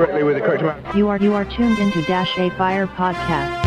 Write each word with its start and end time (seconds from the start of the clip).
correctly 0.00 0.22
with 0.22 0.34
the 0.34 0.40
correct 0.40 0.62
amount. 0.62 0.96
You 0.96 1.08
are 1.08 1.18
you 1.18 1.34
are 1.34 1.44
tuned 1.44 1.78
into 1.78 2.02
Dash 2.06 2.38
of 2.38 2.56
Fire 2.56 2.86
podcast. 2.86 3.58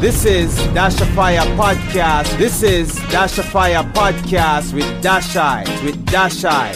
This 0.00 0.24
is 0.24 0.56
Dasha 0.74 1.04
Fire 1.06 1.40
Podcast. 1.56 2.38
This 2.38 2.62
is 2.62 2.94
Dasha 3.10 3.42
Fire 3.42 3.82
Podcast 3.92 4.72
with 4.72 4.86
Dashai. 5.04 5.66
With 5.84 6.04
Dashai. 6.06 6.74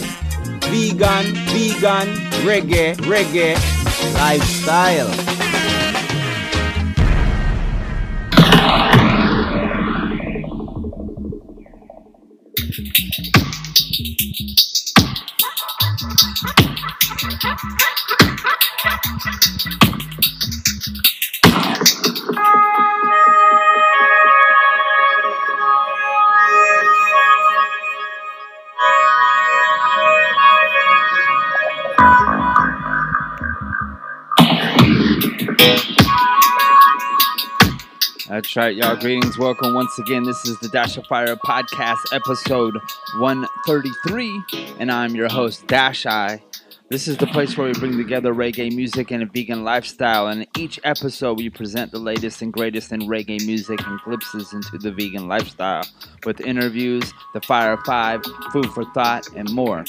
Vegan, 0.69 1.33
vegan, 1.51 2.07
reggae, 2.45 2.95
reggae, 2.97 3.55
lifestyle. 4.13 5.54
Right, 38.55 38.73
y'all. 38.73 38.95
Greetings. 38.95 39.37
Welcome 39.37 39.73
once 39.73 39.99
again. 39.99 40.23
This 40.23 40.45
is 40.45 40.57
the 40.59 40.69
Dash 40.69 40.95
of 40.95 41.05
Fire 41.07 41.35
Podcast, 41.35 41.97
episode 42.13 42.77
133, 43.17 44.43
and 44.79 44.89
I'm 44.89 45.13
your 45.13 45.27
host, 45.27 45.67
Dash 45.67 46.05
Eye. 46.05 46.41
This 46.87 47.07
is 47.07 47.17
the 47.17 47.25
place 47.25 47.57
where 47.57 47.65
we 47.65 47.73
bring 47.73 47.97
together 47.97 48.31
reggae 48.31 48.71
music 48.71 49.09
and 49.09 49.23
a 49.23 49.25
vegan 49.25 49.63
lifestyle. 49.63 50.27
And 50.27 50.43
in 50.43 50.47
each 50.55 50.79
episode, 50.83 51.39
we 51.39 51.49
present 51.49 51.91
the 51.91 51.97
latest 51.97 52.43
and 52.43 52.53
greatest 52.53 52.91
in 52.91 53.01
reggae 53.01 53.43
music 53.43 53.83
and 53.87 53.99
glimpses 54.01 54.53
into 54.53 54.77
the 54.77 54.91
vegan 54.91 55.27
lifestyle 55.27 55.83
with 56.27 56.41
interviews, 56.41 57.11
the 57.33 57.41
Fire 57.41 57.77
Five, 57.87 58.21
food 58.53 58.67
for 58.67 58.85
thought, 58.93 59.27
and 59.35 59.51
more. 59.51 59.83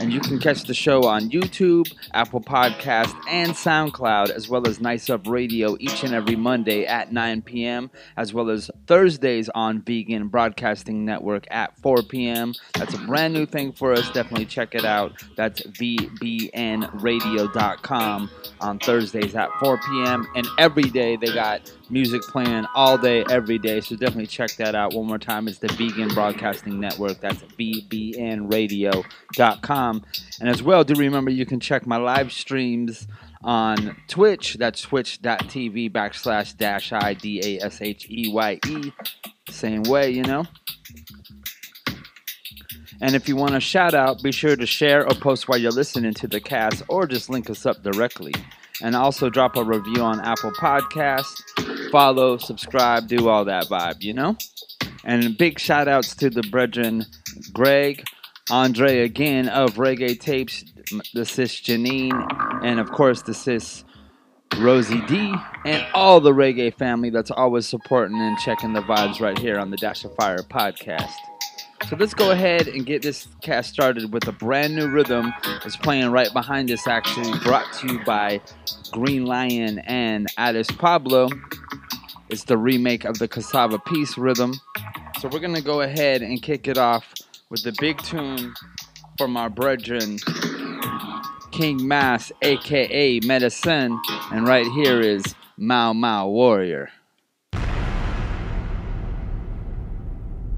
And 0.00 0.10
you 0.14 0.20
can 0.20 0.38
catch 0.38 0.64
the 0.64 0.72
show 0.72 1.04
on 1.04 1.28
YouTube, 1.28 1.92
Apple 2.14 2.40
Podcast, 2.40 3.14
and 3.28 3.50
SoundCloud, 3.50 4.30
as 4.30 4.48
well 4.48 4.66
as 4.66 4.80
Nice 4.80 5.10
Up 5.10 5.26
Radio 5.26 5.76
each 5.78 6.04
and 6.04 6.14
every 6.14 6.36
Monday 6.36 6.86
at 6.86 7.12
9 7.12 7.42
p.m., 7.42 7.90
as 8.16 8.32
well 8.32 8.48
as 8.48 8.70
Thursdays 8.86 9.50
on 9.50 9.82
Vegan 9.82 10.28
Broadcasting 10.28 11.04
Network 11.04 11.46
at 11.50 11.76
4 11.80 12.02
p.m. 12.04 12.54
That's 12.72 12.94
a 12.94 12.98
brand 12.98 13.34
new 13.34 13.44
thing 13.44 13.72
for 13.72 13.92
us. 13.92 14.10
Definitely 14.10 14.46
check 14.46 14.74
it 14.74 14.86
out. 14.86 15.22
That's 15.36 15.60
VBNradio.com 16.52 18.30
on 18.60 18.78
Thursdays 18.78 19.34
at 19.34 19.48
4 19.60 19.78
p.m. 19.78 20.26
And 20.34 20.46
every 20.58 20.82
day 20.84 21.16
they 21.16 21.32
got 21.32 21.72
music 21.88 22.20
playing 22.22 22.66
all 22.74 22.98
day, 22.98 23.24
every 23.30 23.58
day. 23.58 23.80
So 23.80 23.96
definitely 23.96 24.26
check 24.26 24.50
that 24.56 24.74
out. 24.74 24.92
One 24.94 25.06
more 25.06 25.18
time, 25.18 25.48
it's 25.48 25.58
the 25.58 25.68
Vegan 25.68 26.08
Broadcasting 26.08 26.78
Network. 26.78 27.20
That's 27.20 27.40
VBNradio.com. 27.58 30.04
And 30.40 30.48
as 30.48 30.62
well, 30.62 30.84
do 30.84 30.94
remember 30.94 31.30
you 31.30 31.46
can 31.46 31.58
check 31.60 31.86
my 31.86 31.96
live 31.96 32.32
streams 32.32 33.06
on 33.42 33.96
Twitch. 34.08 34.54
That's 34.54 34.82
twitch.tv 34.82 35.90
backslash 35.90 36.56
dash 36.56 36.92
I 36.92 37.14
D 37.14 37.58
A 37.58 37.64
S 37.64 37.80
H 37.80 38.06
E 38.10 38.30
Y 38.32 38.58
E. 38.66 38.92
Same 39.48 39.82
way, 39.84 40.10
you 40.10 40.22
know. 40.22 40.44
And 43.00 43.14
if 43.14 43.28
you 43.28 43.36
want 43.36 43.54
a 43.54 43.60
shout 43.60 43.94
out, 43.94 44.22
be 44.22 44.32
sure 44.32 44.56
to 44.56 44.66
share 44.66 45.04
or 45.04 45.14
post 45.14 45.48
while 45.48 45.58
you're 45.58 45.70
listening 45.72 46.14
to 46.14 46.26
the 46.26 46.40
cast 46.40 46.82
or 46.88 47.06
just 47.06 47.30
link 47.30 47.48
us 47.48 47.64
up 47.64 47.82
directly. 47.82 48.34
And 48.82 48.96
also 48.96 49.28
drop 49.28 49.56
a 49.56 49.64
review 49.64 50.02
on 50.02 50.20
Apple 50.20 50.52
Podcasts. 50.52 51.90
Follow, 51.90 52.38
subscribe, 52.38 53.08
do 53.08 53.28
all 53.28 53.44
that 53.44 53.66
vibe, 53.66 54.02
you 54.02 54.14
know? 54.14 54.36
And 55.04 55.36
big 55.36 55.58
shout 55.58 55.88
outs 55.88 56.14
to 56.16 56.30
the 56.30 56.42
brethren 56.42 57.06
Greg, 57.52 58.04
Andre 58.50 59.00
again 59.00 59.48
of 59.48 59.74
Reggae 59.74 60.18
Tapes, 60.18 60.64
the 61.14 61.24
sis 61.24 61.60
Janine, 61.60 62.62
and 62.64 62.80
of 62.80 62.90
course 62.90 63.22
the 63.22 63.34
sis 63.34 63.84
Rosie 64.58 65.00
D, 65.06 65.32
and 65.64 65.86
all 65.94 66.20
the 66.20 66.32
reggae 66.32 66.74
family 66.74 67.10
that's 67.10 67.30
always 67.30 67.68
supporting 67.68 68.20
and 68.20 68.36
checking 68.38 68.72
the 68.72 68.82
vibes 68.82 69.20
right 69.20 69.38
here 69.38 69.58
on 69.58 69.70
the 69.70 69.76
Dash 69.76 70.04
of 70.04 70.14
Fire 70.16 70.38
podcast. 70.38 71.12
So 71.88 71.96
let's 71.96 72.14
go 72.14 72.30
ahead 72.30 72.68
and 72.68 72.84
get 72.86 73.02
this 73.02 73.26
cast 73.40 73.72
started 73.72 74.12
with 74.12 74.28
a 74.28 74.32
brand 74.32 74.76
new 74.76 74.88
rhythm 74.88 75.32
that's 75.44 75.76
playing 75.76 76.10
right 76.10 76.32
behind 76.32 76.70
us, 76.70 76.86
actually 76.86 77.36
brought 77.40 77.72
to 77.74 77.88
you 77.88 78.04
by 78.04 78.40
Green 78.92 79.24
Lion 79.24 79.80
and 79.80 80.28
Alice 80.36 80.70
Pablo. 80.70 81.28
It's 82.28 82.44
the 82.44 82.56
remake 82.56 83.04
of 83.04 83.18
the 83.18 83.26
Cassava 83.26 83.78
Piece 83.78 84.16
rhythm. 84.16 84.54
So 85.20 85.28
we're 85.28 85.40
gonna 85.40 85.62
go 85.62 85.80
ahead 85.80 86.22
and 86.22 86.40
kick 86.40 86.68
it 86.68 86.78
off 86.78 87.12
with 87.48 87.64
the 87.64 87.74
big 87.80 87.98
tune 88.02 88.54
from 89.18 89.36
our 89.36 89.50
brethren 89.50 90.18
King 91.50 91.86
Mass, 91.86 92.30
aka 92.42 93.20
Medicine, 93.20 94.00
and 94.32 94.46
right 94.46 94.66
here 94.66 95.00
is 95.00 95.34
Mau 95.56 95.92
Mau 95.92 96.28
Warrior. 96.28 96.90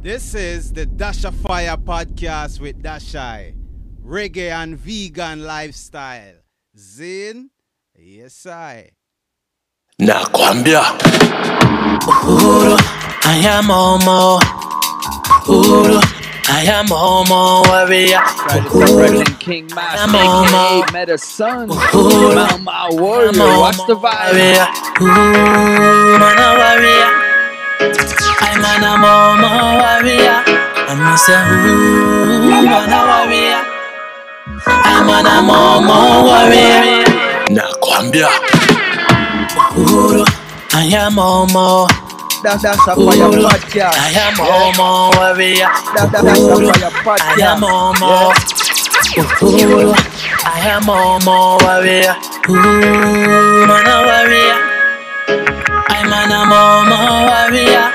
This 0.02 0.34
is 0.34 0.72
the 0.72 0.84
Dasha 0.86 1.30
Fire 1.30 1.76
podcast 1.76 2.60
with 2.60 2.82
Dashai. 2.82 3.54
Reggae 4.04 4.50
and 4.50 4.76
vegan 4.76 5.44
lifestyle. 5.44 6.34
Zin? 6.76 7.50
Yes, 7.96 8.46
I. 8.46 8.90
Nakwambia 10.00 10.82
Uhuru, 12.02 12.76
I 13.24 13.36
am 13.46 13.64
Momo. 13.66 14.40
Uhuru, 15.46 16.00
I 16.48 16.62
am 16.66 16.86
Momo 16.86 17.62
warrior. 17.69 18.19
Right, 18.19 18.66
it's 18.66 18.74
our 18.74 18.96
brethren 18.96 19.36
King 19.38 19.66
Mass, 19.74 20.00
I'm 20.00 20.14
on 20.16 20.46
aka 20.46 20.52
my- 20.52 20.92
Medicine, 20.92 21.69
Uhuru. 21.69 22.34
Mau 22.34 22.58
Mau 22.58 23.00
Warrior. 23.00 23.58
Watch 23.60 23.76
the 23.86 23.94
vibe. 23.94 24.32
Warrior. 24.34 24.66
Ooh, 25.02 26.19
man 26.19 26.38
a 26.38 26.48
warrior. 26.58 27.22
I'm 27.82 28.62
an 28.62 28.84
a 28.87 28.94
Momo 28.94 29.50
warrior. 29.82 30.38
And 30.87 31.00
me 31.03 31.15
say, 31.19 31.34
ooh, 31.34 32.62
man 32.62 32.93
a 32.94 33.00
warrior. 33.10 33.59
I'm 34.87 35.10
an 35.10 35.26
a 35.26 35.43
Momo 35.43 35.98
warrior. 36.22 37.03
Nakwambia 37.50 38.28
Uhuru, 39.75 40.25
I 40.72 40.84
am 40.94 41.15
Momo. 41.16 41.88
That's 42.44 42.62
that's 42.62 42.78
a 42.87 42.94
fire 42.94 43.19
Uhuru, 43.19 43.43
podcast. 43.50 43.99
I 43.99 44.00
am 44.14 44.34
Momo 44.34 45.10
warrior. 45.16 45.66
That, 45.97 46.12
that, 46.12 46.22
that's 46.25 46.38
a 46.38 46.43
Uhuru, 46.43 46.70
fire 47.03 47.19
I 47.20 47.34
am 47.43 47.59
podcast. 47.59 47.66
Momo. 47.66 48.32
Uhuru, 49.43 49.94
I 50.47 50.70
am 50.70 50.82
Momo 50.84 51.59
warrior. 51.64 52.14
Ooh, 52.49 53.66
man 53.66 53.87
a 53.91 53.97
warrior. 54.06 55.62
I'm 55.94 56.12
an 56.12 56.32
a 56.32 56.41
Momo 56.50 56.98
warrior. 57.28 57.86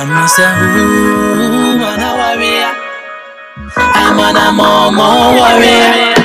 And 0.00 0.10
me 0.10 0.26
say, 0.26 0.42
ooh, 0.42 1.78
man 1.78 2.02
a 2.02 2.10
warrior. 2.18 2.72
I'm 3.78 4.18
an 4.18 4.36
a 4.36 4.46
Momo 4.58 5.08
warrior. 5.38 6.23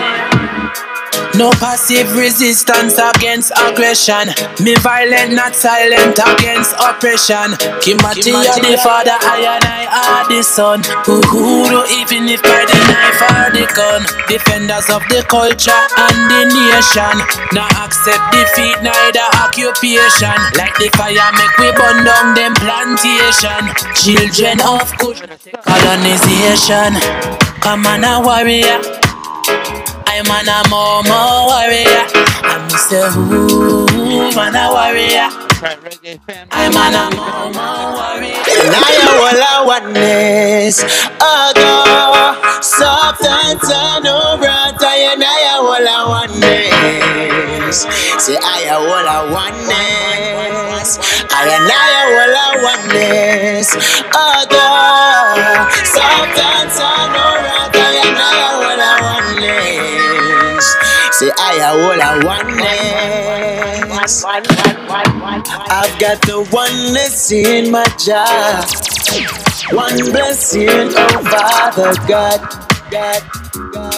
No 1.40 1.52
passive 1.52 2.18
resistance 2.18 3.00
against 3.00 3.56
aggression. 3.56 4.28
Me 4.60 4.76
violent, 4.84 5.32
not 5.32 5.56
silent 5.56 6.20
against 6.20 6.76
oppression. 6.76 7.56
Kimathi, 7.80 8.36
you're 8.36 8.60
the 8.60 8.76
father, 8.84 9.16
I 9.16 9.48
and 9.48 9.64
I 9.64 9.88
are 9.88 10.28
the 10.28 10.44
son. 10.44 10.84
Uhuru, 11.08 11.88
even 11.96 12.28
if 12.28 12.44
by 12.44 12.68
the 12.68 12.76
knife 12.92 13.24
or 13.24 13.56
the 13.56 13.64
gun. 13.72 14.04
Defenders 14.28 14.92
of 14.92 15.00
the 15.08 15.24
culture 15.32 15.72
and 15.72 16.20
the 16.28 16.44
nation. 16.52 17.16
Not 17.56 17.72
accept 17.88 18.20
defeat, 18.36 18.76
neither 18.84 19.24
occupation. 19.40 20.36
Like 20.60 20.76
the 20.76 20.92
fire, 21.00 21.32
make 21.40 21.56
we 21.56 21.72
burn 21.72 22.04
down 22.04 22.36
them 22.36 22.52
plantation. 22.60 23.64
Children 23.96 24.60
of 24.68 24.92
colonization. 25.64 27.00
Come 27.64 27.88
on, 27.88 28.04
a 28.04 28.20
warrior 28.20 28.84
time 30.24 30.40
and 30.40 30.50
I'm 30.50 30.70
more, 30.70 31.04
more 31.04 31.48
warrior. 31.48 32.04
I'm 32.44 32.68
Mr. 32.70 33.12
Who, 33.14 34.36
man, 34.36 34.56
a 34.56 34.72
warrior. 34.72 35.30
I'm 36.52 36.76
an 36.76 36.96
amor, 36.96 37.52
warrior. 37.96 38.44
Naya 38.72 39.08
wala 39.20 39.52
oneness, 39.68 40.84
aga. 41.20 42.36
Sometimes 42.62 43.64
I 43.64 44.00
know 44.04 44.38
brata, 44.40 44.92
naya 45.20 45.62
wala 45.64 45.96
oneness. 46.10 47.86
Say 48.20 48.36
aya 48.36 48.80
wala 48.80 49.32
oneness, 49.32 51.00
aya 51.32 51.58
naya 51.64 52.02
wala 52.16 52.46
oneness, 52.64 53.70
Soft 55.90 56.38
and 56.38 56.59
Say 61.20 61.30
I 61.38 61.52
am 61.68 61.84
all 61.84 62.00
a 62.00 62.12
oneness. 62.26 64.24
I've 65.70 66.00
got 66.00 66.22
the 66.22 66.48
oneness 66.50 67.30
in 67.34 67.72
my 67.72 67.84
job. 68.00 68.64
One 69.76 69.98
blessing, 70.14 70.70
oh 70.72 71.20
Father 71.28 71.94
God, 72.08 72.40
God, 72.90 73.22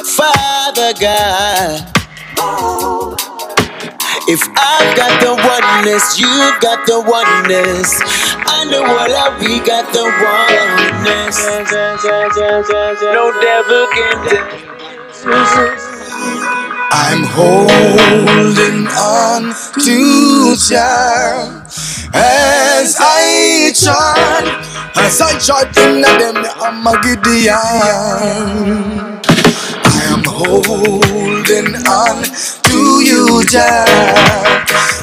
Father 0.03 0.94
God. 1.00 1.94
If 4.27 4.41
I've 4.57 4.97
got 4.97 5.21
the 5.21 5.38
oneness, 5.45 6.18
you've 6.19 6.59
got 6.59 6.88
the 6.88 7.01
oneness, 7.06 8.01
and 8.50 8.73
the 8.73 8.81
world 8.81 9.12
of 9.13 9.39
we 9.41 9.59
got 9.59 9.94
the 9.94 10.09
oneness. 10.09 11.38
No 13.13 13.31
devil 13.41 13.85
can 13.94 14.18
I'm 16.93 17.23
holding 17.23 18.85
on 18.88 19.55
to 19.79 20.55
Jah 20.57 21.63
as 22.13 22.97
I 22.99 23.71
chant, 23.73 24.47
as 24.97 25.21
I 25.21 25.39
chant 25.39 25.77
in 25.77 26.01
them 26.01 26.35
I'm 26.59 26.85
a 26.85 26.99
Gideon. 27.01 27.55
I 29.83 30.03
am 30.11 30.23
holding 30.25 31.75
on 31.88 32.23
to 32.67 32.79
you, 33.01 33.44
Jah, 33.45 33.85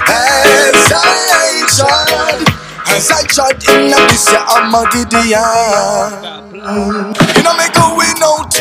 as 0.08 0.93
I 0.93 1.64
chant, 1.73 2.49
as 2.88 3.11
I 3.11 3.25
chant 3.32 3.67
in 3.67 3.88
this 3.88 4.29
I'm 4.29 4.75
a 4.75 4.84
Gideon. 4.93 6.44
You 7.34 7.43
know 7.43 7.56
me 7.56 7.64
going 7.73 8.23
out 8.23 8.57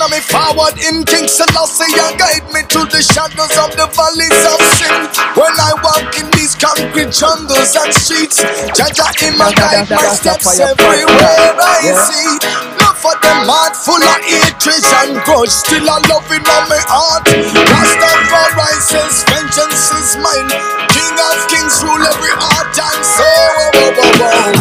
I'm 0.00 0.16
forward 0.24 0.80
in 0.80 1.04
King 1.04 1.28
Selassie 1.28 1.92
and 1.92 2.16
guide 2.16 2.48
me 2.56 2.64
through 2.72 2.88
the 2.88 3.04
shadows 3.04 3.52
of 3.60 3.76
the 3.76 3.84
valleys 3.92 4.40
of 4.48 4.56
sin. 4.80 4.96
When 5.36 5.52
I 5.60 5.76
walk 5.84 6.16
in 6.16 6.24
these 6.32 6.56
concrete 6.56 7.12
jungles 7.12 7.76
and 7.76 7.92
streets, 7.92 8.40
Jaja 8.72 9.12
in 9.20 9.36
my 9.36 9.52
guide 9.52 9.92
my 9.92 10.08
steps 10.16 10.56
everywhere 10.56 11.52
I 11.52 11.84
see. 11.92 12.32
Love 12.80 12.96
for 12.96 13.12
them 13.20 13.44
heart 13.44 13.76
full 13.76 14.00
of 14.00 14.24
hatred 14.24 14.80
and 15.04 15.20
grudge, 15.28 15.52
still 15.52 15.84
a 15.84 16.00
loving 16.08 16.48
on 16.48 16.64
my 16.72 16.80
heart. 16.88 17.28
Rastafari 17.28 18.80
says 18.80 19.20
vengeance 19.28 19.84
is 20.00 20.16
mine. 20.16 20.48
King 20.96 21.16
of 21.28 21.44
kings 21.52 21.76
rule 21.84 22.00
every 22.00 22.32
heart 22.40 22.72
and 22.72 23.04
soul. 23.04 23.68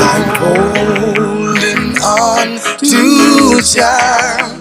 I'm 0.03 0.27
holding 0.36 1.95
on 2.03 2.59
to 2.83 3.63
Jah 3.63 4.59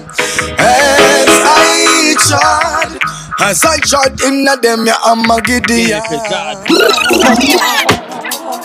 as 0.59 1.29
I 1.45 2.15
trod, 2.27 2.99
as 3.41 3.65
I 3.65 3.79
trod 3.79 4.21
in 4.23 4.45
them, 4.63 4.87
yeah, 4.87 4.97
I'm 5.05 5.31
a 5.31 5.41
Gideon. 5.43 6.03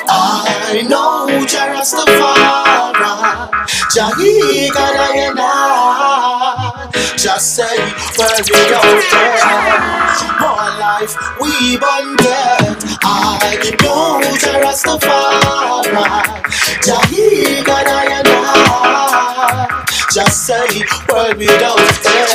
I 0.10 0.82
know 0.90 1.28
Jah 1.46 1.70
Rastafari, 1.74 3.50
Jahi 3.94 4.70
Gadayana. 4.70 5.50
Just 7.18 7.56
say 7.56 7.78
where 8.18 8.42
we 8.42 8.62
go 8.70 8.82
there. 8.82 9.38
More 10.42 10.70
life 10.82 11.14
we 11.40 11.78
born 11.78 12.16
dead. 12.18 12.78
I 13.04 13.58
know 13.82 14.22
Jah 14.38 14.60
Rastafari, 14.62 15.84
Jahi 16.86 17.64
Gadayana. 17.64 17.83
Just 20.44 20.72
say 20.72 20.84
where 21.14 21.36
we 21.38 21.48
go 21.48 21.76
there. 22.04 22.28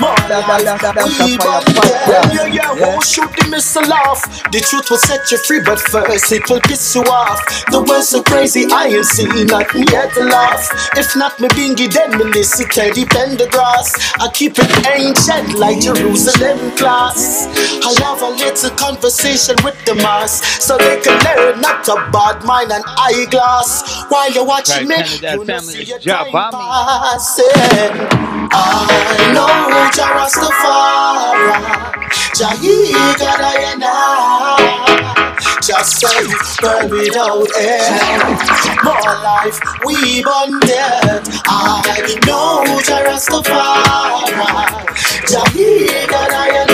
More 0.00 0.14
life 0.30 1.18
we 1.18 1.36
born 1.38 1.64
dead. 1.74 2.30
Yeah, 2.32 2.46
yeah, 2.46 2.74
who 2.74 3.02
shoot 3.02 3.30
the 3.36 3.48
missile 3.50 3.92
off? 3.92 4.22
The 4.52 4.60
truth 4.60 4.90
will 4.90 4.98
set 4.98 5.30
you 5.30 5.38
free, 5.38 5.60
but 5.64 5.80
first 5.80 6.30
it 6.32 6.48
will 6.48 6.60
piss 6.60 6.94
you 6.94 7.02
off. 7.02 7.40
The 7.70 7.82
world's 7.82 8.10
so 8.10 8.22
crazy, 8.22 8.66
I 8.70 8.86
ain't 8.86 9.06
seen 9.06 9.46
nothing 9.46 9.84
yet 9.90 10.14
to 10.14 10.24
laugh. 10.24 10.70
If 10.96 11.16
not 11.16 11.38
me 11.40 11.48
bingy, 11.48 11.92
then 11.92 12.16
me 12.16 12.24
listen 12.30 12.68
Teddy 12.68 13.04
Pendergrass. 13.04 14.14
I 14.20 14.30
keep 14.32 14.54
it 14.58 14.70
ancient 14.86 15.58
like 15.58 15.80
Jerusalem 15.80 16.76
class. 16.76 17.46
I 17.82 17.90
have 18.06 18.22
a 18.22 18.30
little 18.38 18.70
conversation 18.76 19.56
with 19.64 19.76
the 19.84 19.96
mass, 19.96 20.62
so 20.62 20.78
they 20.78 21.00
can 21.00 21.18
learn 21.26 21.60
not 21.60 21.84
to 21.84 21.94
bad 22.12 22.44
mind 22.44 22.70
and 22.70 22.84
eyeglass. 22.86 24.06
While 24.08 24.30
you're 24.32 24.46
watching 24.46 24.86
me, 24.86 24.94
Right, 24.94 25.06
Trinidad 25.06 25.40
you 25.40 25.44
know 25.44 25.58
family 25.58 25.74
see 25.74 25.82
is 25.82 25.88
your 25.88 25.98
Jah 25.98 26.24
time 26.30 26.32
Bami. 27.00 27.10
passing. 27.12 27.46
I 28.52 29.32
know 29.32 29.48
Jah 29.96 30.12
Rastafari, 30.16 31.52
Jahi 32.36 32.92
Gadayana. 33.20 33.94
Just 35.62 36.00
say 36.00 36.20
we 36.90 37.08
don't 37.10 37.50
end. 37.58 38.38
More 38.84 39.16
life, 39.24 39.58
we 39.86 40.22
born 40.22 40.60
dead. 40.60 41.22
I 41.46 42.18
know 42.26 42.64
Jah 42.82 43.04
Rastafari, 43.08 44.36
Jahi 45.26 45.88
Gadayana. 46.06 46.69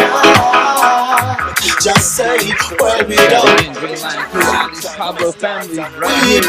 Just 1.87 2.17
say 2.17 2.51
where 2.81 3.07
we 3.07 3.15
don't 3.15 3.61
Again, 3.61 3.73
Green 3.75 4.01
Lion 4.01 4.29
Crew, 4.31 4.43
Alice 4.43 4.97
Pablo 4.97 5.31
family, 5.31 5.79
right 5.79 6.23
we 6.27 6.41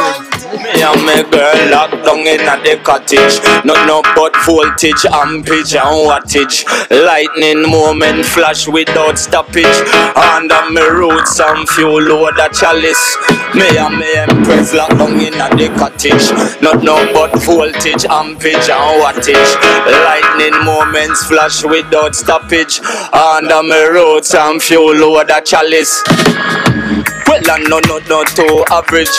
Me 0.63 0.81
and 0.81 1.05
my 1.05 1.21
girl 1.29 1.69
locked 1.69 2.03
down 2.03 2.25
in 2.25 2.41
a 2.41 2.57
the 2.65 2.81
cottage. 2.83 3.37
Not 3.63 3.85
no 3.85 4.01
but 4.15 4.33
voltage, 4.47 5.05
ampage 5.05 5.75
and 5.75 6.09
wattage. 6.09 6.65
Lightning 6.89 7.69
moment 7.69 8.25
flash 8.25 8.67
without 8.67 9.19
stoppage. 9.19 9.77
Under 10.17 10.71
me 10.71 10.81
roots 10.81 11.35
some 11.35 11.67
fuel 11.67 12.01
load 12.01 12.39
a 12.39 12.49
chalice. 12.49 13.17
Me 13.53 13.77
and 13.77 13.99
me 13.99 14.09
empress 14.15 14.73
locked 14.73 14.97
down 14.97 15.19
in 15.21 15.35
a 15.35 15.49
the 15.53 15.69
cottage. 15.77 16.31
Not 16.63 16.81
no 16.81 16.97
but 17.13 17.37
voltage, 17.43 18.05
ampage 18.09 18.69
and 18.73 19.01
wattage. 19.03 19.53
Lightning 19.85 20.65
moments 20.65 21.27
flash 21.27 21.63
without 21.63 22.15
stoppage. 22.15 22.79
Under 23.13 23.61
me 23.61 23.85
roots 23.85 24.29
some 24.29 24.59
fuel 24.59 24.95
load 24.95 25.26
a 25.31 25.41
chalice. 25.41 26.03
Well, 27.27 27.43
I 27.51 27.59
know 27.67 27.79
no 27.87 27.99
no 28.07 28.23
too 28.23 28.63
average. 28.71 29.11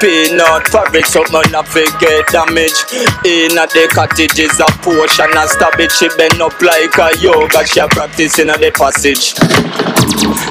Peanut 0.00 0.68
fabric, 0.68 1.06
so 1.06 1.24
man 1.32 1.48
not 1.50 1.66
get 1.72 2.28
damage. 2.28 2.76
In 3.24 3.56
a 3.56 3.64
the 3.72 3.88
cottage 3.92 4.38
is 4.38 4.60
a 4.60 4.68
portion 4.84 5.32
and 5.32 5.48
stab 5.48 5.80
it. 5.80 5.90
She 5.92 6.08
bend 6.16 6.40
up 6.40 6.60
like 6.60 6.96
a 7.00 7.16
yoga. 7.20 7.66
She 7.66 7.80
a 7.80 7.88
practice 7.88 8.38
in 8.38 8.50
a 8.50 8.58
the 8.58 8.70
passage. 8.70 9.34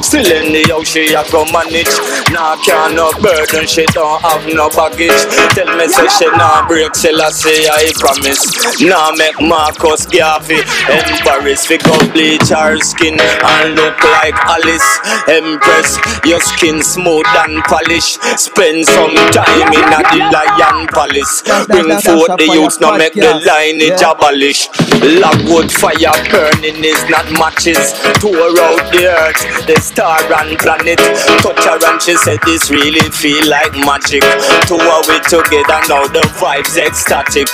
Still 0.01 0.25
in 0.25 0.53
the 0.53 0.65
house, 0.69 0.89
she 0.89 1.13
a 1.13 1.23
go 1.29 1.45
manage. 1.53 1.89
Nah, 2.33 2.57
can 2.65 2.95
no 2.95 3.11
burden, 3.21 3.65
she 3.67 3.85
don't 3.93 4.21
have 4.21 4.43
no 4.53 4.69
baggage. 4.69 5.13
Tell 5.53 5.69
me, 5.77 5.87
say 5.87 6.09
she 6.09 6.27
nah 6.33 6.65
break, 6.67 6.93
still 6.95 7.21
I 7.21 7.29
say 7.29 7.65
I 7.69 7.93
promise. 7.97 8.43
Nah, 8.81 9.13
make 9.15 9.37
Marcus 9.41 10.05
Garvey 10.05 10.61
embarrass. 10.89 11.69
We 11.69 11.77
go 11.77 11.95
bleach 12.11 12.49
her 12.49 12.77
skin 12.81 13.17
and 13.21 13.75
look 13.75 13.97
like 14.21 14.35
Alice. 14.49 14.85
Empress, 15.29 15.97
your 16.25 16.41
skin 16.41 16.81
smooth 16.83 17.02
and 17.07 17.63
polish. 17.65 18.17
Spend 18.37 18.85
some 18.85 19.15
time 19.31 19.71
in 19.73 19.91
a 19.91 20.01
the 20.11 20.19
lion 20.31 20.87
palace. 20.87 21.43
Bring 21.67 21.89
forth 21.99 22.37
the 22.37 22.47
youths, 22.51 22.79
now 22.79 22.97
make 22.97 23.13
the 23.13 23.33
lineage 23.43 24.01
abolish. 24.01 24.69
Logwood 25.01 25.71
fire 25.71 26.15
burning 26.31 26.83
is 26.83 27.03
not 27.09 27.27
matches. 27.35 27.93
Tore 28.19 28.55
out 28.63 28.83
the 28.91 29.11
earth, 29.11 29.67
the 29.67 29.79
star 29.79 30.21
and 30.41 30.57
planet. 30.59 30.99
Touch 31.43 31.65
her 31.65 31.79
and 31.91 32.01
she 32.01 32.15
said 32.15 32.39
this 32.45 32.69
really 32.71 33.03
feel 33.11 33.43
like 33.49 33.73
magic. 33.83 34.23
Two 34.67 34.79
are 34.79 35.03
we 35.07 35.19
together 35.27 35.79
now, 35.89 36.07
the 36.07 36.23
vibes 36.39 36.77
ecstatic. 36.77 37.47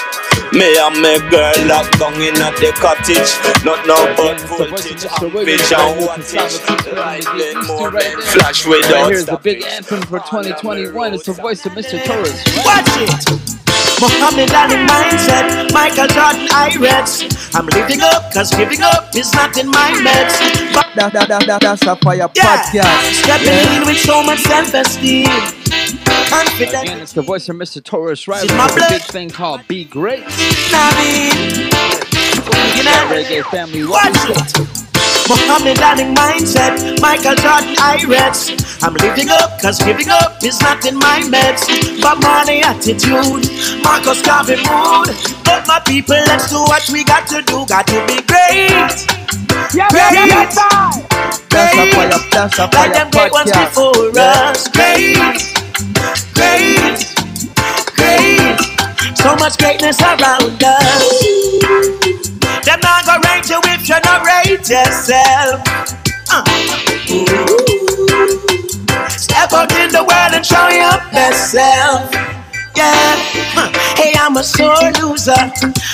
Me 0.54 0.78
and 0.78 1.02
my 1.02 1.18
girl 1.30 1.54
locked 1.68 2.00
down 2.00 2.14
in 2.22 2.36
at 2.42 2.56
the 2.58 2.72
cottage. 2.80 3.32
Not 3.66 3.86
no 3.88 3.96
but 4.16 4.40
voltage, 4.42 5.06
ampage 5.06 5.72
and 5.72 6.02
wattage. 6.02 6.96
Lightning 6.96 7.68
moment, 7.68 8.24
flash 8.24 8.66
without 8.66 9.08
here 9.08 9.18
is 9.20 9.26
the 9.26 9.38
big 9.38 9.64
anthem 9.64 10.02
for 10.04 10.20
2021. 10.20 11.14
It's 11.14 11.26
the 11.26 11.34
voice 11.34 11.66
of 11.66 11.74
Mr. 11.74 12.00
Tarrus. 12.00 12.44
Watch 12.66 12.88
it. 13.02 13.59
Muhammad 14.00 14.52
Ali 14.54 14.76
mindset, 14.88 15.72
Michael 15.74 16.08
Jordan 16.08 16.48
I 16.56 16.72
read. 16.80 17.08
I'm 17.54 17.68
living 17.68 18.00
up, 18.02 18.32
cause 18.34 18.50
giving 18.56 18.82
up 18.82 19.14
is 19.16 19.34
not 19.34 19.58
in 19.58 19.68
my 19.68 19.92
meds. 20.00 20.40
But 20.74 20.88
That, 20.96 21.12
that, 21.14 21.28
that, 21.28 21.46
that, 21.48 21.62
that's 21.62 21.82
a 21.86 21.96
fire 21.98 22.30
yeah, 22.34 22.64
podcast. 22.64 23.24
stepping 23.24 23.76
in 23.82 23.86
with 23.86 23.98
so 23.98 24.24
much 24.24 24.40
self-esteem. 24.40 25.28
Confident, 26.30 26.84
Again, 26.84 27.00
it's 27.02 27.14
the 27.14 27.22
voice 27.22 27.50
of 27.50 27.56
Mr. 27.58 27.82
Tarrus 27.82 28.28
Riley. 28.28 28.46
It's 28.46 28.54
my 28.54 28.66
It's 28.68 28.76
a 28.78 28.90
big 28.90 29.02
thing 29.04 29.30
called 29.30 29.68
Be 29.68 29.84
Great. 29.84 30.24
Nabi. 30.24 31.70
You 32.78 32.84
reggae 33.12 33.44
family. 33.52 33.84
watch 33.86 34.14
Welcome 34.16 34.66
it. 34.74 34.89
Muhammad 35.30 35.78
Ali 35.80 36.10
mindset, 36.10 37.00
Michael 37.00 37.36
Jordan 37.38 37.76
I 37.78 38.02
rest. 38.10 38.82
I'm 38.82 38.96
living 38.96 39.30
up, 39.30 39.62
cause 39.62 39.78
giving 39.78 40.10
up 40.10 40.42
is 40.44 40.60
not 40.60 40.84
in 40.86 40.98
my 40.98 41.22
meds. 41.30 41.70
But 42.02 42.18
money 42.24 42.64
attitude, 42.64 43.46
Marcus 43.84 44.26
Garvey 44.26 44.58
mood. 44.66 45.14
But 45.46 45.68
my 45.68 45.80
people, 45.86 46.18
let's 46.26 46.50
do 46.50 46.58
what 46.66 46.82
we 46.90 47.04
got 47.04 47.28
to 47.28 47.44
do. 47.44 47.64
Got 47.70 47.86
to 47.94 48.02
be 48.10 48.26
great. 48.26 48.74
Great. 49.70 50.50
Great. 51.50 51.78
Like 52.74 52.94
them 52.94 53.12
great 53.12 53.32
ones 53.32 53.52
before 53.52 54.10
us. 54.18 54.68
Great. 54.70 55.14
Great. 56.34 57.06
Great. 57.94 58.58
So 59.16 59.36
much 59.36 59.58
greatness 59.60 60.02
around 60.02 60.64
us. 60.64 62.39
Them 62.66 62.80
not 62.84 63.06
gonna 63.06 63.22
rate 63.28 63.50
you 63.50 63.60
if 63.66 63.88
you 63.88 63.96
not 64.04 64.26
rate 64.26 64.68
yourself. 64.70 65.62
Uh. 66.32 66.44
Step 69.10 69.54
out 69.54 69.72
in 69.74 69.92
the 69.92 70.04
world 70.04 70.34
and 70.34 70.46
show 70.46 70.68
your 70.70 70.98
best 71.12 71.52
self. 71.52 72.12
Yeah. 72.76 73.16
Huh. 73.56 73.70
Hey, 73.98 74.14
I'm 74.20 74.38
a 74.38 74.44
sore 74.44 74.92
loser. 75.02 75.34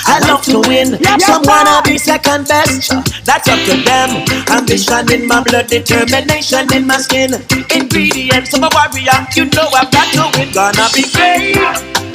I 0.06 0.20
love 0.28 0.42
to 0.44 0.60
win. 0.68 0.98
Some 1.20 1.42
wanna 1.44 1.82
be 1.84 1.98
second 1.98 2.46
best. 2.46 2.90
That's 3.24 3.48
up 3.48 3.58
to 3.66 3.74
them. 3.82 4.22
Ambition 4.50 5.10
in 5.12 5.26
my 5.26 5.42
blood, 5.42 5.66
determination 5.66 6.72
in 6.74 6.86
my 6.86 6.98
skin. 6.98 7.34
Ingredients 7.74 8.54
of 8.54 8.62
a 8.62 8.70
warrior. 8.74 9.18
You 9.34 9.46
know 9.50 9.68
I've 9.74 9.90
got 9.90 10.06
to 10.14 10.38
win. 10.38 10.52
Gonna 10.52 10.86
be 10.94 11.02
great. 11.10 11.56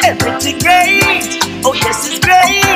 Everything 0.04 0.60
great. 0.60 1.42
Oh, 1.64 1.74
yes, 1.74 2.08
it's 2.10 2.20
great. 2.20 2.71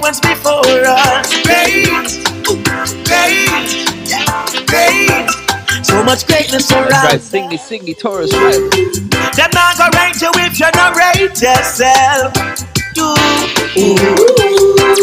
Great 0.00 0.12
ones 0.12 0.20
before 0.20 0.86
us. 0.86 1.42
Great. 1.42 1.88
Ooh, 2.48 2.62
great. 3.04 3.68
Yeah, 4.08 4.46
great. 4.66 5.30
So 5.84 6.02
much 6.04 6.26
greatness 6.26 6.68
That's 6.68 6.72
around. 6.72 7.04
right, 7.04 7.20
Singy 7.20 7.58
Singy 7.60 7.94
Tarrus 7.98 8.32
Riley. 8.32 8.70
Them 9.36 9.50
not 9.52 9.76
gonna 9.76 9.98
rate 9.98 10.22
you 10.22 10.30
if 10.36 10.58
you 10.58 10.70
not 10.74 10.96
rate 10.96 11.42
yourself. 11.42 12.32
Do. 12.94 13.02
Ooh. 13.76 13.94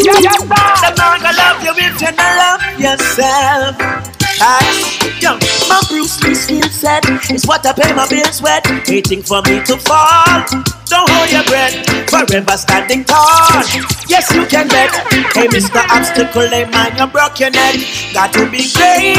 Yeah, 0.02 0.18
You. 0.18 0.48
Them 0.82 0.94
not 0.96 1.22
gonna 1.22 1.38
love 1.38 1.62
you 1.62 1.74
if 1.76 2.00
you 2.02 2.12
not 2.16 2.60
love 2.60 2.80
yourself. 2.80 4.17
Ask, 4.40 5.20
yo, 5.20 5.34
my 5.68 5.80
Bruce 5.88 6.22
Lee 6.22 6.34
skill 6.34 6.68
set 6.70 7.04
is 7.30 7.44
what 7.46 7.66
I 7.66 7.72
pay 7.72 7.92
my 7.92 8.08
bills 8.08 8.40
with. 8.40 8.62
Waiting 8.88 9.22
for 9.22 9.42
me 9.42 9.62
to 9.64 9.76
fall. 9.76 10.44
Don't 10.86 11.08
hold 11.10 11.30
your 11.30 11.44
breath, 11.44 11.74
forever 12.08 12.56
standing 12.56 13.04
tall. 13.04 13.62
Yes, 14.08 14.32
you 14.32 14.46
can 14.46 14.68
bet. 14.68 14.90
Hey, 15.34 15.48
Mr. 15.48 15.82
Obstacle, 15.90 16.48
they 16.48 16.64
mind 16.70 16.98
you 16.98 17.06
broke 17.06 17.40
your 17.40 17.50
neck. 17.50 17.76
Got 18.14 18.32
to 18.34 18.48
be 18.50 18.64
great, 18.72 19.18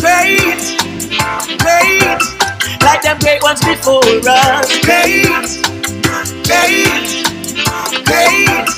great, 0.00 0.60
great. 1.60 2.20
Like 2.82 3.02
them 3.02 3.18
great 3.20 3.42
ones 3.42 3.60
before 3.60 4.02
us. 4.02 4.80
Great, 4.80 5.28
great, 6.48 7.26
great. 8.06 8.68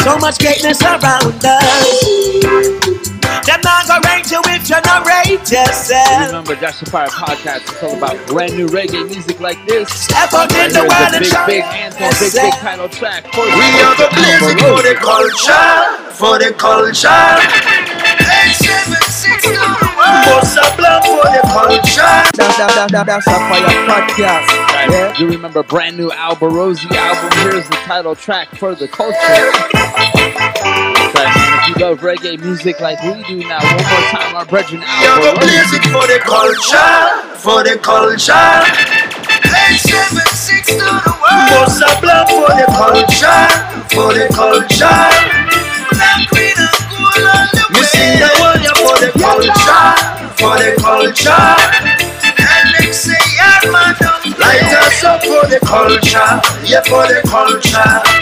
So 0.00 0.18
much 0.18 0.38
greatness 0.38 0.82
around 0.82 1.44
us. 1.44 3.01
Them 3.46 3.60
not 3.64 3.88
gonna 3.88 4.06
rate 4.06 4.30
you 4.30 4.40
if 4.46 4.70
you 4.70 4.76
not 4.84 5.04
rate 5.04 5.50
yourself. 5.50 6.26
Remember, 6.26 6.54
Dash 6.54 6.78
the 6.78 6.90
Fire 6.90 7.08
podcast 7.08 7.64
is 7.74 7.82
all 7.82 7.96
about 7.96 8.24
brand 8.28 8.56
new 8.56 8.68
reggae 8.68 9.04
music 9.08 9.40
like 9.40 9.58
this. 9.66 9.88
Step 9.92 10.32
out 10.32 10.52
in 10.54 10.70
the 10.72 10.78
here 10.78 10.88
world 10.88 11.14
and 11.14 11.22
a 11.22 11.24
show 11.24 11.46
big, 11.46 11.62
big 11.62 11.74
anthem, 11.74 12.10
big, 12.20 12.32
big 12.32 12.52
title 12.62 12.88
track. 12.88 13.26
For 13.34 13.42
We 13.42 13.66
are 13.82 13.96
the 13.98 14.08
blazing 14.14 14.58
for 14.62 14.82
the 14.86 14.94
culture, 14.94 16.14
for 16.14 16.38
the 16.38 16.54
culture. 16.54 18.21
Bust 19.22 20.58
a 20.58 20.66
blood 20.76 21.04
for 21.06 21.22
the 21.30 21.38
culture. 21.54 22.02
That's 22.34 22.58
that, 22.58 22.90
that, 22.90 23.06
that's 23.06 23.22
a 23.26 23.38
fire 23.46 23.62
podcast. 23.86 24.50
Right. 24.74 24.90
Yeah. 24.90 25.14
You 25.18 25.28
remember 25.30 25.62
brand 25.62 25.96
new 25.96 26.10
Alborosie 26.10 26.90
album? 26.90 27.30
Here's 27.46 27.68
the 27.68 27.76
title 27.86 28.16
track 28.16 28.48
for 28.56 28.74
the 28.74 28.88
culture. 28.88 29.14
That's 29.14 31.14
right. 31.14 31.70
If 31.70 31.78
you 31.78 31.86
love 31.86 32.00
reggae 32.00 32.36
music 32.40 32.80
like 32.80 32.98
we 33.02 33.22
do 33.30 33.38
now, 33.46 33.62
one 33.62 33.76
more 33.78 34.06
time, 34.10 34.34
our 34.34 34.44
brethren 34.44 34.80
We 34.80 34.86
are 34.86 35.22
the 35.22 35.24
Alborosie. 35.38 35.38
blazing 35.38 35.82
for 35.94 36.06
the 36.10 36.18
culture, 36.26 36.98
for 37.38 37.62
the 37.62 37.78
culture. 37.78 38.58
Bust 41.46 41.78
a 41.78 41.94
blood 42.02 42.26
for 42.26 42.50
the 42.58 42.66
culture, 42.74 43.46
for 43.94 44.10
the 44.18 44.26
culture. 44.34 44.98
Me 46.18 46.26
sing 46.34 46.58
the 48.02 48.18
yeah, 48.18 48.74
for 48.82 48.96
the 48.98 49.10
culture, 49.18 49.90
for 50.38 50.56
the 50.58 50.70
culture. 50.80 51.46
Light 54.38 54.72
us 54.74 55.04
up 55.04 55.22
for 55.22 55.46
the 55.48 55.58
culture, 55.64 56.40
yeah, 56.66 56.82
for 56.82 57.06
the 57.06 57.22
culture. 57.26 58.21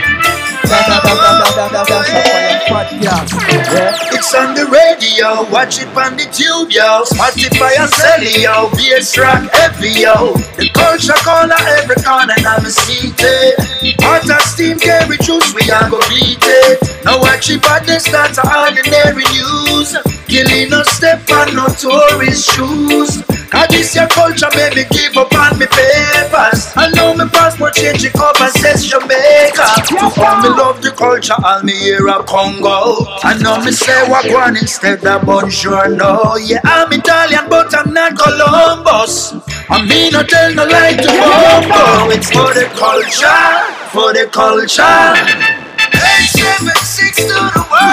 It's 4.13 4.35
on 4.35 4.55
the 4.55 4.67
radio, 4.67 5.49
watch 5.51 5.81
it 5.81 5.89
on 5.97 6.17
the 6.17 6.29
tube, 6.31 6.71
yo. 6.71 7.03
Spotify 7.05 7.79
and 7.81 7.91
sell 7.91 8.21
it, 8.21 8.41
yo. 8.43 8.71
Bass 8.77 9.17
rock 9.19 9.49
heavy, 9.53 10.05
yo. 10.05 10.35
The 10.57 10.69
culture 10.75 11.17
corner 11.25 11.57
every 11.81 11.97
corner, 12.05 12.35
I'm 12.37 12.65
a 12.65 12.71
seated. 12.71 13.57
Eh. 13.59 13.95
Hot 14.05 14.29
as 14.29 14.45
steam 14.53 14.79
carry 14.79 15.17
juice, 15.19 15.55
we 15.55 15.71
are 15.71 15.89
go 15.89 15.99
beat 16.09 16.39
it. 16.41 17.05
Now 17.05 17.19
watch 17.21 17.51
it, 17.51 17.63
but 17.63 17.87
this 17.87 18.11
not 18.13 18.37
ordinary 18.39 19.25
news. 19.33 19.97
Killing 20.29 20.71
no 20.71 20.83
step 20.85 21.29
on 21.31 21.57
no 21.57 21.67
tourist 21.69 22.51
shoes. 22.53 23.23
Cause 23.61 23.69
this 23.69 23.95
your 23.95 24.09
culture, 24.09 24.49
baby, 24.57 24.89
give 24.89 25.19
up 25.19 25.35
on 25.37 25.59
me 25.59 25.67
papers. 25.67 26.73
I 26.81 26.89
know 26.97 27.13
me 27.15 27.29
passport 27.29 27.75
change 27.75 28.03
it 28.07 28.17
up 28.17 28.41
and 28.41 28.51
says 28.57 28.87
Jamaica. 28.89 29.85
For 30.17 30.33
me 30.41 30.49
love 30.49 30.81
the 30.81 30.95
culture, 30.97 31.37
all 31.45 31.63
me 31.63 31.75
hear 31.75 32.09
a 32.09 32.25
Congo. 32.25 33.05
I 33.21 33.37
know 33.37 33.63
me 33.63 33.73
say 33.73 34.09
what 34.09 34.25
one 34.33 34.57
instead 34.57 35.05
of 35.05 35.27
bonjour, 35.27 35.89
no. 35.89 36.37
Yeah, 36.41 36.61
I'm 36.65 36.91
Italian, 36.91 37.51
but 37.51 37.69
I'm 37.77 37.93
not 37.93 38.17
Columbus. 38.17 39.35
I 39.69 39.85
mean, 39.85 40.15
no 40.15 40.23
tell 40.23 40.55
no 40.55 40.65
lie 40.65 40.97
to 40.97 41.11
Bongo. 41.21 42.17
It's 42.17 42.33
for 42.33 42.57
the 42.57 42.65
culture, 42.81 43.45
for 43.93 44.17
the 44.17 44.25
culture. 44.33 45.21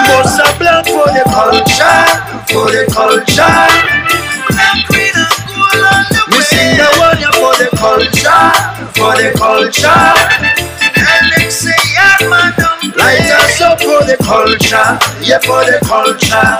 Bust 0.08 0.40
a 0.40 0.48
blood 0.56 0.86
for 0.88 1.12
the 1.12 1.24
culture, 1.28 2.08
for 2.48 2.72
the 2.72 2.88
culture. 2.88 4.08
We 6.32 6.40
sing 6.42 6.76
the 6.76 6.88
one 6.98 7.18
yeah, 7.20 7.32
for 7.36 7.54
the 7.60 7.68
culture, 7.76 8.48
for 8.96 9.12
the 9.16 9.32
culture. 9.36 10.04
Light 12.96 13.30
us 13.30 13.60
up 13.60 13.80
for 13.80 14.02
the 14.04 14.16
culture, 14.22 14.98
yeah, 15.22 15.38
for 15.38 15.64
the 15.64 15.78
culture. 15.86 16.58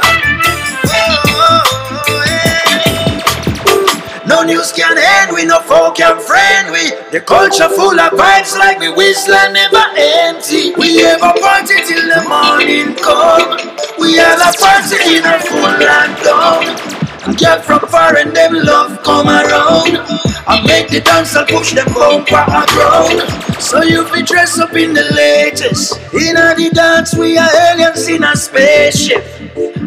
No 4.29 4.43
news 4.43 4.73
can 4.73 4.99
end, 4.99 5.35
we 5.35 5.47
no 5.47 5.59
folk 5.61 5.97
can 5.97 6.21
friend 6.21 6.71
we. 6.71 6.91
The 7.11 7.21
culture 7.21 7.69
full 7.69 7.99
of 7.99 8.12
vibes 8.12 8.57
like 8.59 8.79
we 8.79 8.91
whistle 8.93 9.35
never 9.53 9.85
empty. 9.97 10.75
We 10.77 11.03
ever 11.07 11.33
party 11.41 11.77
till 11.88 12.05
the 12.05 12.29
morning 12.29 12.95
come. 12.97 13.57
We 13.99 14.21
all 14.21 14.37
a 14.37 14.53
party 14.53 15.17
in 15.17 15.25
a 15.25 15.38
full 15.41 15.65
and 15.65 16.17
down. 16.23 16.98
Get 17.37 17.64
from 17.64 17.80
far 17.80 18.16
and 18.16 18.35
them 18.35 18.54
love 18.54 19.02
come 19.02 19.28
around. 19.28 20.00
I 20.49 20.64
make 20.66 20.88
the 20.88 21.00
dance 21.00 21.37
i 21.37 21.44
push 21.44 21.75
them 21.75 21.87
bumper 21.92 22.40
around. 22.40 23.20
So 23.61 23.82
you 23.82 24.08
be 24.12 24.23
dressed 24.23 24.58
up 24.61 24.73
in 24.75 24.94
the 24.94 25.04
latest. 25.12 25.99
In 26.14 26.37
a 26.37 26.54
the 26.56 26.70
dance, 26.73 27.14
we 27.14 27.37
are 27.37 27.50
aliens 27.68 28.08
in 28.08 28.25
a 28.25 28.35
spaceship. 28.35 29.25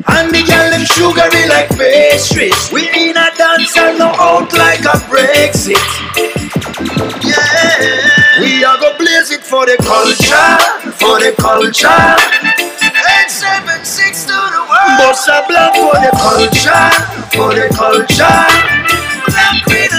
And 0.08 0.30
the 0.30 0.44
girl 0.46 0.70
them 0.70 0.86
sugary 0.86 1.50
like 1.50 1.70
pastries. 1.74 2.72
We 2.72 2.88
in 2.94 3.18
a 3.18 3.28
dance 3.36 3.76
and 3.76 3.98
no 3.98 4.14
out 4.14 4.54
like 4.54 4.82
a 4.86 4.96
Brexit. 5.10 5.82
Yeah, 7.26 8.42
we 8.42 8.64
are 8.64 8.78
go 8.78 8.98
blaze 8.98 9.32
it 9.32 9.42
for 9.42 9.66
the 9.66 9.78
culture, 9.82 10.92
for 10.94 11.18
the 11.18 11.34
culture. 11.42 11.90
Eight 12.86 13.32
seven 13.32 13.84
six 13.84 14.28
world. 14.28 14.51
Bust 14.98 15.28
a 15.30 15.44
blood 15.48 15.74
for 15.76 15.96
the 16.00 16.12
culture, 16.18 16.90
for 17.36 17.54
the 17.54 17.68
culture. 17.74 18.24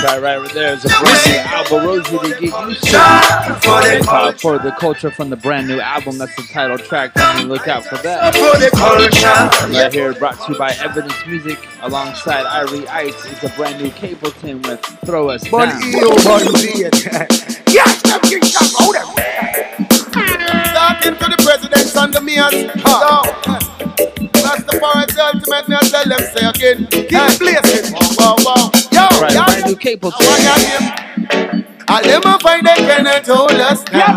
Right, 0.04 0.20
right, 0.20 0.38
right 0.38 0.52
there 0.52 0.74
is 0.74 0.84
a 0.84 0.88
brand 0.88 1.26
new 1.26 1.38
Alborosie 1.78 2.20
to 2.22 2.28
get 2.40 2.66
used 2.68 2.82
to. 2.84 2.90
For 3.62 3.80
the 3.80 4.04
Uh, 4.10 4.32
for 4.32 4.58
the 4.58 4.72
culture 4.72 5.10
from 5.10 5.30
the 5.30 5.36
brand 5.36 5.68
new 5.68 5.80
album, 5.80 6.18
that's 6.18 6.34
the 6.36 6.42
title 6.52 6.76
track. 6.78 7.14
Definitely 7.14 7.50
look 7.50 7.68
out 7.68 7.84
for 7.84 7.96
that. 7.98 8.34
for 8.34 8.58
the 8.58 8.70
culture. 8.70 9.72
Right 9.72 9.92
here, 9.92 10.12
brought 10.14 10.38
to 10.46 10.52
you 10.52 10.58
by 10.58 10.72
Evidence 10.82 11.14
Music, 11.26 11.58
alongside 11.82 12.44
Irie 12.46 12.86
Ites, 12.88 13.24
is 13.26 13.42
a 13.44 13.48
brand 13.56 13.80
new 13.82 13.90
Capleton 13.90 14.66
with 14.66 14.80
"Throw 15.06 15.30
Us 15.30 15.46
Bon 15.48 15.68
Down." 15.68 15.82
EO, 15.82 16.10
bon 16.24 16.42
weird. 16.52 16.94
Yes, 17.68 18.02
them 18.02 18.20
king 18.22 18.42
shot 18.42 18.68
out 18.82 18.94
them. 19.16 19.86
Talking 20.74 21.16
to 21.16 21.26
the 21.30 21.42
presidents 21.42 21.96
and 21.96 22.12
the 22.12 22.20
mayors. 22.20 22.52
Again. 26.62 26.86
Keep 26.90 27.12
it 27.12 27.38
blazing. 27.38 27.94
Wow, 28.18 28.36
wow. 28.44 28.70
Yo, 28.92 29.06
Right, 29.20 29.32
yo, 29.34 29.44
brand 29.44 29.66
new 29.66 29.76
cable 29.76 30.12
I 30.14 30.26
want 30.28 30.42
your 30.42 30.58
name. 30.80 31.66
All 31.88 32.02
them 32.02 32.22
a 32.24 32.38
find 32.38 32.66
they 32.66 32.74
cannot 32.76 33.26
hold 33.26 33.52
us 33.52 33.84
now. 33.92 34.14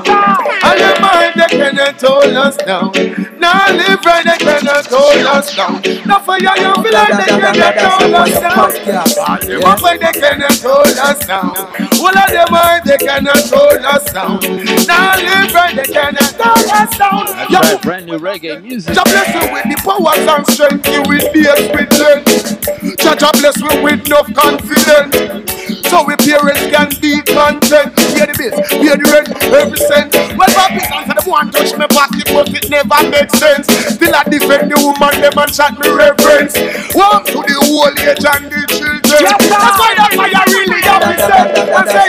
All 0.63 0.77
them 0.77 1.03
a 1.03 1.07
hide 1.07 1.33
they 1.35 1.57
cannot 1.57 2.01
hold 2.01 2.35
us 2.35 2.57
now. 2.65 2.91
Now 3.39 3.71
live 3.73 4.05
right 4.05 4.23
they 4.23 4.37
cannot 4.37 4.85
hold 4.87 5.24
us 5.35 5.57
now. 5.57 5.81
Now 6.05 6.19
for 6.19 6.39
you 6.39 6.49
you 6.55 6.73
feel 6.79 6.93
like 6.93 7.17
they 7.19 7.31
cannot 7.35 7.75
hold 7.75 8.13
us 8.15 8.41
now. 8.41 8.65
All 8.65 8.71
them 8.71 9.63
a 9.63 9.77
find 9.77 10.01
they 10.01 10.11
cannot 10.13 10.59
hold 10.63 10.97
us 10.97 11.27
now. 11.27 11.53
All 11.99 12.17
of 12.17 12.29
them 12.31 12.47
hide 12.55 12.83
they 12.85 12.97
cannot 12.97 13.43
hold 13.51 13.83
us 13.83 14.13
now. 14.13 14.39
Now 14.87 15.15
live 15.19 15.53
right 15.53 15.75
they 15.75 15.83
cannot 15.91 16.33
hold 16.39 16.69
us 16.71 16.97
down. 16.97 17.27
Yo, 17.51 17.59
Right, 17.59 17.81
brand 17.81 18.05
new 18.05 18.19
reggae 18.19 18.61
music. 18.61 18.95
Jah 18.95 19.03
bless 19.03 19.33
you 19.35 19.51
with 19.51 19.65
the 19.67 19.77
powers 19.83 20.23
and 20.23 20.47
strength 20.47 20.87
you 20.87 21.01
will 21.03 21.27
be 21.33 21.43
with 21.75 21.91
length. 21.99 22.99
Jah 23.01 23.15
Jah 23.15 23.31
bless 23.35 23.57
you 23.59 23.83
with 23.83 24.05
enough 24.07 24.31
confidence. 24.33 25.51
So 25.89 26.03
we 26.05 26.15
parents 26.17 26.61
can 26.69 26.89
be 27.01 27.21
content. 27.25 27.93
Pay 28.13 28.25
the 28.29 28.35
bills, 28.37 28.57
pay 28.69 28.93
the 28.93 29.05
rent, 29.11 29.29
every 29.53 29.77
cent. 29.77 30.13
Well, 30.37 30.49
my 30.53 30.67
people 30.77 31.01
for 31.05 31.13
them 31.13 31.25
want 31.25 31.53
touch 31.53 31.73
me 31.77 31.85
pocket, 31.89 32.25
but 32.33 32.49
it 32.53 32.69
never 32.69 32.99
makes 33.09 33.37
sense. 33.37 33.65
Still 33.93 34.13
I 34.13 34.23
defend 34.25 34.69
the 34.71 34.77
woman, 34.81 35.13
them 35.25 35.41
and 35.41 35.53
chat 35.53 35.73
me 35.79 35.89
reverence. 35.89 36.53
Welcome 36.93 37.25
to 37.25 37.39
the 37.41 37.57
old 37.65 37.97
age 37.97 38.21
and 38.21 38.45
the 38.45 38.61
children. 38.69 39.21
That's 39.25 39.77
why 39.81 39.93
that's 39.97 40.17
why 40.17 40.29
I 40.29 40.45
really 40.53 40.81
have 40.85 41.01
to 41.01 41.17
say, 41.17 41.41
I 41.73 41.85
say. 41.89 42.05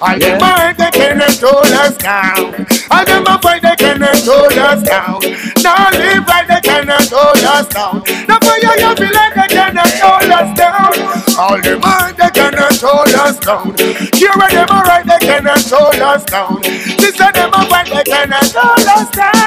I 0.00 0.18
them 0.18 0.38
mind 0.40 0.78
they 0.78 0.90
cannot 0.90 1.38
hold 1.38 1.70
us 1.78 1.96
down. 1.98 2.66
I 2.90 3.04
them 3.04 3.26
a 3.26 3.38
fight 3.38 3.62
they 3.62 3.76
cannot 3.76 4.18
hold 4.26 4.58
us 4.58 4.82
down. 4.82 5.20
Now 5.62 5.90
live 5.90 6.26
right 6.26 6.46
they 6.48 6.60
cannot 6.62 7.06
hold 7.06 7.44
us 7.46 7.68
down. 7.68 8.02
Now 8.26 8.38
for 8.42 8.58
you 8.58 8.74
feel 8.98 9.14
like 9.14 9.34
they 9.34 9.50
cannot 9.54 9.94
hold 10.02 10.30
us 10.34 10.50
down. 10.58 10.94
All 11.38 11.58
the 11.62 11.78
mind 11.78 12.16
they 12.18 12.30
cannot 12.34 12.74
hold 12.82 13.14
us 13.14 13.38
down. 13.38 13.74
Here 14.18 14.34
where 14.34 14.50
them 14.50 14.70
a 14.70 14.82
right 14.82 15.06
they 15.06 15.18
cannot 15.22 15.62
hold 15.62 15.94
us 15.94 16.24
down. 16.24 16.58
This 16.62 17.14
is 17.14 17.16
them 17.18 17.50
a 17.54 17.62
fight 17.70 17.86
they 17.86 18.04
cannot 18.04 18.50
hold 18.50 18.86
us 18.86 19.10
down. 19.14 19.38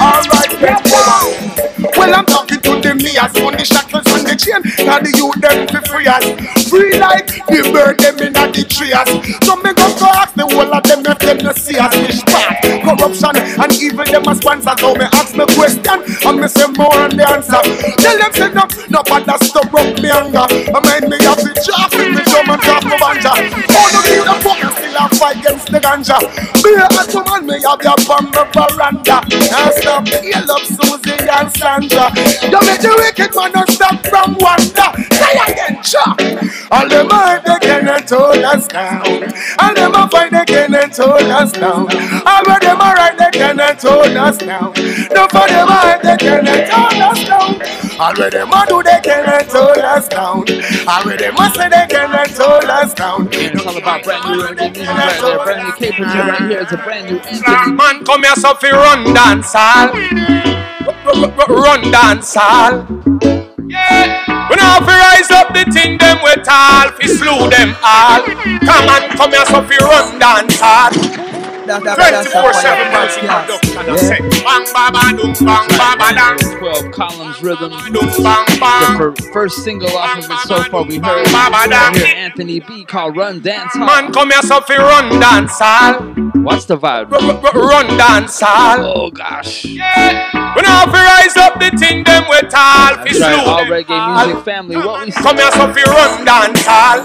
All 0.00 0.22
right, 0.32 0.52
get 0.60 0.85
well, 2.06 2.18
I'm 2.18 2.26
talking 2.26 2.60
to 2.60 2.80
them 2.80 2.98
me 2.98 3.18
on 3.18 3.32
the 3.58 3.64
shackles 3.66 4.06
and 4.14 4.26
the 4.26 4.34
chain. 4.38 4.62
Now 4.86 5.02
the 5.02 5.10
youth 5.10 5.38
them 5.42 5.66
fi 5.66 5.80
free 5.90 6.06
as 6.06 6.24
free 6.70 6.94
like 6.98 7.26
the 7.50 7.60
bird 7.74 7.98
them 7.98 8.18
in 8.22 8.32
the 8.32 8.62
trees. 8.62 8.94
So 9.42 9.56
me 9.58 9.74
go 9.74 9.86
go 9.98 10.08
ask 10.14 10.34
the 10.34 10.46
whole 10.46 10.70
of 10.70 10.82
them 10.86 11.02
if 11.02 11.18
them 11.18 11.38
no 11.42 11.52
see 11.52 11.78
us 11.78 11.94
fish 11.98 12.22
bad. 12.30 12.62
Corruption 12.86 13.34
and 13.34 13.72
evil 13.82 14.06
them 14.06 14.24
as 14.30 14.38
sponsors. 14.38 14.78
So 14.78 14.94
me 14.94 15.06
ask 15.10 15.34
me 15.34 15.44
question 15.58 15.98
and 16.06 16.36
me 16.38 16.48
say 16.48 16.68
more 16.78 16.94
on 16.94 17.10
the 17.10 17.26
answer. 17.26 17.62
Tell 17.98 18.16
them 18.16 18.32
say 18.32 18.50
no, 18.54 18.64
no 18.90 19.00
bother 19.02 19.38
stop 19.42 19.74
up 19.74 19.90
me 19.98 20.10
anger. 20.10 20.46
I 20.46 20.78
mind 20.78 21.10
me 21.10 21.18
have 21.26 21.42
the 21.42 21.52
job 21.58 21.85
ganja. 25.96 26.18
Me 26.62 26.74
a 26.74 27.24
man 27.24 27.46
me 27.46 27.60
have 27.62 27.82
your 27.82 27.96
bomb 28.06 28.30
the 28.30 28.44
veranda. 28.52 29.20
Now 29.50 29.70
stop 29.70 30.08
heal 30.08 30.50
up 30.50 30.64
Susie 30.64 31.28
and 31.28 31.50
Sandra. 31.52 32.10
You 32.42 32.60
make 32.66 32.80
the 32.80 32.94
wicked 32.96 33.34
man 33.34 33.52
not 33.52 33.70
stop 33.70 34.06
from 34.06 34.36
wonder. 34.40 34.90
Say 35.14 35.52
again, 35.52 35.82
Chuck. 35.82 36.35
All 36.70 36.88
them 36.88 37.08
mind 37.08 37.42
they 37.46 37.58
cannot 37.60 38.10
hold 38.10 38.38
us 38.44 38.66
down. 38.66 39.02
All 39.60 39.74
them 39.74 39.94
a 39.94 40.08
fight 40.08 40.30
they 40.32 40.44
cannot 40.44 40.96
hold 40.96 41.22
us 41.22 41.52
down. 41.52 41.86
All 42.26 42.50
of 42.50 42.60
them 42.60 42.80
a 42.80 42.90
right 42.98 43.16
they 43.16 43.30
cannot 43.30 43.80
hold 43.82 44.16
us 44.16 44.38
down. 44.38 44.72
No 45.14 45.28
for 45.28 45.46
them 45.46 45.68
a 45.68 45.76
hide 45.78 46.02
they 46.02 46.16
cannot 46.16 46.68
hold 46.68 47.02
us 47.02 47.24
down. 47.24 48.00
All 48.00 48.20
of 48.20 48.30
them 48.32 48.50
a 48.52 48.66
do 48.66 48.82
they 48.82 49.00
cannot 49.02 49.46
hold 49.46 49.78
us 49.78 50.08
down. 50.08 50.44
All 50.88 51.08
of 51.08 51.18
them 51.18 51.36
a 51.36 51.50
say 51.54 51.68
they 51.68 51.86
cannot 51.88 52.30
hold 52.30 52.64
us 52.64 52.94
down. 52.94 53.28
It's 53.32 53.64
all 53.66 53.76
about 53.76 54.02
brand 54.02 54.24
new 54.24 54.36
music 54.36 54.76
right 54.88 55.20
there. 55.20 55.38
Brand 55.38 55.62
new 55.66 55.72
cable 55.72 56.04
right 56.04 56.40
here. 56.42 56.60
It's 56.62 56.72
a 56.72 56.76
brand 56.78 57.06
new 57.06 57.18
Anthony. 57.20 57.76
Man, 57.76 58.04
come 58.04 58.24
here, 58.24 58.34
so 58.34 58.54
fi 58.54 58.70
run 58.72 59.04
dance 59.14 59.52
hall. 59.54 59.92
Run 61.48 61.90
dance 61.92 62.34
hall. 62.34 63.35
Yeah. 63.68 64.48
We 64.48 64.56
now 64.56 64.78
fi 64.80 64.94
rise 64.94 65.30
up 65.30 65.52
the 65.52 65.64
thing 65.72 65.98
them 65.98 66.18
we 66.22 66.34
tall, 66.42 66.90
fi 66.94 67.06
slew 67.06 67.50
them 67.50 67.74
all. 67.82 68.22
Come 68.62 68.86
on, 68.88 69.02
come 69.18 69.30
here, 69.32 69.44
so 69.46 69.62
fi 69.62 69.76
run 69.82 70.18
dance 70.18 70.60
hall. 71.68 71.82
24-7 71.82 72.90
music 72.90 73.22
production, 73.30 73.78
I 73.78 73.96
say. 73.96 74.20
Bang, 74.44 74.64
ba, 74.72 74.90
ba, 74.92 75.02
dum, 75.16 75.32
bang, 75.46 75.68
ba, 75.76 75.88
ba, 75.98 76.08
dang. 76.14 76.38
12 76.58 76.90
columns 76.92 77.42
rhythm. 77.42 77.70
Dum, 77.92 78.06
bang, 78.22 78.46
bang. 78.60 78.98
The 78.98 78.98
fir- 78.98 79.32
first 79.32 79.64
single 79.64 79.90
off 79.96 80.18
of 80.18 80.24
it 80.30 80.38
so 80.46 80.62
far 80.70 80.82
we 80.84 80.98
heard. 80.98 81.24
Baba 81.32 81.56
Right 81.56 81.70
dang. 81.70 81.94
here, 81.94 82.14
Anthony 82.16 82.60
B 82.60 82.84
called 82.84 83.16
Run 83.16 83.40
Dance 83.40 83.72
Hall. 83.74 83.86
Man, 83.86 84.12
come 84.12 84.30
here, 84.30 84.42
so 84.42 84.60
fi 84.60 84.76
run 84.76 85.20
dance 85.20 85.58
hall. 85.58 85.94
What's 86.42 86.64
the 86.66 86.76
vibe? 86.78 87.12
R- 87.12 87.20
r- 87.20 87.68
Run 87.68 87.86
dance 87.98 88.40
hall. 88.40 88.78
Oh 88.96 89.10
gosh. 89.10 89.64
We 89.64 89.76
now 90.62 90.86
fi 90.86 91.02
rise 91.04 91.36
up 91.36 91.58
the 91.58 91.70
thing 91.76 92.04
them 92.04 92.24
we 92.30 92.38
tall, 92.48 92.94
fi 92.94 93.04
That's 93.04 93.20
right, 93.20 93.34
slew 93.34 93.50
all 93.50 93.58
them 93.64 93.68
reggae 93.72 93.90
all. 93.90 94.26
music 94.26 94.44
family. 94.44 94.76
What 94.76 95.04
we 95.06 95.12
Come 95.12 95.36
here, 95.36 95.50
so 95.52 95.72
fi 95.72 95.82
run 95.84 96.24
dance 96.24 96.64
hall. 96.66 97.00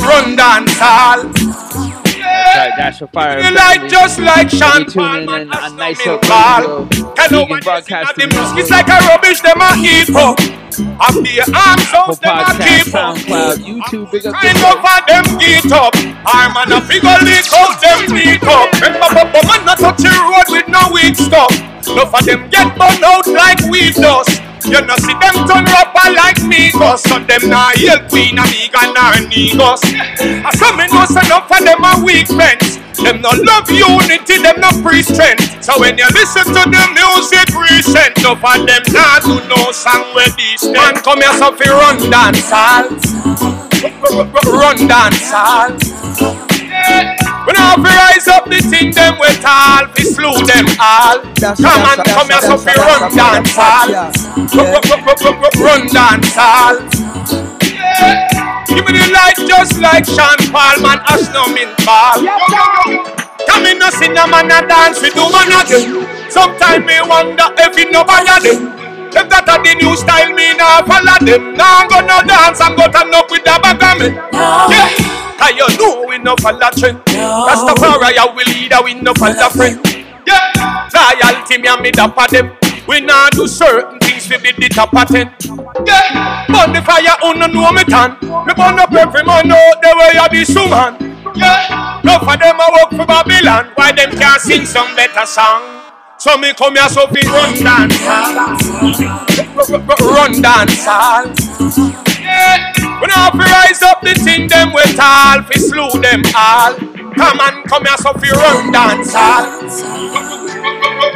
Run 0.00 0.36
dance 0.36 0.78
hall. 0.78 2.09
Right, 2.20 2.72
Dash 2.76 3.00
of 3.02 3.10
Fire. 3.10 3.40
You 3.40 3.54
like 3.54 3.88
just 3.90 4.18
like 4.18 4.50
Sean 4.50 4.86
tuning 4.86 5.26
Paul, 5.26 5.40
in 5.40 5.48
man, 5.48 5.48
that's 5.48 5.72
Nice 5.74 6.06
no 6.06 6.14
Up 6.16 6.22
ball. 6.28 6.86
Can 7.16 7.30
Vegan 7.30 7.32
nobody 7.32 7.62
Broadcasting 7.64 8.28
the 8.28 8.34
music 8.34 8.70
Network. 8.70 8.70
like 8.70 8.88
a 8.88 8.98
rubbish 9.08 9.40
them 9.40 9.60
a 9.60 9.70
eat 9.80 10.10
up. 10.16 10.38
Of 10.80 11.14
the 11.24 11.34
arms 11.52 11.84
house 11.90 12.18
them 12.20 12.36
a 12.38 12.52
keep 12.60 12.94
up. 12.94 13.16
YouTube, 13.60 14.10
big 14.12 14.26
up 14.26 14.34
Kind 14.34 14.56
yourself. 14.56 14.84
of 14.84 15.02
them 15.06 15.24
get 15.38 15.72
up. 15.72 15.92
I'm 16.26 16.56
on 16.56 16.72
a 16.72 16.80
figure 16.84 17.18
leak 17.24 17.48
out 17.52 17.80
them 17.80 17.98
feet 18.12 18.42
up. 18.44 18.68
Remember, 18.80 19.08
Papa 19.10 19.40
man 19.46 19.64
not 19.66 19.78
touch 19.78 19.98
the 19.98 20.12
road 20.12 20.48
with 20.48 20.68
no 20.68 20.80
weak 20.92 21.16
stuff. 21.16 21.52
Enough 21.88 22.14
of 22.14 22.24
them 22.24 22.48
get 22.50 22.68
burned 22.78 23.02
out 23.04 23.26
like 23.26 23.60
weed 23.70 23.94
dust. 23.94 24.40
You 24.68 24.80
know 24.84 24.96
see 25.00 25.16
them 25.16 25.36
turn 25.48 25.64
rapper 25.64 26.08
like 26.12 26.36
Migos. 26.44 27.00
So 27.08 27.18
them 27.18 27.48
nah 27.48 27.72
help 27.76 28.08
Queen 28.08 28.38
Amiga 28.38 28.92
nor 28.92 29.16
Negos 29.30 29.80
I 30.44 30.50
some 30.54 30.76
me 30.76 30.86
know 30.92 31.04
say 31.06 31.24
enough 31.24 31.50
of 31.50 31.64
them 31.64 31.84
are 31.84 32.02
weak 32.04 32.28
friends 32.28 32.76
Them 33.00 33.22
no 33.22 33.30
love 33.32 33.70
unity, 33.70 34.36
them 34.42 34.60
no 34.60 34.68
pre 34.84 35.02
strength. 35.02 35.64
So 35.64 35.78
when 35.80 35.96
you 35.96 36.06
listen 36.12 36.44
to 36.44 36.62
the 36.68 36.84
music 36.92 37.48
recent 37.56 38.18
Enough 38.20 38.44
of 38.44 38.66
them 38.66 38.82
nah 38.92 39.20
do 39.24 39.40
no 39.48 39.72
song 39.72 40.04
with 40.14 40.36
this 40.36 40.68
Man 40.68 40.94
come 41.00 41.20
here 41.20 41.32
so 41.38 41.52
fi 41.56 41.70
run 41.70 41.96
dance 42.10 42.50
hall. 42.52 42.84
Run 44.44 44.76
dance 44.88 45.30
hall 45.32 46.49
we 47.50 47.58
now 47.58 47.74
fi 47.82 47.90
rise 48.14 48.28
up 48.28 48.46
the 48.46 48.62
thing 48.62 48.94
them 48.94 49.18
we 49.18 49.26
tall, 49.42 49.90
fi 49.90 50.02
slew 50.06 50.30
them 50.46 50.66
all. 50.78 51.18
Come 51.58 51.82
and 51.82 52.00
come 52.06 52.30
here 52.30 52.42
so 52.46 52.54
fi 52.54 52.78
run 52.78 53.10
dance 53.10 53.50
hall. 53.58 53.90
Run 55.58 55.82
dance 55.90 56.34
hall. 56.38 56.78
Give 58.70 58.86
me 58.86 58.92
the 58.94 59.10
light 59.10 59.34
just 59.50 59.82
like 59.82 60.06
Sean 60.06 60.38
Paul, 60.54 60.78
man, 60.78 61.02
ash 61.10 61.26
no 61.34 61.50
mint 61.50 61.74
ball. 61.82 62.22
Come 63.50 63.66
in, 63.66 63.78
no 63.82 63.90
sing 63.90 64.14
a 64.14 64.30
man 64.30 64.46
a 64.46 64.62
dance, 64.62 65.02
we 65.02 65.10
do 65.10 65.26
man 65.34 65.50
a 65.50 65.66
do. 65.66 66.06
Sometime 66.30 66.86
me 66.86 67.02
wonder 67.02 67.50
if 67.58 67.76
it 67.76 67.90
no 67.90 68.04
buy 68.04 68.22
a 68.22 68.38
them. 68.38 68.78
If 69.10 69.26
that 69.26 69.50
a 69.50 69.58
the 69.58 69.74
new 69.74 69.96
style, 69.98 70.30
me 70.38 70.54
nah 70.54 70.86
follow 70.86 71.18
them. 71.18 71.58
Now 71.58 71.82
I'm 71.82 71.88
gonna 71.90 72.22
dance, 72.22 72.60
I'm 72.60 72.76
gonna 72.76 72.92
turn 72.92 73.12
up 73.12 73.28
with 73.28 73.42
the 73.42 73.58
bag 73.58 73.82
of 73.82 73.98
me. 73.98 74.14
Yeah. 74.70 75.19
Cause 75.40 75.56
you 75.56 75.64
know 75.78 76.04
we 76.06 76.18
no 76.18 76.36
follow 76.36 76.68
trend. 76.76 77.00
Rastafari, 77.08 78.12
I 78.12 78.28
will 78.28 78.44
leader, 78.52 78.76
we 78.84 78.92
no 78.94 79.14
follow 79.14 79.48
friend. 79.48 79.80
Yeah. 80.26 80.88
Loyalty, 80.92 81.56
me 81.56 81.68
and 81.68 81.80
me 81.80 81.90
dapper 81.90 82.26
them. 82.28 82.52
We 82.86 83.00
nah 83.00 83.30
do 83.30 83.48
certain 83.48 83.98
things 84.00 84.28
we 84.28 84.36
be 84.36 84.52
the 84.52 84.68
top 84.68 84.92
of 84.92 85.08
ten. 85.08 85.32
Yeah. 85.86 86.44
Burn 86.46 86.72
the 86.74 86.82
fire, 86.82 87.16
on 87.24 87.38
no 87.38 87.46
know 87.46 87.72
me 87.72 87.84
tan. 87.84 88.18
Me 88.20 88.52
burn 88.52 88.78
up 88.78 88.92
every 88.92 89.24
man 89.24 89.50
out 89.50 89.80
the 89.80 89.94
way 89.96 90.18
of 90.20 90.30
this 90.30 90.54
woman. 90.54 91.16
Yeah. 91.34 92.00
No 92.04 92.18
for 92.18 92.36
them 92.36 92.60
I 92.60 92.68
work 92.76 92.90
for 92.90 93.06
Babylon. 93.06 93.72
Why 93.76 93.92
them 93.92 94.10
can't 94.10 94.42
sing 94.42 94.66
some 94.66 94.94
better 94.94 95.24
song? 95.24 95.62
So 96.18 96.36
me 96.36 96.52
come 96.52 96.76
here 96.76 96.88
so 96.90 97.06
fi 97.06 97.22
run 97.32 97.54
dance. 97.64 97.96
Run 100.04 100.42
dance. 100.42 100.86
Yeah. 102.30 103.00
We 103.00 103.06
now 103.08 103.30
fi 103.32 103.44
rise 103.50 103.82
up 103.82 104.00
the 104.02 104.14
thing 104.14 104.46
them 104.48 104.72
we 104.72 104.82
tall 104.94 105.42
fi 105.42 105.56
slew 105.58 105.90
them 106.00 106.22
all. 106.36 106.74
Come 107.18 107.40
on, 107.40 107.62
come 107.64 107.84
here 107.84 107.96
so 107.98 108.12
fi 108.14 108.30
run 108.30 108.70
dance 108.72 109.12
hall. 109.14 109.44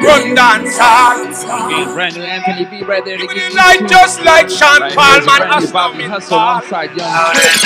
Run 0.02 0.34
dance 0.34 0.76
hall. 0.78 1.20
Okay, 1.22 1.84
brand 1.94 2.16
new 2.16 2.22
Anthony 2.22 2.64
B 2.66 2.84
right 2.84 3.04
there 3.04 3.16
to 3.18 3.26
give 3.26 3.36
you 3.36 3.54
Like 3.56 3.86
just 3.86 4.22
like 4.24 4.50
Sean 4.50 4.80
Right 4.80 4.94
Paul, 4.94 5.12
here's 5.12 5.24
a 5.24 5.28
man, 5.28 5.38
brand 5.38 5.48
new 5.48 5.54
hustle 5.54 5.72
Bobby 5.72 5.98
me 5.98 6.04
Hustle 6.04 6.36
ball. 6.38 6.50
alongside 6.58 6.90
Young 6.96 7.34
Chris. 7.34 7.62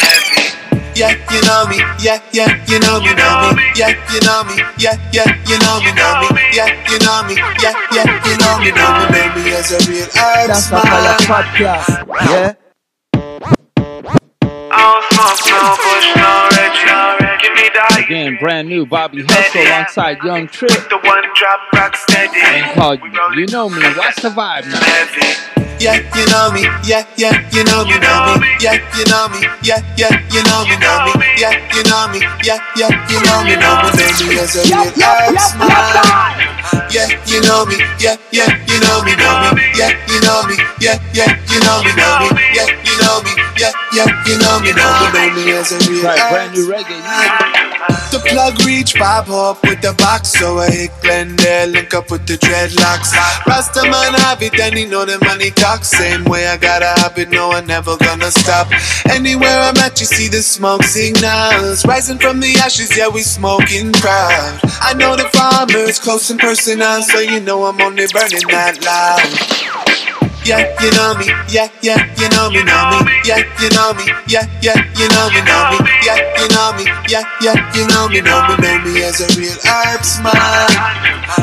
yeah, 0.98 1.14
you 1.32 1.40
know 1.46 1.62
me, 1.70 1.78
yeah, 2.02 2.20
yeah, 2.32 2.50
you 2.66 2.78
know 2.80 3.00
me, 3.00 3.14
know 3.14 3.52
me, 3.54 3.64
yeah, 3.78 3.94
you 4.12 4.20
know 4.26 4.44
me, 4.44 4.54
yeah, 4.78 4.98
yeah, 5.14 5.30
you 5.46 5.58
know 5.62 5.78
me, 5.80 5.90
know 5.94 6.26
me, 6.34 6.42
yeah, 6.52 6.68
you 6.90 6.98
know 7.00 7.22
me, 7.26 7.34
yeah, 7.62 7.74
yeah, 7.94 8.06
you 8.26 8.34
know 8.38 8.58
me, 8.58 8.70
know 8.74 8.90
me, 8.98 9.06
baby, 9.14 9.54
as 9.56 9.70
a 9.72 9.78
real 9.90 10.04
herb 10.04 10.48
That's 10.50 10.66
a 10.66 10.80
fire 10.80 11.16
podcast. 11.26 12.06
Yeah. 12.30 12.67
Again, 17.98 18.38
brand 18.38 18.68
new 18.68 18.86
Bobby 18.86 19.24
Hustle 19.26 19.62
alongside 19.62 20.18
Young 20.22 20.46
Trip. 20.46 20.70
The 20.70 20.98
one 21.02 21.24
drop 21.34 21.60
rock 21.74 21.96
steady. 21.96 22.38
And 22.38 22.72
called 22.78 23.00
You 23.34 23.46
Know 23.46 23.68
Me. 23.68 23.82
What's 23.98 24.22
the 24.22 24.30
vibe 24.30 24.70
now? 24.70 24.78
Yeah, 25.78 26.02
you 26.14 26.26
know 26.26 26.50
me, 26.50 26.66
yeah, 26.82 27.06
yeah, 27.14 27.38
you 27.54 27.62
know 27.62 27.86
me, 27.86 27.94
know 28.02 28.34
me, 28.42 28.50
yeah, 28.58 28.82
you 28.98 29.06
know 29.06 29.30
me, 29.30 29.46
yeah, 29.62 29.78
yeah, 29.94 30.10
you 30.26 30.42
know 30.42 30.66
me, 30.66 30.74
know 30.74 31.06
me, 31.06 31.22
yeah, 31.38 31.54
you 31.70 31.86
know 31.86 32.10
me, 32.10 32.18
yeah, 32.42 32.58
yeah, 32.74 32.90
you 33.06 33.22
know 33.22 33.46
me, 33.46 33.54
know 33.54 33.78
me, 33.86 33.94
baby, 33.94 34.42
as 34.42 34.58
a 34.58 34.66
real 34.66 34.90
herb 34.90 35.38
smile. 35.38 35.94
Yeah, 36.90 37.06
you 37.30 37.38
know 37.46 37.62
me, 37.62 37.78
yeah, 38.02 38.18
yeah, 38.34 38.50
you 38.66 38.82
know 38.82 39.06
me, 39.06 39.14
know 39.22 39.54
me, 39.54 39.70
yeah, 39.78 39.94
you 40.10 40.18
know 40.26 40.42
me, 40.50 40.58
yeah, 40.82 40.98
yeah, 41.14 41.30
you 41.46 41.62
know 41.62 41.78
me, 41.86 41.94
know 41.94 42.26
me, 42.26 42.42
yeah, 42.58 42.66
you 42.82 42.98
know 42.98 43.22
me, 43.22 43.37
yeah, 43.58 43.72
yeah, 43.92 44.06
you 44.26 44.38
know 44.38 44.60
me, 44.60 44.68
you 44.68 44.74
know 44.74 44.90
me, 45.02 45.06
baby, 45.12 45.50
as 45.52 45.72
a 45.72 45.78
real 45.90 46.04
Right, 46.04 46.30
brand 46.30 46.54
new 46.54 46.66
reggae. 46.70 46.98
the 48.12 48.20
plug 48.26 48.60
reach 48.64 48.94
Bob 48.98 49.28
up 49.30 49.62
with 49.64 49.80
the 49.82 49.92
box, 49.98 50.32
so 50.32 50.58
I 50.58 50.70
hit 50.70 50.90
Glendale, 51.02 51.68
link 51.68 51.92
up 51.94 52.10
with 52.10 52.26
the 52.26 52.34
dreadlocks. 52.38 53.12
Rasta 53.46 53.82
man 53.82 54.14
have 54.14 54.42
it, 54.42 54.58
and 54.60 54.76
he 54.76 54.84
know 54.86 55.04
the 55.04 55.18
money 55.24 55.50
talk. 55.50 55.84
Same 55.84 56.24
way 56.24 56.46
I 56.48 56.56
gotta 56.56 56.88
have 57.00 57.18
it, 57.18 57.30
no, 57.30 57.50
I'm 57.52 57.66
never 57.66 57.96
gonna 57.96 58.30
stop. 58.30 58.68
Anywhere 59.10 59.58
I'm 59.60 59.76
at, 59.78 59.98
you 60.00 60.06
see 60.06 60.28
the 60.28 60.42
smoke 60.42 60.84
signals. 60.84 61.84
Rising 61.86 62.18
from 62.18 62.40
the 62.40 62.54
ashes, 62.62 62.96
yeah, 62.96 63.08
we 63.08 63.22
smoking 63.22 63.92
proud. 63.92 64.60
I 64.80 64.94
know 64.94 65.16
the 65.16 65.28
farmers 65.30 65.98
close 65.98 66.30
and 66.30 66.38
personal, 66.38 67.02
so 67.02 67.18
you 67.18 67.40
know 67.40 67.64
I'm 67.64 67.80
only 67.80 68.06
burning 68.12 68.46
that 68.48 68.78
loud. 68.84 69.97
Yeah, 70.48 70.64
you 70.80 70.90
know 70.96 71.12
me, 71.20 71.28
yeah, 71.52 71.68
yeah, 71.82 72.00
you 72.16 72.24
know 72.32 72.48
me, 72.48 72.64
know 72.64 73.04
me, 73.04 73.12
yeah, 73.28 73.44
you 73.60 73.68
know 73.68 73.92
me, 73.92 74.08
yeah, 74.32 74.48
yeah, 74.64 74.80
you 74.96 75.04
know 75.12 75.28
me, 75.28 75.44
know 75.44 75.76
me, 75.76 75.84
yeah, 76.00 76.16
you 76.40 76.48
know 76.48 76.72
me, 76.72 76.88
yeah, 77.04 77.20
yeah, 77.44 77.52
you 77.76 77.84
know 77.84 78.08
me, 78.08 78.24
know 78.24 78.40
me, 78.48 78.56
know 78.56 78.80
me 78.80 79.04
as 79.04 79.20
a 79.20 79.28
real 79.36 79.52
herb 79.68 80.00
smile. 80.00 80.72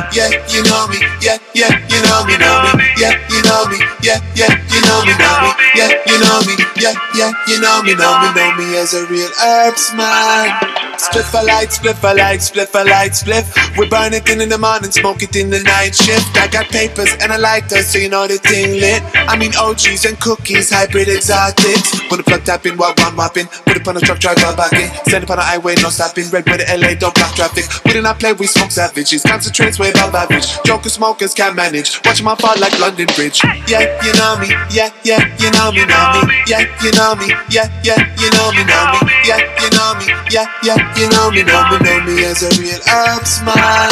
Yeah, 0.09 0.33
you 0.49 0.65
know 0.65 0.87
me, 0.89 0.97
yeah, 1.21 1.37
yeah, 1.53 1.69
you 1.85 2.01
know 2.01 2.25
me, 2.25 2.33
know 2.41 2.65
me, 2.73 2.81
yeah, 2.97 3.13
you 3.29 3.45
know 3.45 3.69
me, 3.69 3.77
yeah, 4.01 4.17
yeah, 4.33 4.49
you 4.73 4.81
know 4.81 5.05
me, 5.05 5.13
know 5.21 5.37
me, 5.37 5.53
yeah, 5.77 6.01
you 6.09 6.17
know 6.17 6.41
me, 6.41 6.57
yeah, 6.81 6.97
yeah, 7.13 7.31
you 7.45 7.61
know 7.61 7.83
me, 7.85 7.93
know 7.93 8.17
me, 8.25 8.33
know 8.33 8.57
me 8.57 8.75
as 8.75 8.95
a 8.95 9.05
real 9.05 9.29
herb 9.37 9.77
smile. 9.77 10.84
Split 10.97 11.25
for 11.25 11.43
light, 11.43 11.71
split 11.71 11.97
for 11.97 12.13
light, 12.13 12.41
split 12.41 12.69
for 12.69 12.83
light, 12.83 13.15
split. 13.15 13.45
We 13.77 13.87
burn 13.87 14.13
it 14.13 14.29
in, 14.29 14.41
in 14.41 14.49
the 14.49 14.57
morning, 14.57 14.91
smoke 14.91 15.23
it 15.23 15.35
in 15.35 15.49
the 15.49 15.61
night 15.63 15.95
shift. 15.95 16.35
I 16.37 16.47
got 16.47 16.67
papers 16.67 17.13
and 17.21 17.31
a 17.31 17.37
lighter, 17.37 17.81
so 17.83 17.97
you 17.97 18.09
know 18.09 18.27
the 18.27 18.37
thing 18.37 18.79
lit. 18.79 19.03
I 19.15 19.37
mean 19.37 19.51
OGs 19.55 20.05
and 20.05 20.19
cookies, 20.19 20.71
hybrid 20.71 21.07
exotics. 21.07 21.99
Put 22.09 22.19
a 22.19 22.23
plug 22.23 22.43
tap 22.43 22.65
in 22.65 22.77
while 22.77 22.93
one 22.97 23.15
whopping. 23.15 23.47
Put 23.65 23.77
it 23.77 23.87
on 23.87 23.97
a 23.97 23.99
truck, 23.99 24.19
drive 24.19 24.43
all 24.43 24.55
back 24.55 24.73
in. 24.73 24.91
It 25.05 25.29
on 25.29 25.37
the 25.37 25.43
highway, 25.43 25.75
no 25.81 25.89
stopping. 25.89 26.29
Red 26.29 26.45
with 26.49 26.61
the 26.63 26.67
LA, 26.77 26.93
don't 26.95 27.13
block 27.15 27.35
traffic. 27.35 27.65
We 27.85 27.93
do 27.93 28.01
not 28.01 28.19
play, 28.19 28.33
we 28.33 28.47
smoke 28.47 28.71
savages. 28.71 29.23
Concentrates 29.23 29.79
way 29.79 29.89
above 29.91 30.15
average. 30.15 30.47
Jokers, 30.63 30.93
smokers 30.93 31.33
can't 31.33 31.55
manage. 31.55 31.99
Watch 32.05 32.21
my 32.21 32.35
fall 32.35 32.55
like 32.59 32.77
London 32.79 33.07
Bridge. 33.15 33.41
Yeah, 33.67 33.83
you 34.03 34.13
know 34.15 34.37
me. 34.39 34.49
Yeah, 34.71 34.91
yeah, 35.03 35.23
you 35.39 35.51
know 35.51 35.71
me, 35.71 35.85
know 35.85 36.23
me. 36.27 36.35
Yeah, 36.47 36.63
you 36.83 36.91
know 36.93 37.15
me. 37.15 37.31
Yeah, 37.49 37.67
yeah, 37.83 37.99
you 38.19 38.29
know 38.31 38.51
me, 38.51 38.63
know 38.67 38.83
me. 38.91 38.99
Yeah, 39.23 39.39
you 39.61 39.69
know 39.73 39.89
me. 39.99 40.05
Yeah, 40.31 40.45
yeah, 40.63 40.77
you 40.97 41.09
know 41.11 41.31
me, 41.31 41.43
know 41.43 41.61
me, 41.69 41.77
know 41.83 41.99
me 42.07 42.23
as 42.25 42.43
a 42.43 42.49
real 42.59 42.79
herb 42.87 43.25
smile. 43.27 43.91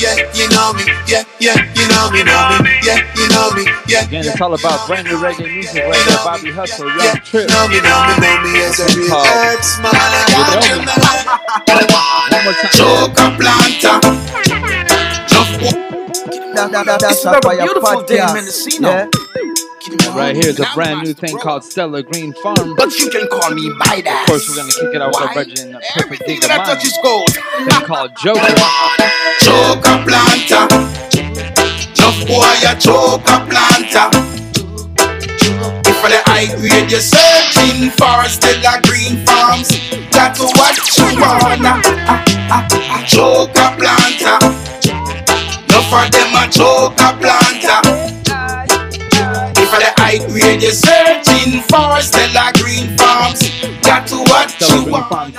Yeah, 0.00 0.16
you 0.32 0.48
know 0.50 0.72
me. 0.72 0.84
Yeah, 1.06 1.24
yeah, 1.40 1.56
you 1.76 1.86
know 1.92 2.10
me, 2.10 2.24
know 2.24 2.58
me. 2.64 2.72
Yeah, 2.84 3.00
you 3.16 3.28
know 3.28 3.50
me. 3.52 3.64
Yeah, 3.88 4.04
Again, 4.04 4.24
it's 4.26 4.40
all 4.40 4.54
about 4.54 4.86
brand 4.86 5.06
new 5.06 5.16
reggae 5.18 5.46
music 5.52 5.84
right 5.84 6.04
there. 6.06 6.24
Bobby 6.24 6.50
Hustle, 6.52 6.88
Young 6.88 7.20
Trip. 7.24 7.48
Know 7.48 7.68
me, 7.68 7.80
know 7.80 8.00
me, 8.08 8.14
know 8.20 8.36
me 8.44 8.60
as 8.64 8.80
a 8.80 8.86
real 8.96 9.08
Called 9.10 9.26
herb 9.26 9.62
smile. 9.62 9.92
One 12.32 12.44
more 12.44 12.54
time. 12.54 12.72
Choca 12.72 13.26
planta. 13.36 13.92
That, 16.56 16.72
that, 16.72 16.86
that, 16.86 17.00
that's 17.00 17.16
It's 17.16 17.24
a 17.24 17.28
another 17.28 17.42
fire 17.44 17.62
beautiful 17.62 18.02
day 18.02 18.18
in. 18.20 18.32
Mendocino. 18.32 18.88
Yeah. 18.88 19.08
Right 19.88 20.34
here 20.34 20.48
is 20.48 20.58
a 20.58 20.66
brand 20.74 21.06
new 21.06 21.14
thing 21.14 21.38
called 21.38 21.62
Stellar 21.62 22.02
Green 22.02 22.32
Farm. 22.42 22.74
But 22.74 22.98
you 22.98 23.08
can 23.08 23.28
call 23.28 23.54
me 23.54 23.70
my 23.74 24.00
dad. 24.00 24.22
Of 24.22 24.26
course, 24.26 24.48
we're 24.48 24.56
gonna 24.56 24.72
kick 24.72 24.94
it 24.94 25.00
out 25.00 25.14
with 25.14 25.22
our 25.22 25.34
virgin 25.34 25.72
Perfect 25.94 26.22
Everything 26.26 26.40
that 26.40 26.58
Mine. 26.58 26.66
touches 26.66 26.98
gold. 27.04 27.30
Thing 27.30 27.86
called 27.86 28.10
Joker. 28.18 28.40
Choca 29.46 30.02
planta. 30.02 30.66
Enough 32.02 32.26
boy 32.26 32.58
a 32.66 32.74
choca 32.74 33.46
planta. 33.46 34.10
If 35.86 36.02
the 36.02 36.18
high 36.26 36.50
grade 36.58 36.90
you're 36.90 36.98
searching 36.98 37.90
for 37.94 38.26
Stella 38.26 38.82
Green 38.82 39.24
Farms, 39.24 39.70
that's 40.10 40.40
what 40.40 40.74
you 40.98 41.20
wanna. 41.20 41.78
Ah, 42.10 42.24
ah, 42.50 42.66
ah, 42.90 43.04
Choca 43.06 43.70
planta. 43.78 44.34
Enough 45.70 45.86
for 45.86 46.10
them 46.10 46.34
a 46.34 46.50
choca 46.50 47.14
planta. 47.20 48.05
The 50.06 50.22
high 50.22 50.54
you're 50.62 50.70
searching 50.70 51.62
for 51.66 52.00
Stella 52.00 52.52
Green 52.62 52.96
Farms, 52.96 53.42
that's 53.82 54.12
what 54.12 54.50
Stellar 54.50 54.86
you 54.86 54.92
want. 54.92 55.34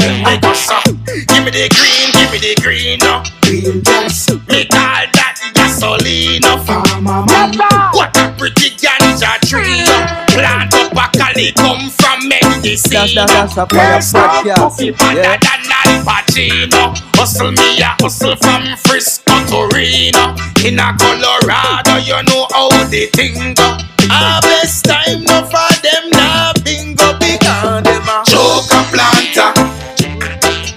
And 0.00 0.24
make 0.24 0.44
us 0.44 0.70
up. 0.70 0.84
Give 1.04 1.44
me 1.44 1.52
the 1.52 1.68
green, 1.68 2.08
give 2.16 2.32
me 2.32 2.38
the 2.40 2.56
green, 2.62 2.98
no. 3.00 3.22
Green 3.42 3.82
gas. 3.82 4.30
Me 4.48 4.64
call 4.64 5.04
that 5.12 5.36
gasoline, 5.52 6.40
no. 6.40 6.56
Farmer 6.64 7.20
man. 7.28 7.52
What 7.92 8.16
a 8.16 8.32
pretty 8.38 8.70
ganja 8.80 9.36
tree, 9.44 9.84
no. 9.84 10.24
Plant 10.32 10.72
up 10.72 10.92
a 10.96 11.18
cali 11.18 11.52
come 11.52 11.90
from 11.90 12.28
medicine. 12.28 13.12
That's, 13.14 13.54
that, 13.56 13.68
that's 13.68 14.14
a 14.14 14.22
podcast. 14.24 14.80
Yeah. 15.12 15.36
than 15.36 15.68
Al 15.84 16.04
Pacino. 16.04 16.96
Hustle 17.12 17.52
me 17.52 17.80
a 17.82 17.92
hustle 18.00 18.36
from 18.36 18.74
Frisco 18.78 19.36
to 19.52 19.68
Reno. 19.76 20.32
In 20.64 20.80
a 20.80 20.96
Colorado, 20.96 22.00
you 22.00 22.16
know 22.24 22.46
how 22.52 22.70
the 22.88 23.04
thing 23.12 23.52
go. 23.52 23.97
Harvest 24.10 24.84
time, 24.84 25.24
no 25.24 25.44
for 25.46 25.70
them 25.82 26.10
now 26.10 26.52
bingo 26.64 27.12
because 27.18 27.82
them 27.84 28.08
a 28.08 28.22
choke 28.24 28.72
a 28.72 28.80
planta. 28.92 29.52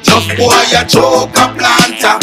Enough 0.03 0.37
boy 0.37 0.63
a 0.75 0.83
choke 0.85 1.35
a 1.37 1.47
planta. 1.55 2.19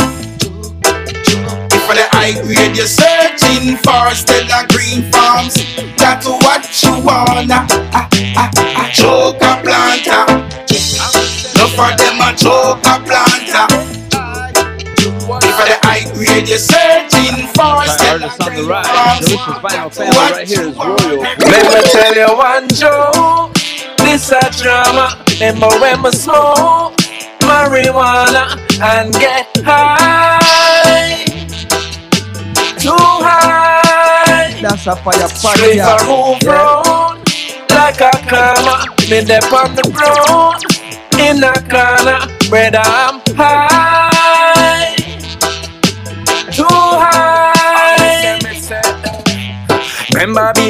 If 1.73 1.83
for 1.87 1.95
the 1.95 2.07
high 2.13 2.37
grade 2.43 2.77
you're 2.77 2.87
searching 2.87 3.77
for 3.79 4.15
Stella 4.15 4.67
Green 4.69 5.11
Farms, 5.11 5.55
that's 5.97 6.27
what 6.27 6.69
you 6.83 6.93
wanna. 7.03 7.67
Ah, 7.93 8.09
ah, 8.37 8.51
ah, 8.57 8.91
choke 8.93 9.41
a 9.43 9.61
planta. 9.65 10.27
Enough 10.69 11.73
for 11.75 11.91
them 11.97 12.21
a 12.21 12.37
choke 12.37 12.88
for 16.19 16.35
the 16.35 16.43
high 16.43 16.43
grade 16.43 16.49
you're 16.49 16.59
searching 16.59 17.47
for 17.55 17.87
Stella 17.87 18.29
Artist 18.29 18.43
on 18.43 18.55
the 18.55 18.63
Green 18.63 18.69
rise. 18.69 18.87
Farms, 18.87 19.21
Delicious 19.21 19.59
Vinyl 19.59 19.91
family 19.95 20.17
what 20.17 20.33
right 20.33 20.49
here 20.49 20.63
is 20.69 20.77
you. 20.77 20.83
Royal. 20.83 21.23
Let 21.23 21.65
me 21.75 21.81
tell 21.91 22.15
you 22.15 22.37
one 22.37 22.69
joke. 22.69 23.55
This 23.99 24.33
a 24.33 24.41
drama. 24.63 25.25
Remember 25.41 25.69
when 25.81 26.03
we 26.03 26.11
smoke 26.13 26.97
marijuana 27.41 28.59
and 28.81 29.13
get 29.15 29.49
high, 29.65 31.25
too 32.79 32.91
high. 32.97 34.61
That's 34.61 34.87
a 34.87 34.97
fire 34.97 35.29
Straight 35.29 35.81
for 35.81 36.01
move 36.07 36.39
podcast. 36.41 36.43
Yeah. 36.45 37.77
like 37.77 38.01
a 38.01 38.11
karma. 38.29 38.87
Me 39.11 39.25
dep 39.25 39.53
on 39.53 39.75
the 39.75 39.83
ground 39.95 40.65
in 41.19 41.43
a 41.43 41.53
corner, 41.69 42.21
brother 42.49 42.83
I'm 42.85 43.21
high, 43.37 44.11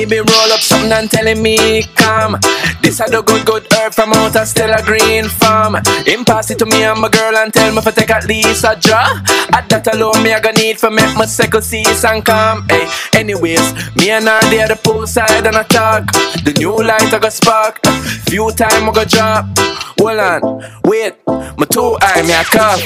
baby 0.09 0.25
roll 0.33 0.53
up 0.53 0.61
something 0.61 0.93
and 0.93 1.11
telling 1.11 1.43
me 1.43 1.83
come 1.95 2.39
This 2.83 3.01
a 3.01 3.05
the 3.05 3.23
good 3.23 3.45
good 3.45 3.67
herb 3.75 3.93
from 3.93 4.13
out 4.13 4.35
of 4.37 4.49
Stella 4.49 4.83
Green 4.83 5.29
Farm 5.29 5.77
Him 6.07 6.25
pass 6.25 6.51
it 6.51 6.59
to 6.61 6.67
me 6.67 6.85
and 6.85 7.01
my 7.01 7.09
girl 7.09 7.37
and 7.37 7.53
tell 7.53 7.75
me 7.75 7.81
for 7.83 7.93
take 7.93 8.11
at 8.11 8.27
least 8.27 8.65
a 8.65 8.79
draw 8.81 9.21
At 9.53 9.69
that 9.69 9.87
alone 9.95 10.23
me 10.23 10.33
I 10.33 10.41
gonna 10.41 10.59
need 10.59 10.79
for 10.79 10.91
make 10.91 11.15
my 11.17 11.27
second 11.27 11.63
cease 11.63 12.05
and 12.05 12.25
come 12.25 12.67
hey. 12.69 12.89
Anyways, 13.15 13.61
me 13.97 14.11
and 14.11 14.27
her 14.29 14.41
there 14.51 14.69
the 14.69 14.75
poolside 14.75 15.47
and 15.47 15.57
I 15.57 15.63
talk 15.65 16.07
The 16.45 16.55
new 16.59 16.77
light 16.77 17.13
I 17.13 17.19
got 17.19 17.33
spark 17.33 17.85
Few 18.29 18.51
time 18.53 18.89
I 18.89 18.93
go 18.93 19.05
drop 19.05 19.47
Hold 20.01 20.21
on, 20.21 20.63
wait, 20.85 21.15
my 21.27 21.67
two 21.69 21.97
eye 22.01 22.23
me 22.23 22.33
I 22.33 22.45
cut. 22.45 22.81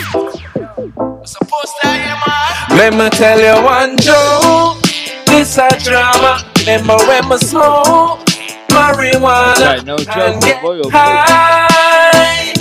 What's 0.97 1.37
a 1.37 1.45
cough 1.45 2.69
Let 2.71 2.95
me 2.95 3.09
tell 3.11 3.39
you 3.39 3.65
one 3.65 3.97
joke. 3.99 4.83
This 5.27 5.59
a 5.59 5.69
drama. 5.79 6.52
Remember 6.63 6.97
when 7.09 7.29
we 7.29 7.39
smoke 7.39 8.21
marijuana 8.69 9.67
Right, 9.67 9.85
no 9.85 9.97
joke, 9.99 10.17
and 10.17 10.41
get 10.43 10.63
Royal. 10.63 10.87
Oh, 10.87 10.91
high, 10.93 12.53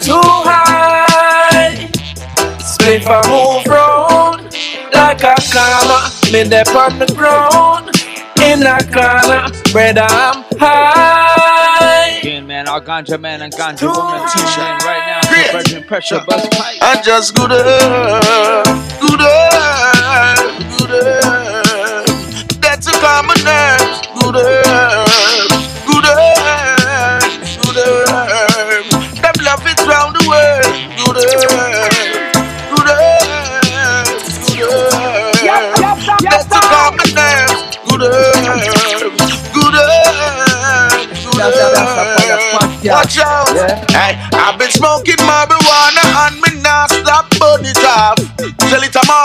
too 0.00 0.18
high. 0.18 1.86
Split 2.58 3.04
for 3.04 3.22
move 3.30 3.64
round 3.64 4.52
like 4.92 5.22
a 5.22 5.36
comma. 5.52 6.10
Me 6.32 6.42
dep 6.48 6.66
on 6.74 6.98
the 6.98 7.06
ground 7.14 7.90
in 8.42 8.66
a 8.66 8.82
corner, 8.90 9.46
brother 9.70 10.02
I'm 10.10 10.42
high. 10.58 12.18
Again, 12.18 12.44
man, 12.48 12.66
our 12.66 12.80
ganja 12.80 13.20
man 13.20 13.42
and 13.42 13.52
ganja 13.52 13.82
woman 13.86 14.28
tuning 14.32 14.66
in 14.66 14.78
right 14.84 15.04
now 15.06 15.20
to 15.20 15.52
Virgin 15.52 15.84
Pressure 15.84 16.24
Buzz 16.26 16.48
Pipe. 16.48 16.78
I 16.82 17.00
just 17.04 17.36
good 17.36 17.50
good 19.00 19.20
good 20.88 21.57
up. 23.04 23.28
That's 23.28 23.36
a 23.36 23.40
common 23.40 23.40
nerve. 23.44 23.80
Good 24.14 24.36
up, 24.36 25.08
good 25.86 26.06
up, 26.06 27.22
good 27.62 27.78
up. 27.78 28.26
Them 29.22 29.36
love 29.44 29.66
it 29.66 29.80
round 29.86 30.14
the 30.16 30.24
world. 30.28 30.64
Good 30.98 31.16
up, 31.18 31.26
good 32.70 32.88
up, 32.88 32.88
good 32.88 32.88
up. 32.90 33.38
That's 36.22 36.46
a 36.46 36.60
common 36.60 37.10
nerve. 37.14 37.54
Good 37.88 38.02
up, 38.02 38.34
good 39.54 39.74
up, 39.74 39.92
good 41.22 41.40
up. 41.40 41.58
Watch 42.84 43.18
out. 43.18 43.48
Hey, 43.90 44.12
I've 44.32 44.58
been 44.58 44.70
smoking 44.70 45.16
marijuana 45.16 46.02
and 46.26 46.36
me 46.40 46.50
not 46.62 46.90
stop 46.90 47.30
burn 47.38 47.64
it 47.64 47.78
off. 47.84 48.18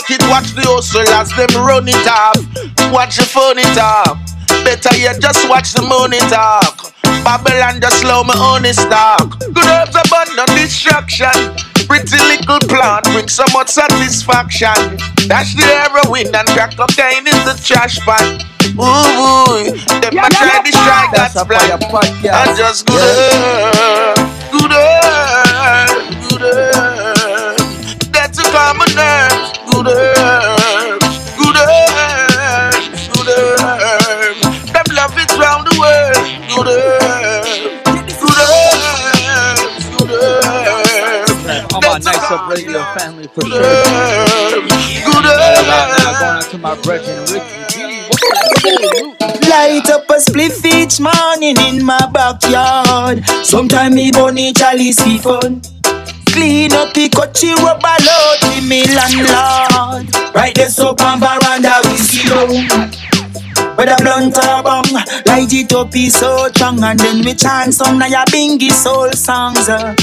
Tell 0.03 0.15
it 0.15 0.23
a 0.23 0.27
market, 0.27 0.29
watch 0.29 0.51
the 0.51 0.63
hustle 0.67 1.07
as 1.15 1.29
them 1.31 1.63
run 1.63 1.87
it 1.87 2.07
off. 2.07 2.35
Watch 2.91 3.17
the 3.17 3.23
phone 3.23 3.57
it 3.57 3.77
off. 3.77 4.19
Better 4.63 4.95
yet, 4.99 5.21
just 5.21 5.47
watch 5.47 5.73
the 5.73 5.81
money 5.81 6.19
talk. 6.27 6.91
Babylon 7.23 7.79
just 7.79 8.01
slow 8.01 8.23
my 8.23 8.35
own 8.35 8.67
stock. 8.73 9.39
Good 9.39 9.63
herbs 9.63 9.95
abundant 9.95 10.51
destruction. 10.59 11.55
Pretty 11.87 12.19
little 12.19 12.59
plant 12.67 13.05
bring 13.15 13.27
so 13.27 13.43
much 13.53 13.69
satisfaction. 13.69 14.75
Dash 15.27 15.55
the 15.55 15.63
heroin 15.63 16.27
and 16.35 16.47
crack 16.51 16.75
cocaine 16.75 17.27
in 17.27 17.39
the 17.47 17.55
trash 17.63 17.99
pan. 18.03 18.43
Ooh, 18.75 18.83
ooh. 18.83 19.71
them 20.03 20.19
a 20.19 20.27
try 20.35 20.59
to 20.63 20.71
strike 20.71 21.11
that 21.15 21.31
plan. 21.87 22.11
I 22.27 22.55
just 22.57 22.87
good 22.87 22.99
up, 22.99 23.72
for 43.33 43.41
sure. 43.41 43.59
Good 43.59 45.25
Right 45.25 45.57
about 45.63 45.97
now, 45.97 46.19
going 46.19 46.37
out 46.37 46.43
to 46.51 46.57
my 46.57 46.75
brethren, 46.81 47.25
Ricky 47.33 47.63
Light 49.49 49.89
up 49.89 50.09
a 50.09 50.13
spliff 50.19 50.63
each 50.65 50.99
morning 50.99 51.57
in 51.57 51.83
my 51.83 51.99
backyard. 52.11 53.25
Sometime 53.43 53.95
me 53.95 54.11
burn 54.11 54.37
it 54.37 54.55
chalice 54.55 54.99
for 55.21 55.41
fun. 55.41 55.61
Clean 56.27 56.73
up 56.73 56.93
the 56.93 57.09
coachy 57.09 57.53
rubber 57.61 57.97
load 58.05 58.39
with 58.43 58.67
me 58.67 58.83
landlord. 58.95 60.35
Right 60.35 60.55
there 60.55 60.69
so 60.69 60.89
on 60.89 61.19
veranda 61.19 61.79
we 61.83 61.97
see 61.97 62.27
down. 62.29 62.91
Whether 63.77 63.95
blunt 64.01 64.37
or 64.37 64.63
bong, 64.63 64.85
light 65.25 65.53
it 65.53 65.73
up 65.73 65.95
is 65.95 66.15
so 66.15 66.47
strong 66.49 66.83
and 66.83 66.99
then 66.99 67.23
we 67.25 67.33
chant 67.33 67.73
some 67.73 67.99
na 67.99 68.05
ya 68.05 68.23
bingy 68.25 68.71
soul 68.71 69.11
songs. 69.11 69.69
Uh. 69.69 69.93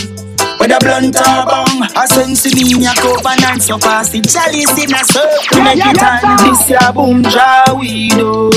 Whether 0.61 0.79
blunt 0.81 1.17
or 1.17 1.45
bong, 1.49 1.89
I 1.97 2.05
sense 2.05 2.45
me 2.55 2.75
in 2.75 2.83
your 2.83 2.93
covenant 2.93 3.63
so 3.63 3.79
fast 3.79 4.13
the 4.13 4.21
chalice 4.21 4.77
in 4.77 4.93
a 4.93 5.03
circle 5.09 5.65
make 5.65 5.81
it 5.81 6.03
and 6.03 6.39
this 6.45 6.69
ya 6.69 6.93
boom 6.93 7.23
draw 7.23 7.65
we 7.81 8.11
do. 8.11 8.51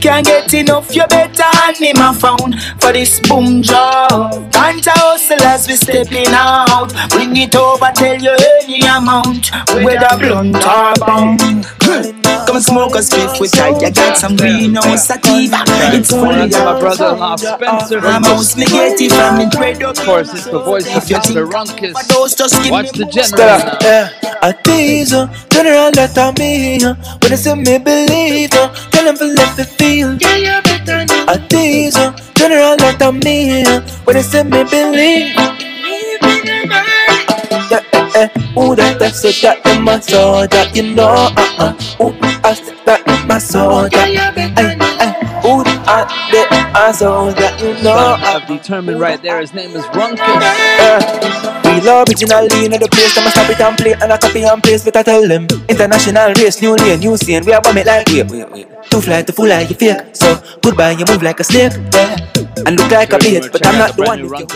Can't 0.00 0.26
get 0.26 0.52
enough, 0.54 0.92
you 0.94 1.06
better 1.06 1.42
hand 1.42 1.78
me 1.80 1.92
my 1.94 2.12
phone 2.12 2.52
for 2.80 2.92
this 2.92 3.20
boom 3.28 3.62
job. 3.62 4.32
Can't 4.52 4.84
hustle 4.84 5.40
as 5.42 5.68
we 5.68 5.76
stepping 5.76 6.34
out. 6.34 6.92
Bring 7.10 7.36
it 7.36 7.54
over, 7.54 7.90
tell 7.94 8.20
you 8.20 8.36
any 8.62 8.80
amount. 8.80 9.50
Whether 9.84 10.18
blunt 10.18 10.56
or 10.56 10.94
bong. 11.06 12.17
Come 12.46 12.56
and 12.56 12.64
smoke 12.64 12.94
a 12.94 12.98
spliff 12.98 13.40
with 13.40 13.52
tight. 13.52 13.80
You 13.82 13.90
got 13.92 14.16
some 14.16 14.36
greenhouse 14.36 15.06
sativa. 15.06 15.62
It's 15.94 16.10
full 16.10 16.22
Going 16.24 16.38
out 16.38 16.44
of 16.44 16.50
to 16.52 16.64
my 16.64 16.80
brother-in-law 16.80 17.36
Spencer. 17.36 18.00
Ramos 18.00 18.56
me 18.56 18.66
get 18.66 19.00
it 19.00 19.12
from 19.12 19.40
it 19.40 19.54
red 19.54 19.82
up. 19.82 19.98
Of 19.98 20.04
course, 20.04 20.32
it's 20.34 20.44
the 20.46 20.58
voice 20.58 20.86
of 20.96 21.02
Mr. 21.04 21.48
Runkus. 21.50 21.94
Watch 22.70 22.92
the 22.92 23.04
general 23.06 23.24
Stella, 23.24 23.58
now. 23.64 23.78
yeah, 23.82 24.38
I 24.42 24.52
tease 24.52 25.12
her, 25.12 25.26
turn 25.48 25.66
around, 25.66 25.96
let 25.96 26.14
her 26.16 26.32
me 26.38 26.80
her. 26.82 26.94
When 27.20 27.30
they 27.30 27.36
say 27.36 27.54
me 27.54 27.78
believe 27.78 28.52
her, 28.52 28.68
tell 28.90 29.04
them 29.04 29.16
to 29.16 29.24
let 29.24 29.58
me 29.58 29.64
feel. 29.64 30.16
Yeah, 30.20 30.36
yeah, 30.36 30.60
better 30.60 31.04
know. 31.04 31.24
I 31.28 31.38
tease 31.48 31.96
her, 31.96 32.12
turn 32.34 32.52
around, 32.52 32.80
let 32.80 33.00
her 33.00 33.12
me 33.12 33.64
her. 33.64 33.80
When 34.04 34.16
they 34.16 34.22
say 34.22 34.42
me 34.42 34.64
believe. 34.64 35.36
Yeah, 37.70 37.84
eh, 37.92 38.10
eh, 38.14 38.58
ooh, 38.58 38.74
that, 38.76 38.98
that's 38.98 39.20
so 39.20 39.28
that 39.44 39.60
in 39.68 39.82
my 39.82 40.00
soul, 40.00 40.48
that 40.48 40.74
you 40.74 40.94
know, 40.94 41.28
uh, 41.36 41.76
uh, 41.76 42.02
ooh, 42.02 42.16
I 42.40 42.54
said 42.54 42.80
that 42.86 43.04
in 43.04 43.28
my 43.28 43.36
soul, 43.36 43.88
that, 43.92 44.08
eh, 44.08 44.56
eh, 44.56 45.44
ooh, 45.44 45.60
I, 45.84 46.08
that, 46.32 46.72
I 46.74 46.92
soul, 46.92 47.32
that 47.32 47.60
you 47.60 47.76
know, 47.84 48.16
of 48.24 48.48
determined 48.48 49.00
right 49.00 49.20
there. 49.20 49.40
His 49.40 49.52
name 49.52 49.76
is 49.76 49.84
Runkus. 49.92 50.24
We 51.68 51.84
love 51.84 52.08
originally 52.08 52.64
in 52.64 52.72
the 52.72 52.88
place, 52.90 53.18
I'ma 53.18 53.28
stop 53.30 53.50
it 53.50 53.60
and 53.60 53.76
play 53.76 53.92
and 53.92 54.12
I 54.12 54.16
copy 54.16 54.42
and 54.44 54.62
paste, 54.62 54.86
but 54.86 54.96
I 54.96 55.02
tell 55.02 55.28
them 55.28 55.46
International 55.68 56.32
race, 56.34 56.62
new 56.62 56.74
lane, 56.74 57.00
new 57.00 57.16
scene, 57.18 57.44
we 57.44 57.52
are 57.52 57.60
bomb 57.60 57.76
it 57.76 57.86
like 57.86 58.08
wait, 58.08 58.30
wait, 58.30 58.50
wait 58.50 58.77
Too 58.90 59.00
fly 59.00 59.22
to 59.22 59.32
fool 59.32 59.48
like 59.48 59.68
you 59.70 59.76
fake, 59.76 60.16
so 60.16 60.40
goodbye, 60.62 60.92
you 60.92 61.04
move 61.08 61.22
like 61.22 61.40
a 61.40 61.44
snake, 61.44 61.72
yeah. 61.92 62.16
And 62.66 62.78
look 62.78 62.90
like 62.90 63.12
a 63.12 63.18
bait, 63.18 63.48
but 63.52 63.66
I'm 63.66 63.78
not 63.78 63.96
the 63.96 64.02
one 64.02 64.18
who 64.20 64.30
can 64.30 64.46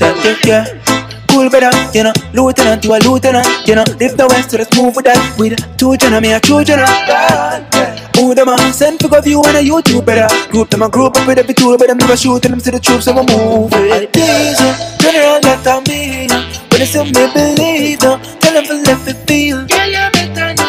yeah, 0.00 0.36
yeah. 0.44 1.26
Cool 1.28 1.48
better, 1.50 1.70
you 1.96 2.04
know, 2.04 2.12
lieutenant, 2.32 2.84
you 2.84 2.94
a 2.94 2.98
lieutenant, 2.98 3.46
you 3.66 3.74
know. 3.74 3.84
Live 4.00 4.16
the 4.16 4.26
west, 4.28 4.50
so 4.50 4.58
let's 4.58 4.76
move 4.76 4.96
with 4.96 5.04
that, 5.04 5.38
with 5.38 5.58
two 5.76 5.96
general, 5.96 6.20
me 6.20 6.32
a 6.32 6.40
true 6.40 6.64
general, 6.64 6.88
yeah, 7.06 7.68
yeah 7.74 8.04
who 8.16 8.34
them 8.34 8.48
a 8.48 8.56
send 8.72 9.00
for 9.00 9.08
go 9.08 9.20
view 9.20 9.40
on 9.40 9.56
a 9.56 9.58
YouTube 9.58 10.04
better. 10.06 10.28
Group 10.50 10.70
them 10.70 10.82
a 10.82 10.88
group 10.88 11.16
up 11.16 11.26
with 11.26 11.38
every 11.38 11.54
tool 11.54 11.76
But 11.76 11.88
them 11.88 11.98
never 11.98 12.16
shoot 12.16 12.42
them 12.42 12.58
to 12.58 12.70
the 12.70 12.80
troops 12.80 13.04
so 13.06 13.12
we 13.12 13.26
move 13.26 13.70
it 13.74 14.12
These 14.12 14.58
turn 15.02 15.16
around 15.16 15.44
let 15.44 15.62
them 15.64 15.82
be 15.84 16.28
When 16.70 16.78
they 16.78 16.86
say 16.86 17.04
me 17.04 17.26
believe 17.34 18.00
them 18.00 18.20
Tell 18.40 18.54
them 18.54 18.64
to 18.64 18.74
let 18.82 19.06
me 19.06 19.12
feel. 19.26 19.66
Yeah, 19.68 19.86
yeah, 19.86 20.10
better 20.10 20.23
know 20.23 20.23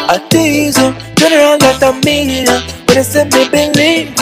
I 0.08 0.18
tease 0.28 0.76
them 0.76 0.94
Turn 1.16 1.32
around 1.32 1.62
let 1.62 1.80
them 1.80 2.00
be 2.00 2.46
When 2.46 2.94
they 2.94 3.02
say 3.02 3.24
me 3.24 3.48
believe 3.50 4.14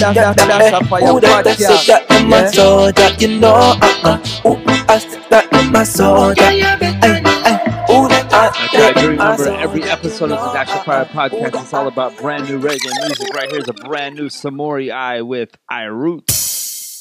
That, 0.00 0.14
that, 0.14 0.36
that, 0.36 0.48
that's 0.48 0.82
a 0.82 0.88
fire 0.88 1.12
Ooh, 1.12 1.20
that, 1.20 1.44
that's 1.44 1.64
so 1.64 1.92
that 1.92 2.10
in 2.10 2.28
my 2.28 2.46
soul 2.46 2.92
That 2.92 3.20
you 3.22 3.38
know, 3.38 3.54
uh-uh 3.54 4.18
Ooh, 4.46 4.56
I 4.88 4.98
said 4.98 5.22
that 5.30 5.52
in 5.52 5.70
my 5.72 5.84
soul 5.84 6.34
That, 6.34 6.38
ay, 6.40 6.62
ay, 6.62 7.94
ooh, 7.94 8.08
that, 8.08 8.32
I, 8.32 8.48
I 8.48 8.68
try 8.68 8.88
to 8.88 8.94
that 8.94 9.04
in 9.04 9.16
my 9.16 9.36
remember 9.36 9.60
every 9.60 9.82
episode 9.84 10.32
of 10.32 10.38
the 10.40 10.52
Dash 10.52 10.74
of 10.74 10.84
Fire 10.84 11.04
podcast 11.04 11.62
is 11.62 11.72
all 11.72 11.86
about 11.86 12.16
brand 12.18 12.48
new 12.48 12.58
reggae 12.58 12.90
music. 13.06 13.28
Right? 13.34 13.50
Here's 13.50 13.68
a 13.68 13.74
brand 13.74 14.16
new 14.16 14.28
Samory 14.28 14.90
I 14.90 15.20
with 15.20 15.56
I 15.68 15.84
Roots. 15.84 17.00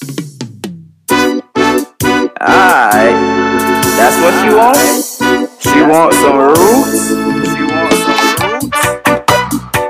Alright, 2.41 3.15
that's 3.97 4.17
what 4.21 4.33
she 4.43 4.49
wants. 4.55 5.18
She 5.59 5.81
wants 5.81 6.17
some 6.17 6.37
roots. 6.37 7.09
She 7.09 7.63
wants 7.63 7.97
some 8.03 8.51
roots. 8.53 9.89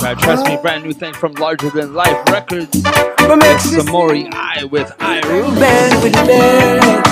Try 0.00 0.14
trust 0.14 0.46
me, 0.46 0.56
brand 0.60 0.84
new 0.84 0.92
thing 0.92 1.14
from 1.14 1.32
Larger 1.34 1.70
Than 1.70 1.94
Life 1.94 2.16
Records. 2.30 2.68
It's 2.74 3.70
Samory 3.70 4.28
I 4.32 4.64
with 4.64 4.92
I 5.00 5.20
Roots. 5.28 5.58
Bend 5.58 6.02
with 6.02 6.12
bend. 6.26 7.06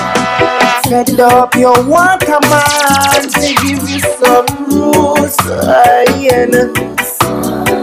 Set 0.86 1.20
up 1.20 1.54
your 1.54 1.76
work, 1.88 2.20
come 2.20 2.42
on, 2.44 3.22
to 3.22 3.54
give 3.62 3.88
you 3.88 4.00
some 4.00 4.46
roots. 4.68 5.38
Uh, 5.46 6.04
Iron. 6.16 6.50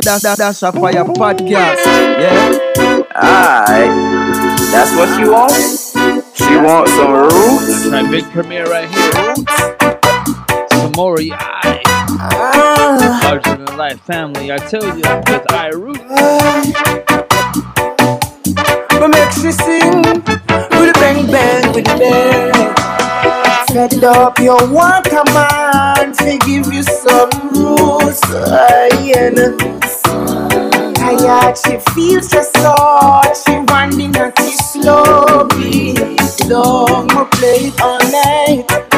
That, 0.02 0.22
that, 0.24 0.38
that's 0.38 0.64
a 0.64 0.72
fire 0.72 1.04
podcast. 1.06 1.86
Yeah. 2.20 3.04
Alright, 3.16 4.27
that's 4.72 4.92
what 4.96 5.08
she 5.18 5.28
wants. 5.30 5.94
She 6.38 6.56
wants 6.58 6.92
some 6.94 7.14
roots. 7.14 7.90
Try 7.90 8.10
big 8.10 8.24
premiere 8.32 8.66
right 8.66 8.90
here. 8.90 9.12
Samory 10.72 11.32
I. 11.34 11.82
Ah. 12.20 13.22
Larger 13.24 13.64
Than 13.64 13.78
Life 13.78 14.02
family, 14.02 14.52
I 14.52 14.58
tell 14.58 14.84
you, 14.84 15.04
with 15.04 15.52
I 15.52 15.70
Roots. 15.70 16.00
But 18.90 19.10
make 19.10 19.32
she 19.32 19.52
sing 19.52 20.02
with 20.02 20.90
a 20.90 20.94
bang 21.00 21.28
bang 21.28 21.74
with 21.74 21.86
the 21.86 21.98
bang. 22.00 22.76
Set 23.68 24.04
up 24.04 24.40
your 24.40 24.60
come 25.04 25.28
on, 25.36 26.14
to 26.14 26.38
give 26.46 26.74
you 26.74 26.84
some 26.84 27.30
roots. 27.54 28.24
Uh, 28.26 28.90
Iron. 29.16 30.37
Tired, 31.16 31.58
she 31.58 31.78
feels 31.94 32.30
just 32.30 32.56
so. 32.58 32.76
She 33.46 33.58
wanting 33.70 34.14
to 34.14 34.32
kiss 34.36 34.74
slowly. 34.74 35.94
Long, 36.48 37.08
we 37.08 37.26
play 37.38 37.72
all 37.82 38.00
night 38.12 38.97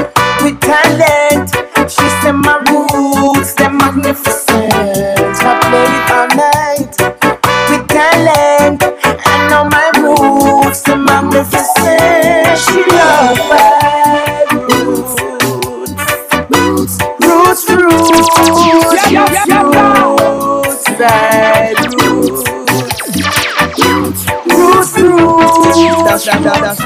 roots. 26.30 26.80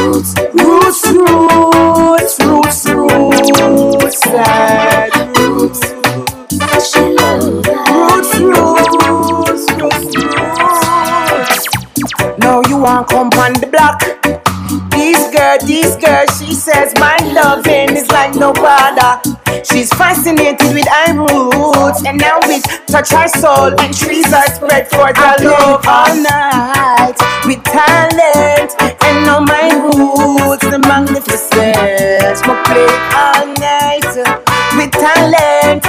Roots. 0.00 0.34
Roots, 0.54 2.38
roots, 2.44 2.86
roots, 2.90 3.50
roots, 3.60 4.18
sad 4.20 5.10
roots. 5.38 5.80
Roots, 7.90 8.34
roots, 8.38 8.94
roots, 8.98 9.64
roots. 9.80 10.78
Now 12.38 12.60
you 12.68 12.76
want 12.78 13.08
come 13.08 13.30
on 13.30 13.52
the 13.54 13.66
block. 13.66 14.00
This 14.90 15.18
girl, 15.34 15.58
this 15.66 15.96
girl, 15.96 16.26
she 16.38 16.54
says 16.54 16.92
my 16.98 17.16
loving 17.32 17.96
is 17.96 18.08
like 18.10 18.34
no 18.34 18.52
other. 18.52 19.29
She's 19.64 19.90
fascinated 19.92 20.72
with 20.74 20.86
her 20.88 21.14
roots, 21.14 22.04
and 22.06 22.18
now 22.18 22.38
with 22.46 22.62
touch 22.86 23.10
her 23.10 23.28
soul 23.28 23.78
and 23.80 23.94
trees 23.96 24.32
are 24.32 24.46
spread 24.54 24.88
for 24.88 25.12
the 25.12 25.44
love 25.44 25.84
all 25.86 26.16
night 26.16 27.16
with 27.46 27.62
talent. 27.64 28.74
And 29.02 29.26
now 29.26 29.40
my 29.40 29.70
roots, 29.84 30.64
the 30.68 30.78
magnificent, 30.78 32.38
smoke 32.38 32.64
play 32.64 32.88
all 33.14 33.46
night 33.58 34.04
with 34.76 34.90
talent. 34.92 35.79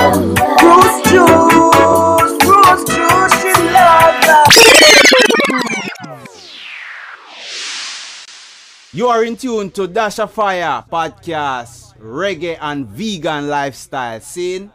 Roots, 0.00 1.12
roots, 2.46 3.36
she 3.42 3.52
love 3.52 4.24
her. 4.24 4.44
You 8.92 9.08
are 9.08 9.24
in 9.24 9.36
tune 9.36 9.70
to 9.72 9.86
Dasha 9.86 10.26
Fire 10.26 10.84
podcast, 10.90 11.98
reggae 11.98 12.56
and 12.60 12.86
vegan 12.86 13.48
lifestyle 13.48 14.20
scene. 14.20 14.72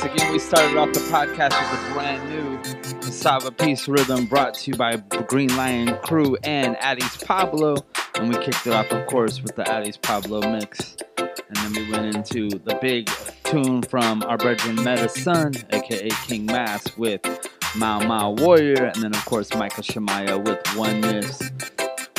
Once 0.00 0.14
again, 0.14 0.32
we 0.32 0.38
started 0.38 0.76
off 0.76 0.92
the 0.92 1.00
podcast 1.00 1.60
with 1.72 1.90
a 1.90 1.92
brand 1.92 2.30
new 2.30 2.56
Cassava 3.00 3.50
Piece 3.50 3.88
rhythm 3.88 4.26
brought 4.26 4.54
to 4.54 4.70
you 4.70 4.76
by 4.76 4.94
Green 5.26 5.48
Lion 5.56 5.98
Crew 6.04 6.36
and 6.44 6.76
Addis 6.76 7.16
Pablo. 7.16 7.84
And 8.14 8.28
we 8.28 8.36
kicked 8.36 8.64
it 8.64 8.72
off, 8.72 8.92
of 8.92 9.04
course, 9.08 9.42
with 9.42 9.56
the 9.56 9.68
Addis 9.68 9.96
Pablo 9.96 10.40
mix. 10.52 10.98
And 11.18 11.56
then 11.56 11.72
we 11.72 11.90
went 11.90 12.14
into 12.14 12.48
the 12.48 12.78
big 12.80 13.10
tune 13.42 13.82
from 13.82 14.22
our 14.22 14.38
brethren 14.38 14.76
Meta 14.76 15.08
Sun, 15.08 15.54
aka 15.70 16.10
King 16.28 16.46
Mass, 16.46 16.96
with 16.96 17.20
Mao 17.74 17.98
Mao 17.98 18.30
Warrior. 18.30 18.92
And 18.94 19.02
then, 19.02 19.16
of 19.16 19.24
course, 19.24 19.52
Michael 19.54 19.82
Shemaya 19.82 20.38
with 20.38 20.60
Oneness 20.76 21.42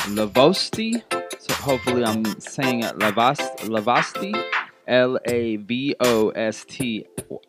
Lavosti. 0.09 1.01
So 1.41 1.53
hopefully 1.53 2.03
I'm 2.03 2.25
saying 2.41 2.83
it 2.83 2.97
Lavast. 2.97 3.69
L 4.89 5.17
A 5.25 5.55
V 5.57 5.95
O 5.99 6.29
S 6.29 6.65
T 6.67 7.05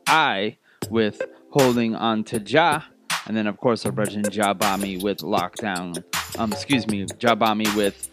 I 0.07 0.59
with 0.91 1.21
Holding 1.51 1.97
On 1.97 2.23
to 2.25 2.39
Ja. 2.41 2.83
And 3.27 3.37
then, 3.37 3.47
of 3.47 3.59
course, 3.59 3.85
our 3.85 3.93
brethren 3.93 4.23
Jabami 4.25 5.03
with 5.03 5.19
Lockdown. 5.19 6.05
Um, 6.39 6.53
excuse 6.53 6.87
me, 6.87 7.05
Jabami 7.07 7.75
with 7.77 8.09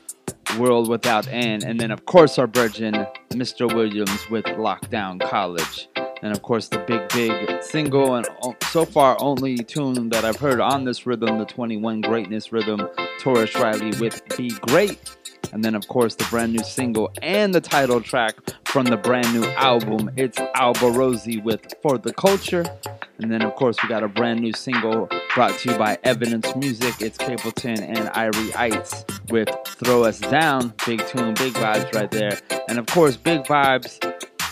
World 0.57 0.89
Without 0.89 1.27
End. 1.27 1.63
And 1.63 1.79
then, 1.79 1.91
of 1.91 2.05
course, 2.05 2.39
our 2.39 2.47
brethren 2.47 3.05
Mr. 3.31 3.73
Williams 3.73 4.29
with 4.29 4.45
Lockdown 4.45 5.21
College. 5.29 5.87
And 6.23 6.31
of 6.31 6.41
course, 6.41 6.67
the 6.67 6.79
big, 6.79 7.07
big 7.09 7.61
single 7.61 8.15
and 8.15 8.27
so 8.63 8.85
far 8.85 9.17
only 9.19 9.57
tune 9.57 10.09
that 10.09 10.25
I've 10.25 10.37
heard 10.37 10.59
on 10.59 10.83
this 10.83 11.05
rhythm, 11.05 11.37
the 11.37 11.45
21 11.45 12.01
Greatness 12.01 12.51
rhythm, 12.51 12.89
Tarrus 13.19 13.53
Riley 13.55 13.91
with 13.99 14.21
Be 14.35 14.49
Great. 14.49 15.16
And 15.51 15.63
then, 15.63 15.75
of 15.75 15.87
course, 15.87 16.15
the 16.15 16.25
brand 16.25 16.53
new 16.53 16.63
single 16.63 17.11
and 17.21 17.53
the 17.53 17.61
title 17.61 18.01
track 18.01 18.35
from 18.65 18.85
the 18.85 18.97
brand 18.97 19.33
new 19.33 19.45
album. 19.51 20.11
It's 20.15 20.37
Alborosie 20.37 21.43
with 21.43 21.73
For 21.81 21.97
the 21.97 22.13
Culture. 22.13 22.65
And 23.19 23.31
then, 23.31 23.41
of 23.41 23.55
course, 23.55 23.77
we 23.81 23.89
got 23.89 24.03
a 24.03 24.07
brand 24.07 24.41
new 24.41 24.53
single 24.53 25.09
brought 25.33 25.57
to 25.59 25.71
you 25.71 25.77
by 25.77 25.97
Evidence 26.03 26.55
Music. 26.55 26.95
It's 27.01 27.17
Capleton 27.17 27.79
and 27.79 28.09
Irie 28.09 28.55
Ites 28.55 29.05
with 29.29 29.49
Throw 29.65 30.03
Us 30.03 30.19
Down. 30.19 30.73
Big 30.85 31.05
tune, 31.07 31.33
big 31.33 31.53
vibes 31.53 31.93
right 31.93 32.11
there. 32.11 32.39
And 32.67 32.77
of 32.77 32.85
course, 32.87 33.17
big 33.17 33.43
vibes. 33.43 33.99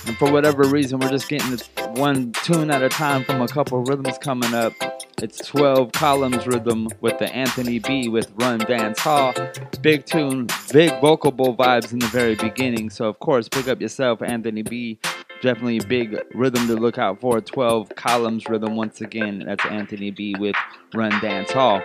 And 0.08 0.16
for 0.18 0.32
whatever 0.32 0.68
reason, 0.68 1.00
we're 1.00 1.10
just 1.10 1.28
getting 1.28 1.58
one 1.96 2.32
tune 2.32 2.70
at 2.70 2.84
a 2.84 2.90
time 2.90 3.24
from 3.24 3.42
a 3.42 3.48
couple 3.48 3.84
rhythms 3.84 4.18
coming 4.20 4.54
up. 4.54 4.74
It's 5.22 5.40
12 5.48 5.94
columns 5.94 6.46
rhythm 6.46 6.90
with 7.02 7.18
the 7.18 7.34
Anthony 7.34 7.80
B 7.80 8.08
with 8.10 8.32
Run 8.36 8.60
Dance 8.60 9.00
Hall. 9.00 9.34
Big 9.82 10.06
tune, 10.06 10.48
big 10.72 10.92
vocal 11.02 11.32
bowl 11.32 11.56
vibes 11.56 11.92
in 11.92 12.00
the 12.00 12.08
very 12.08 12.36
beginning. 12.36 12.90
So, 12.92 13.06
of 13.06 13.20
course, 13.20 13.50
pick 13.50 13.68
up 13.68 13.82
yourself, 13.82 14.22
Anthony 14.22 14.62
B. 14.62 15.00
Definitely 15.42 15.78
a 15.78 15.86
big 15.86 16.22
rhythm 16.36 16.68
to 16.68 16.76
look 16.76 16.98
out 16.98 17.20
for. 17.20 17.42
12 17.42 17.96
columns 17.96 18.48
rhythm 18.48 18.76
once 18.76 19.02
again. 19.02 19.44
That's 19.46 19.66
Anthony 19.66 20.12
B 20.12 20.36
with 20.38 20.56
Run 20.94 21.12
Dance 21.22 21.52
Hall. 21.52 21.82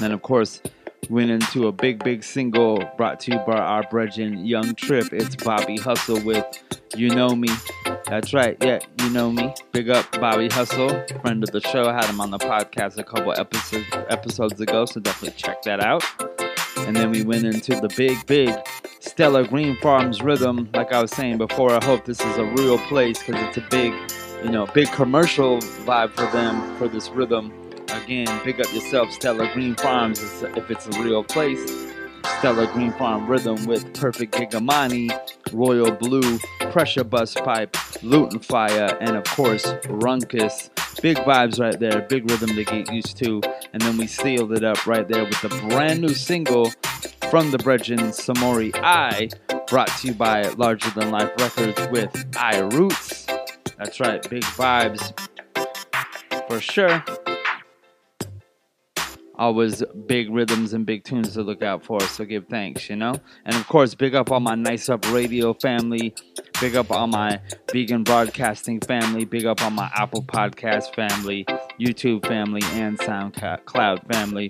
Then, 0.00 0.12
of 0.12 0.20
course, 0.20 0.60
we 1.08 1.14
went 1.16 1.30
into 1.30 1.66
a 1.66 1.72
big, 1.72 2.04
big 2.04 2.24
single 2.24 2.84
brought 2.96 3.20
to 3.20 3.32
you 3.32 3.38
by 3.38 3.58
our 3.58 3.82
brethren 3.88 4.44
Young 4.44 4.74
Trip. 4.74 5.12
It's 5.12 5.36
Bobby 5.36 5.76
Hustle 5.76 6.22
with 6.22 6.44
You 6.96 7.08
Know 7.10 7.34
Me. 7.34 7.48
That's 8.06 8.34
right, 8.34 8.56
yeah, 8.62 8.80
you 9.00 9.10
know 9.10 9.30
me. 9.30 9.54
Big 9.72 9.88
up 9.88 10.10
Bobby 10.20 10.48
Hustle, 10.48 10.88
friend 11.22 11.42
of 11.42 11.50
the 11.50 11.60
show. 11.60 11.88
I 11.88 11.94
had 11.94 12.04
him 12.06 12.20
on 12.20 12.30
the 12.30 12.38
podcast 12.38 12.98
a 12.98 13.04
couple 13.04 13.32
episodes 13.32 13.86
episodes 14.10 14.60
ago, 14.60 14.84
so 14.84 15.00
definitely 15.00 15.36
check 15.36 15.62
that 15.62 15.80
out. 15.80 16.04
And 16.78 16.96
then 16.96 17.10
we 17.10 17.22
went 17.22 17.44
into 17.44 17.80
the 17.80 17.88
big, 17.96 18.26
big 18.26 18.54
Stella 19.00 19.46
Green 19.46 19.76
Farms 19.78 20.20
rhythm. 20.22 20.68
Like 20.74 20.92
I 20.92 21.00
was 21.00 21.10
saying 21.10 21.38
before, 21.38 21.72
I 21.72 21.84
hope 21.84 22.04
this 22.04 22.20
is 22.20 22.36
a 22.36 22.44
real 22.44 22.78
place 22.78 23.22
because 23.22 23.40
it's 23.42 23.56
a 23.56 23.66
big, 23.70 23.94
you 24.44 24.50
know, 24.50 24.66
big 24.66 24.90
commercial 24.92 25.58
vibe 25.58 26.10
for 26.10 26.30
them 26.32 26.76
for 26.76 26.88
this 26.88 27.08
rhythm. 27.10 27.52
Again, 27.88 28.26
pick 28.40 28.58
up 28.58 28.72
yourself, 28.74 29.10
Stella 29.12 29.50
Green 29.52 29.74
Farms, 29.74 30.20
if 30.42 30.70
it's 30.70 30.86
a 30.86 31.02
real 31.02 31.22
place. 31.24 31.92
Stella 32.42 32.66
Green 32.72 32.90
Farm 32.94 33.28
Rhythm 33.28 33.66
with 33.66 33.94
Perfect 33.94 34.34
Giddimani, 34.34 35.16
Royal 35.52 35.92
Blue, 35.92 36.40
Pressure 36.72 37.04
Bus 37.04 37.34
Pipe, 37.34 37.74
Lutan 38.02 38.44
Fyah, 38.44 38.98
and 39.00 39.16
of 39.16 39.22
course, 39.22 39.64
Runkus. 39.84 40.68
Big 41.00 41.18
vibes 41.18 41.60
right 41.60 41.78
there, 41.78 42.02
big 42.02 42.28
rhythm 42.28 42.48
to 42.48 42.64
get 42.64 42.92
used 42.92 43.16
to. 43.18 43.40
And 43.72 43.80
then 43.82 43.96
we 43.96 44.08
sealed 44.08 44.50
it 44.54 44.64
up 44.64 44.88
right 44.88 45.06
there 45.06 45.22
with 45.22 45.40
the 45.40 45.50
brand 45.68 46.00
new 46.00 46.08
single 46.08 46.72
from 47.30 47.52
the 47.52 47.58
Brethren 47.58 48.12
Samory 48.12 48.72
I, 48.74 49.28
brought 49.68 49.96
to 49.98 50.08
you 50.08 50.14
by 50.14 50.42
Larger 50.56 50.90
Than 50.90 51.12
Life 51.12 51.30
Records 51.38 51.88
with 51.92 52.26
I 52.36 52.58
Roots. 52.58 53.24
That's 53.78 54.00
right, 54.00 54.28
big 54.28 54.42
vibes 54.42 55.16
for 56.48 56.60
sure 56.60 57.04
always 59.42 59.82
big 60.06 60.30
rhythms 60.30 60.72
and 60.72 60.86
big 60.86 61.02
tunes 61.02 61.34
to 61.34 61.42
look 61.42 61.62
out 61.62 61.84
for. 61.84 62.00
So 62.00 62.24
give 62.24 62.46
thanks, 62.46 62.88
you 62.88 62.94
know? 62.94 63.14
And 63.44 63.56
of 63.56 63.66
course, 63.66 63.92
big 63.92 64.14
up 64.14 64.30
all 64.30 64.38
my 64.38 64.54
Nice 64.54 64.88
Up 64.88 65.04
Radio 65.12 65.52
family. 65.52 66.14
Big 66.60 66.76
up 66.76 66.92
all 66.92 67.08
my 67.08 67.40
vegan 67.72 68.04
broadcasting 68.04 68.80
family. 68.80 69.24
Big 69.24 69.44
up 69.44 69.60
all 69.60 69.70
my 69.70 69.90
Apple 69.96 70.22
Podcast 70.22 70.94
family, 70.94 71.44
YouTube 71.80 72.24
family, 72.24 72.62
and 72.74 72.96
SoundCloud 73.00 74.06
family. 74.12 74.48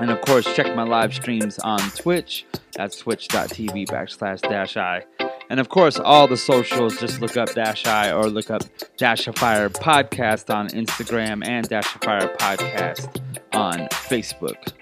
And 0.00 0.10
of 0.10 0.20
course, 0.20 0.44
check 0.54 0.66
my 0.76 0.82
live 0.82 1.14
streams 1.14 1.58
on 1.60 1.78
Twitch. 1.92 2.44
That's 2.74 2.98
twitch.tv 2.98 3.86
backslash 3.86 4.42
dash 4.42 4.76
I. 4.76 5.04
And 5.50 5.60
of 5.60 5.68
course, 5.68 5.98
all 5.98 6.26
the 6.26 6.36
socials, 6.36 6.98
just 6.98 7.20
look 7.20 7.36
up 7.36 7.52
Dash 7.54 7.86
I 7.86 8.12
or 8.12 8.26
look 8.26 8.50
up 8.50 8.62
Dash 8.96 9.26
of 9.28 9.36
Fire 9.36 9.68
Podcast 9.68 10.52
on 10.54 10.68
Instagram 10.68 11.46
and 11.46 11.68
Dash 11.68 11.94
of 11.94 12.02
Fire 12.02 12.34
Podcast 12.38 13.20
on 13.52 13.80
Facebook. 13.90 14.72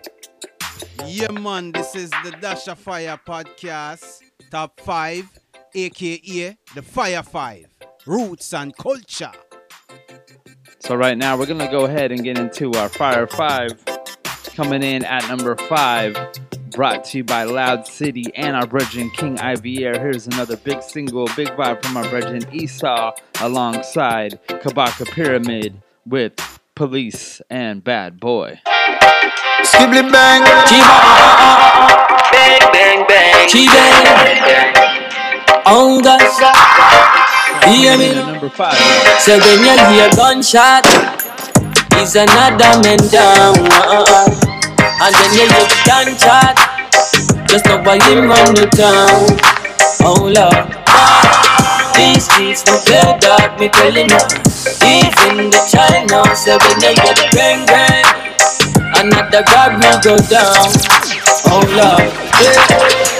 Yeah, 1.06 1.32
man, 1.32 1.72
this 1.72 1.96
is 1.96 2.10
the 2.24 2.36
Dash 2.40 2.68
of 2.68 2.78
Fire 2.78 3.18
podcast, 3.26 4.20
top 4.50 4.80
five, 4.80 5.28
aka 5.74 6.56
the 6.74 6.82
Fire 6.82 7.22
Five, 7.22 7.66
roots 8.06 8.54
and 8.54 8.76
culture. 8.76 9.32
So 10.78 10.94
right 10.94 11.18
now 11.18 11.36
we're 11.36 11.46
gonna 11.46 11.70
go 11.70 11.84
ahead 11.86 12.12
and 12.12 12.22
get 12.22 12.38
into 12.38 12.72
our 12.74 12.88
Fire 12.88 13.26
Five. 13.26 13.84
Coming 14.54 14.82
in 14.82 15.02
at 15.04 15.26
number 15.28 15.56
five, 15.56 16.14
brought 16.72 17.04
to 17.04 17.18
you 17.18 17.24
by 17.24 17.44
Loud 17.44 17.86
City 17.86 18.24
and 18.34 18.56
our 18.56 18.66
brethren 18.66 19.10
King 19.10 19.36
Ivier. 19.36 19.98
Here's 19.98 20.26
another 20.26 20.56
big 20.56 20.82
single, 20.82 21.26
big 21.36 21.48
vibe 21.48 21.84
from 21.84 21.96
our 21.96 22.08
brethren 22.08 22.42
Esau 22.52 23.12
alongside 23.40 24.40
Kabaka 24.48 25.06
Pyramid 25.10 25.80
with 26.06 26.32
Police 26.74 27.42
and 27.50 27.84
Bad 27.84 28.18
Boy. 28.18 28.60
Skibbly 29.62 30.10
bang, 30.10 30.42
bang, 30.42 30.72
bang, 32.72 33.06
bang, 33.06 33.06
bang. 33.06 33.48
Oh 35.64 36.00
gosh, 36.02 36.20
hear 37.66 37.96
me. 37.98 38.14
Number 38.14 38.48
five. 38.48 38.74
So 39.20 39.38
when 39.38 39.60
you 39.60 39.76
hear 39.94 40.10
gunshot, 40.16 40.86
is 41.98 42.16
another 42.16 42.80
man 42.82 42.98
down. 43.10 44.51
And 45.02 45.12
then 45.14 45.32
you 45.34 45.46
hear 45.50 45.66
the 45.66 45.78
gunshot, 45.84 46.54
just 47.48 47.66
know 47.66 47.82
why 47.82 47.98
him 48.06 48.30
run 48.30 48.54
the 48.54 48.70
town. 48.70 49.34
Oh 50.06 50.30
Lord, 50.30 50.70
these 51.96 52.24
streets 52.30 52.64
no 52.66 52.78
play 52.86 53.02
dog, 53.18 53.58
me 53.58 53.68
telling 53.68 54.08
you. 54.08 54.22
Even 54.86 55.50
the 55.50 55.58
child 55.66 56.08
now, 56.08 56.22
so 56.34 56.56
when 56.56 56.78
you 56.86 56.94
hear 56.94 57.14
the 57.18 57.26
bang 57.34 57.66
bang, 57.66 58.06
another 59.02 59.42
God 59.42 59.82
will 59.82 59.98
go 60.06 60.16
down. 60.30 60.70
Oh 61.50 61.66
Lord, 61.74 62.12
yeah. 62.40 63.11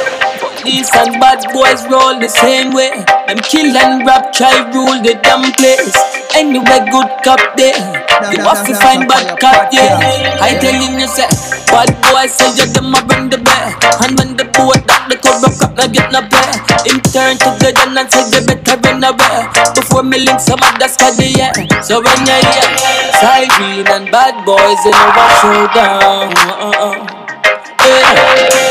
Police 0.62 0.94
and 0.94 1.18
bad 1.18 1.42
boys 1.50 1.82
roll 1.90 2.22
the 2.22 2.30
same 2.30 2.70
way. 2.70 2.94
Them 3.26 3.42
kill 3.42 3.74
and 3.74 4.06
rap, 4.06 4.30
try 4.30 4.54
rule 4.70 4.94
the 5.02 5.18
damn 5.18 5.42
place. 5.58 5.90
Anyway, 6.38 6.86
good 6.86 7.10
cop 7.26 7.42
there. 7.58 7.74
You 8.30 8.38
have 8.46 8.62
to 8.70 8.74
find 8.78 9.10
bad 9.10 9.42
cop, 9.42 9.74
yeah. 9.74 9.98
I 10.38 10.54
telling 10.62 11.02
you, 11.02 11.10
say, 11.10 11.26
bad 11.66 11.90
boys 12.06 12.30
say 12.38 12.46
you 12.54 12.70
them 12.70 12.94
a 12.94 13.02
bring 13.02 13.26
the 13.26 13.42
bear. 13.42 13.74
And 14.06 14.14
when 14.14 14.38
the 14.38 14.46
boat 14.54 14.78
that 14.86 15.10
the 15.10 15.18
corrupt 15.18 15.58
cop 15.58 15.74
not 15.74 15.90
get 15.90 16.14
no. 16.14 16.22
Him 16.86 17.02
turn 17.10 17.42
to 17.42 17.50
the 17.58 17.74
gun 17.74 17.98
and 17.98 18.06
say 18.06 18.22
you 18.30 18.46
better 18.46 18.78
run 18.86 19.02
away. 19.02 19.42
Before 19.74 20.06
me 20.06 20.22
link 20.22 20.38
some 20.38 20.62
of 20.62 20.78
the 20.78 20.86
squad, 20.86 21.18
yeah. 21.18 21.50
So 21.82 21.98
when 21.98 22.22
you 22.22 22.38
hear 22.38 22.70
Siren 23.18 23.90
and 23.90 24.06
bad 24.14 24.46
boys, 24.46 24.78
know 24.86 25.10
what 25.10 25.30
showdown. 25.42 26.30
Uh-uh. 26.38 27.18
Yeah. 27.82 28.61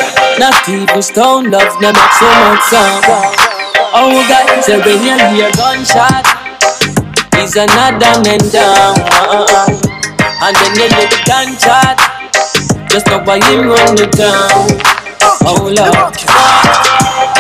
Not 0.42 0.68
even 0.68 1.04
stone 1.04 1.52
love, 1.52 1.80
no 1.80 1.94
make 1.94 2.14
so 2.18 2.26
much 2.26 2.64
sound. 2.66 3.06
Oh 3.94 4.26
God, 4.26 4.64
so 4.64 4.80
when 4.82 4.98
you 5.06 5.14
hear 5.38 5.52
gunshot, 5.54 6.26
is 7.38 7.56
another 7.56 8.18
man 8.26 8.42
down. 8.50 8.98
And 10.42 10.56
then 10.58 10.74
you 10.74 10.90
hear 10.98 11.06
the 11.14 11.22
gunshot, 11.30 12.02
just 12.90 13.06
know 13.06 13.22
why 13.22 13.38
him 13.38 13.70
run 13.70 13.96
the 13.96 14.10
town. 14.10 14.82
Oh 15.46 15.70
Lord, 15.70 16.18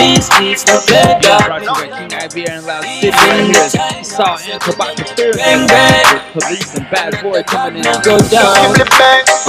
these 0.01 0.25
streets 0.25 0.65
no 0.65 0.81
play 0.81 1.19
Brought 1.21 1.61
to 1.61 1.65
you 1.65 1.73
by 1.73 1.87
King 1.97 2.09
Ivier 2.09 2.49
and 2.49 2.65
Loud 2.65 2.83
City. 2.83 3.13
And 3.13 3.53
here's 3.53 3.75
Esau 3.75 4.37
and 4.49 4.61
Kabaka 4.61 5.05
Pyramid 5.15 5.69
with 6.09 6.41
Police 6.41 6.75
and 6.75 6.89
Bad 6.89 7.21
Boy 7.21 7.43
coming 7.43 7.85
in. 7.85 8.01
Go 8.01 8.17
down. 8.33 8.73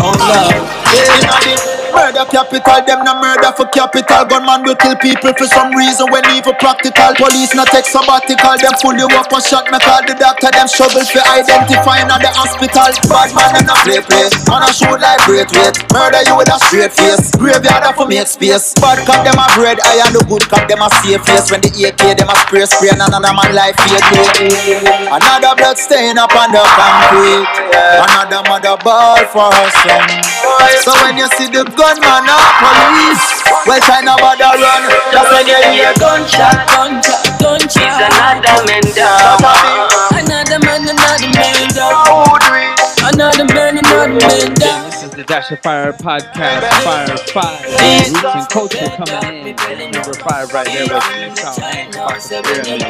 Oh 0.04 0.12
yeah. 0.28 0.82
Murder 1.92 2.24
capital, 2.28 2.80
them 2.88 3.04
no 3.04 3.20
murder 3.20 3.52
for 3.52 3.68
capital. 3.68 4.24
Gunman 4.24 4.64
will 4.64 4.76
kill 4.76 4.96
people 4.96 5.32
for 5.36 5.44
some 5.48 5.72
reason 5.76 6.08
when 6.08 6.24
evil 6.32 6.56
practical. 6.56 7.12
Police 7.16 7.54
not 7.54 7.68
take 7.68 7.84
sabbatical, 7.84 8.56
them 8.60 8.72
fully 8.80 9.04
up 9.12 9.28
a 9.28 9.38
shot. 9.40 9.68
Me 9.68 9.76
call 9.76 10.00
the 10.04 10.16
doctor, 10.16 10.48
them 10.52 10.68
struggle 10.68 11.04
for 11.04 11.20
identifying 11.28 12.08
at 12.08 12.20
the 12.24 12.32
hospital. 12.32 12.88
Bad 13.08 13.30
man, 13.36 13.48
them 13.56 13.64
no 13.68 13.76
play 13.84 14.00
play. 14.00 14.28
Man 14.48 14.64
a 14.64 14.72
shoot 14.72 14.96
like 15.00 15.20
great 15.28 15.48
weight. 15.52 15.76
Murder 15.92 16.24
you 16.24 16.34
with 16.36 16.48
a 16.48 16.58
straight 16.64 16.92
face. 16.92 17.28
Graveyard 17.36 17.92
for 17.96 18.08
make 18.08 18.28
space. 18.28 18.72
Bad 18.80 19.04
cop 19.04 19.20
them 19.24 19.36
a 19.36 19.46
bread, 19.56 19.78
I 19.84 20.00
and 20.08 20.16
the 20.16 20.24
good 20.24 20.41
cop 20.48 20.68
them 20.68 20.82
a 20.82 20.88
safe 21.02 21.22
face. 21.26 21.50
When 21.50 21.60
the 21.60 21.70
AK 21.70 22.18
them 22.18 22.30
a 22.30 22.34
spray 22.46 22.66
spray, 22.66 22.90
and 22.90 23.02
another 23.02 23.32
man 23.34 23.50
life 23.54 23.76
fade 23.82 24.02
away. 24.14 24.82
Another 25.10 25.52
blood 25.56 25.78
stain 25.78 26.18
up 26.18 26.32
on 26.34 26.50
the 26.50 26.62
concrete. 26.62 27.46
Another 28.02 28.42
mother 28.48 28.76
ball 28.82 29.18
for 29.30 29.48
her 29.50 29.70
son. 29.82 30.08
So 30.82 30.92
when 31.02 31.18
you 31.18 31.28
see 31.38 31.48
the 31.48 31.64
gunman 31.64 32.26
or 32.26 32.46
police, 32.60 33.24
well 33.66 33.80
try 33.82 34.00
not 34.02 34.20
bother 34.20 34.52
run. 34.58 34.82
Just 35.12 35.28
when 35.32 35.46
you 35.46 35.60
hear 35.70 35.92
gunshot, 35.98 36.66
gunshot, 36.68 37.22
gunshot, 37.38 37.82
is 37.82 37.98
another 38.08 38.58
man 38.66 38.84
down. 38.94 39.38
Another 40.12 40.58
man, 40.60 40.88
another 40.88 41.30
man 41.34 41.68
down. 41.74 42.38
Another 43.02 43.44
man, 43.50 43.78
another 43.78 43.78
man 43.82 43.82
down. 43.82 44.18
This 44.18 44.44
is 44.44 44.51
the 45.16 45.24
Dash 45.24 45.50
of 45.50 45.60
Fire 45.60 45.92
podcast, 45.92 46.62
Fire 46.84 47.16
5. 47.16 47.64
Roots 47.64 48.24
and 48.24 48.48
culture 48.48 48.88
coming 48.96 49.48
in. 49.48 49.90
Number 49.90 50.14
5 50.14 50.52
right 50.52 50.66
there 50.66 50.84
with 50.84 51.38
Esau 51.38 51.60
and 51.62 51.92
Kabaka 51.92 52.42
Pyramid 52.42 52.82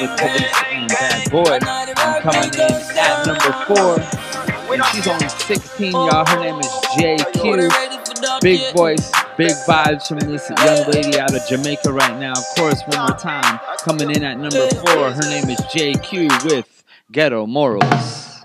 with 0.00 0.12
Police 0.18 0.52
and 0.70 0.88
Bad 0.88 1.30
Boy. 1.30 1.58
And 1.62 2.22
coming 2.22 2.54
in 2.54 2.60
at 2.98 3.26
number 3.26 3.52
4. 3.74 4.74
And 4.74 4.84
she's 4.86 5.06
only 5.06 5.28
16, 5.28 5.92
y'all. 5.92 6.26
Her 6.26 6.40
name 6.40 6.58
is 6.58 6.66
JQ. 6.66 8.40
Big 8.40 8.74
voice, 8.74 9.12
big 9.36 9.52
vibes 9.66 10.08
from 10.08 10.18
this 10.18 10.50
young 10.50 10.90
lady 10.90 11.18
out 11.20 11.34
of 11.34 11.46
Jamaica 11.48 11.92
right 11.92 12.18
now. 12.18 12.32
Of 12.32 12.44
course, 12.56 12.82
one 12.86 13.06
more 13.06 13.16
time. 13.16 13.60
Coming 13.78 14.10
in 14.10 14.24
at 14.24 14.38
number 14.38 14.68
4. 14.68 15.12
Her 15.12 15.30
name 15.30 15.48
is 15.48 15.60
JQ 15.60 16.44
with 16.44 16.84
Ghetto 17.12 17.46
Morals. 17.46 18.37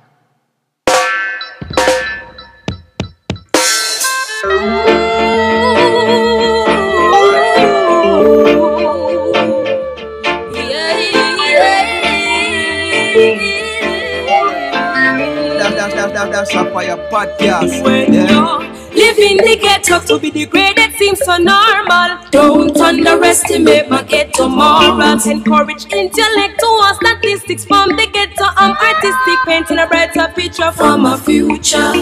Of 16.43 16.73
Fire 16.73 16.97
podcast. 17.09 17.81
When 17.83 18.11
you're 18.13 18.59
living 18.91 19.37
the 19.37 19.57
ghetto 19.61 19.99
to 20.07 20.19
be 20.19 20.29
degraded 20.29 20.93
seems 20.97 21.19
so 21.19 21.37
normal. 21.37 22.19
Don't 22.31 22.75
underestimate 22.75 23.89
my 23.89 24.03
ghetto 24.03 24.49
morals. 24.49 25.25
Encourage 25.25 25.85
intellect 25.93 26.59
intellectual 26.59 26.93
statistics 26.95 27.63
from 27.63 27.95
the 27.95 28.07
ghetto. 28.11 28.43
I'm 28.57 28.75
artistic, 28.75 29.39
painting 29.45 29.79
a 29.79 29.87
brighter 29.87 30.33
picture 30.35 30.71
for 30.73 30.97
my 30.97 31.17
future. 31.17 31.93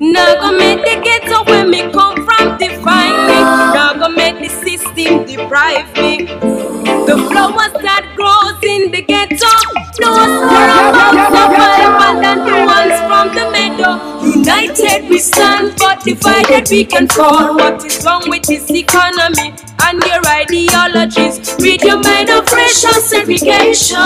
Now 0.00 0.40
go 0.40 0.56
make 0.56 0.80
the 0.80 1.00
ghetto 1.04 1.44
where 1.44 1.66
me 1.66 1.92
come 1.92 2.24
from 2.24 2.56
define 2.56 3.81
system 4.94 5.24
deprive 5.26 5.92
me. 5.96 6.26
The 7.06 7.16
flowers 7.30 7.72
that 7.82 8.04
grows 8.16 8.58
in 8.62 8.90
the 8.90 9.02
ghetto, 9.02 9.52
those 9.98 10.32
flowers 10.42 11.32
are 11.32 11.50
better 11.50 12.20
than 12.20 12.38
the 12.44 12.58
ones 12.66 12.98
from 13.08 13.34
the 13.34 13.50
meadow. 13.50 14.22
United 14.22 15.08
we 15.08 15.18
stand, 15.18 15.74
but 15.78 16.02
divided 16.04 16.68
we 16.70 16.84
can 16.84 17.08
fall. 17.08 17.54
What 17.54 17.84
is 17.84 18.04
wrong 18.04 18.22
with 18.28 18.44
this 18.44 18.70
economy 18.70 19.54
and 19.82 20.02
your 20.04 20.22
ideologies? 20.26 21.54
Read 21.58 21.82
your 21.82 22.00
mind 22.00 22.30
of 22.30 22.50
racial 22.52 22.92
segregation. 22.92 23.98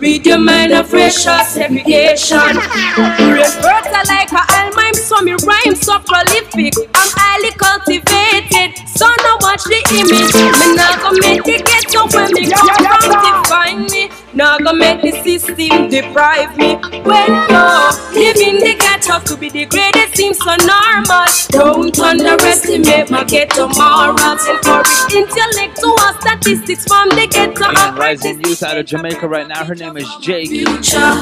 Read 0.00 0.26
your 0.26 0.38
mind 0.38 0.72
of 0.72 0.92
racial 0.92 1.38
segregation. 1.44 2.38
Fertile 2.38 4.06
like 4.06 4.30
a 4.32 4.42
almime, 4.54 4.94
so 4.94 5.20
me 5.22 5.34
rhyme 5.44 5.74
so 5.74 5.98
prolific. 6.00 6.74
I'm 6.94 7.17
highly 7.28 7.52
cultivated, 7.60 8.72
so 8.88 9.06
now 9.24 9.36
watch 9.40 9.64
the 9.64 9.80
image. 9.92 10.32
Me 10.32 10.76
not 10.76 11.00
gonna 11.02 11.20
make 11.20 11.44
the 11.44 11.58
ghetto 11.60 12.08
when 12.16 12.32
me 12.32 12.48
come 12.48 12.74
from 13.04 13.18
define 13.28 13.82
me. 13.92 14.10
Not 14.34 14.64
gonna 14.64 14.78
make 14.78 15.02
the 15.02 15.12
system 15.22 15.88
deprive 15.90 16.56
me. 16.56 16.76
When 17.04 17.30
no, 17.52 17.90
living 18.14 18.58
the 18.64 18.74
ghetto 18.78 19.20
to 19.28 19.36
be 19.36 19.50
degraded 19.50 20.08
seems 20.14 20.38
so 20.38 20.54
normal. 20.64 21.26
Don't 21.50 21.98
underestimate 21.98 23.10
my 23.10 23.24
ghetto 23.24 23.68
morals. 23.68 24.46
Encourage 24.48 25.12
intellectual 25.12 25.98
statistics 26.20 26.84
from 26.86 27.08
the 27.10 27.26
ghetto. 27.30 27.64
I'm 27.66 27.76
And 27.90 27.98
rising 27.98 28.40
youth 28.40 28.62
out 28.62 28.78
of 28.78 28.86
Jamaica 28.86 29.28
right 29.28 29.46
now. 29.48 29.64
Her 29.64 29.74
name 29.74 29.96
is 29.96 30.06
JQ. 30.24 30.48
future. 30.48 31.12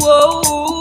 Whoa. 0.00 0.73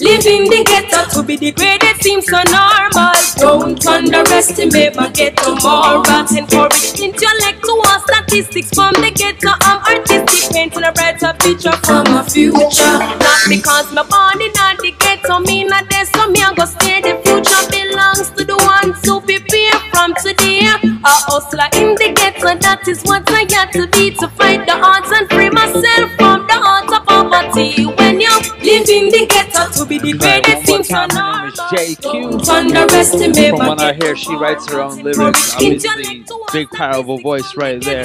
Living 0.00 0.50
the 0.50 0.64
ghetto 0.64 1.08
to 1.10 1.22
be 1.22 1.36
degraded 1.36 1.96
seems 2.02 2.26
so 2.26 2.40
normal. 2.50 3.14
Don't 3.36 3.86
underestimate 3.86 4.96
my 4.96 5.08
ghetto 5.10 5.54
morals. 5.62 6.32
Encourage 6.36 7.00
intellectual 7.00 7.84
statistics 8.06 8.70
from 8.74 8.92
the 9.02 9.10
ghetto. 9.14 9.50
I'm 9.62 9.82
artistic, 9.82 10.52
painting 10.52 10.84
a 10.84 10.92
brighter 10.92 11.32
picture 11.38 11.72
for 11.86 12.02
my 12.10 12.22
future. 12.28 12.98
Not 13.18 13.40
because 13.48 13.92
my 13.92 14.02
body 14.04 14.50
not 14.54 14.78
the 14.78 14.92
ghetto, 14.98 15.40
me 15.40 15.64
not 15.64 15.88
there, 15.90 16.04
so 16.06 16.28
me 16.30 16.40
I 16.42 16.54
go 16.54 16.64
stay. 16.66 17.00
The 17.00 17.18
future 17.24 17.62
belongs 17.70 18.30
to 18.30 18.44
the 18.44 18.56
one 18.56 18.71
ones 18.82 19.04
who 19.04 19.20
prepare 19.20 19.72
from 19.90 20.14
today. 20.22 20.60
A 20.60 21.14
hustler 21.26 21.68
in 21.80 21.94
the 21.94 22.12
ghetto, 22.14 22.58
that 22.58 22.86
is 22.86 23.02
what 23.02 23.28
I 23.30 23.44
got 23.44 23.72
to 23.72 23.86
be 23.88 24.10
to 24.12 24.28
fight 24.28 24.66
the 24.66 24.74
odds 24.74 25.10
and 25.10 25.28
free 25.30 25.50
myself 25.50 26.10
from 26.16 26.46
the 26.46 26.54
heart 26.54 26.92
of 26.92 27.06
poverty. 27.06 27.84
When 27.84 28.20
you 28.20 28.30
live 28.62 28.88
in 28.88 29.08
the 29.10 29.26
ghetto, 29.28 29.70
to 29.72 29.86
be 29.86 29.98
degraded 29.98 30.66
seems 30.66 30.88
so 30.88 31.06
normal. 31.06 31.50
JQ. 31.50 32.48
Underestimate 32.48 33.50
From 33.50 33.66
what 33.66 33.80
I 33.80 33.92
hear, 33.94 34.16
she 34.16 34.34
writes 34.34 34.70
her 34.70 34.80
own 34.80 35.02
lyrics. 35.02 35.54
Obviously, 35.54 36.24
big 36.52 36.70
powerful 36.70 37.18
voice 37.18 37.56
right 37.56 37.80
there. 37.80 38.04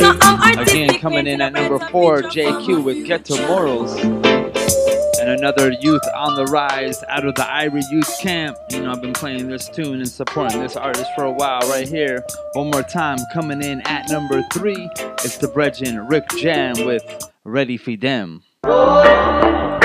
Again, 0.58 1.00
coming 1.00 1.28
in 1.28 1.42
at 1.42 1.54
number 1.54 1.80
four, 1.90 2.22
JQ 2.22 2.84
with 2.84 3.06
Ghetto 3.06 3.38
Morals. 3.48 3.96
And 5.28 5.42
another 5.42 5.74
youth 5.82 6.08
on 6.16 6.36
the 6.36 6.46
rise 6.46 7.04
out 7.10 7.26
of 7.26 7.36
the 7.36 7.42
Irie 7.42 7.84
Youth 7.92 8.18
Camp. 8.22 8.56
You 8.70 8.84
know, 8.84 8.92
I've 8.92 9.02
been 9.02 9.12
playing 9.12 9.50
this 9.50 9.68
tune 9.68 9.96
and 9.96 10.08
supporting 10.08 10.62
this 10.62 10.78
artist 10.78 11.12
for 11.18 11.26
a 11.26 11.32
while 11.32 11.60
right 11.68 11.86
here. 11.86 12.24
One 12.54 12.72
more 12.72 12.82
time, 12.82 13.18
coming 13.34 13.62
in 13.62 13.82
at 13.82 14.10
number 14.10 14.42
three, 14.54 14.90
it's 15.26 15.38
the 15.38 15.48
Bregin 15.48 16.10
Rick 16.10 16.30
Jam 16.38 16.76
with 16.86 17.04
Ready 17.44 17.76
for 17.76 17.98
Them. 17.98 18.42
Yeah, 18.64 19.82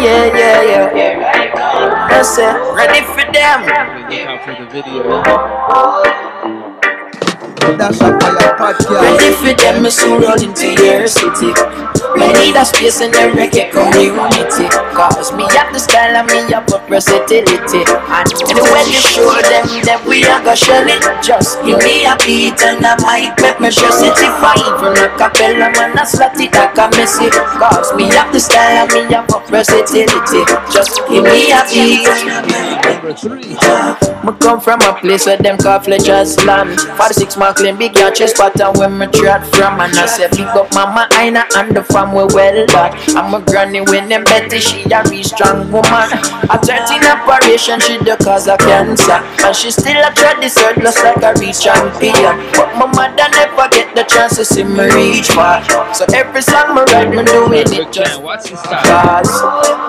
yeah, 0.00 0.34
yeah, 0.34 0.96
yeah. 0.96 2.08
That's 2.08 2.36
it. 2.36 2.74
Ready 2.74 3.06
for 3.06 3.32
them. 3.32 3.62
Look 3.62 4.26
out 4.26 4.44
for 4.44 4.56
the 4.60 4.68
video. 4.72 6.21
That's 7.62 8.00
a 8.02 8.10
fire 8.18 8.58
podcast. 8.58 8.90
Ready 8.90 9.30
for 9.38 9.54
them, 9.54 9.86
so 9.90 10.18
roll 10.18 10.34
into 10.34 10.74
your 10.82 11.06
city. 11.06 11.54
Me 12.18 12.26
need 12.42 12.58
a 12.58 12.64
space 12.66 13.00
in 13.00 13.14
the 13.14 13.30
reggae 13.38 13.70
community. 13.70 14.66
Cause 14.92 15.32
me 15.32 15.46
have 15.54 15.72
the 15.72 15.78
style 15.78 16.10
and 16.10 16.26
me 16.26 16.50
have 16.50 16.66
a 16.74 16.78
versatility. 16.90 17.86
And 17.86 18.28
when 18.66 18.86
you 18.90 18.98
show 18.98 19.30
them 19.46 19.70
that 19.86 20.02
we 20.02 20.26
are 20.26 20.42
gonna 20.42 20.58
shell 20.58 20.82
it. 20.82 21.02
Just 21.22 21.62
give 21.62 21.78
me 21.78 22.02
a 22.02 22.18
beat 22.26 22.58
and 22.66 22.82
I 22.82 22.98
might 22.98 23.38
make 23.38 23.60
me 23.62 23.70
it. 23.70 23.78
If 23.78 24.42
I 24.42 24.58
even 24.58 24.98
a 24.98 25.06
capella, 25.14 25.70
man, 25.70 25.96
I 25.96 26.04
slot 26.04 26.34
it 26.42 26.52
like 26.52 26.76
a 26.76 26.90
messy. 26.98 27.30
Cause 27.30 27.94
me 27.94 28.10
have 28.10 28.32
the 28.34 28.40
style 28.40 28.82
and 28.82 28.90
me 28.90 29.14
have 29.14 29.30
a 29.30 29.38
versatility. 29.46 30.42
Just 30.74 30.98
give 31.06 31.22
me 31.22 31.54
a 31.54 31.62
beat. 31.70 32.81
Me 33.02 34.30
come 34.38 34.60
from 34.60 34.80
a 34.82 34.94
place 35.00 35.26
where 35.26 35.36
them 35.36 35.58
call 35.58 35.80
Fletcher's 35.80 36.36
land. 36.44 36.78
46 36.78 37.36
Maclean, 37.36 37.76
big 37.76 37.96
yacht 37.96 38.14
chest 38.14 38.36
pattern 38.36 38.78
where 38.78 38.88
me 38.88 39.08
trot 39.08 39.44
from. 39.56 39.80
And 39.80 39.98
I 39.98 40.06
say, 40.06 40.28
big 40.30 40.46
up 40.46 40.72
mama 40.72 41.08
Aina 41.18 41.42
and 41.56 41.74
the 41.74 41.82
fam 41.82 42.14
we 42.14 42.22
well 42.30 42.66
done. 42.66 42.94
I'm 43.16 43.34
a 43.34 43.44
granny 43.44 43.80
when 43.80 44.08
them 44.08 44.22
Betty, 44.22 44.60
she 44.60 44.84
a 44.84 45.02
real 45.10 45.24
strong 45.24 45.66
woman. 45.72 46.14
A 46.46 46.56
13 46.62 47.02
operation, 47.02 47.80
she 47.80 47.98
the 47.98 48.16
cause 48.22 48.46
of 48.46 48.58
cancer. 48.58 49.18
And 49.42 49.56
she 49.56 49.72
still 49.72 49.98
a 49.98 50.14
this 50.38 50.56
earth 50.62 50.78
just 50.78 51.02
like 51.02 51.26
a 51.26 51.34
real 51.40 51.52
champion. 51.52 52.38
But 52.54 52.70
my 52.78 52.86
mother 52.86 53.26
never 53.34 53.66
get 53.74 53.96
the 53.96 54.04
chance 54.04 54.36
to 54.36 54.44
see 54.44 54.62
me 54.62 54.86
reach 54.94 55.26
far. 55.26 55.58
So 55.92 56.06
every 56.14 56.42
song 56.42 56.76
me 56.76 56.82
write, 56.94 57.10
me 57.10 57.24
doing 57.26 57.66
it 57.66 57.90
just 57.90 58.22
cause. 58.22 59.34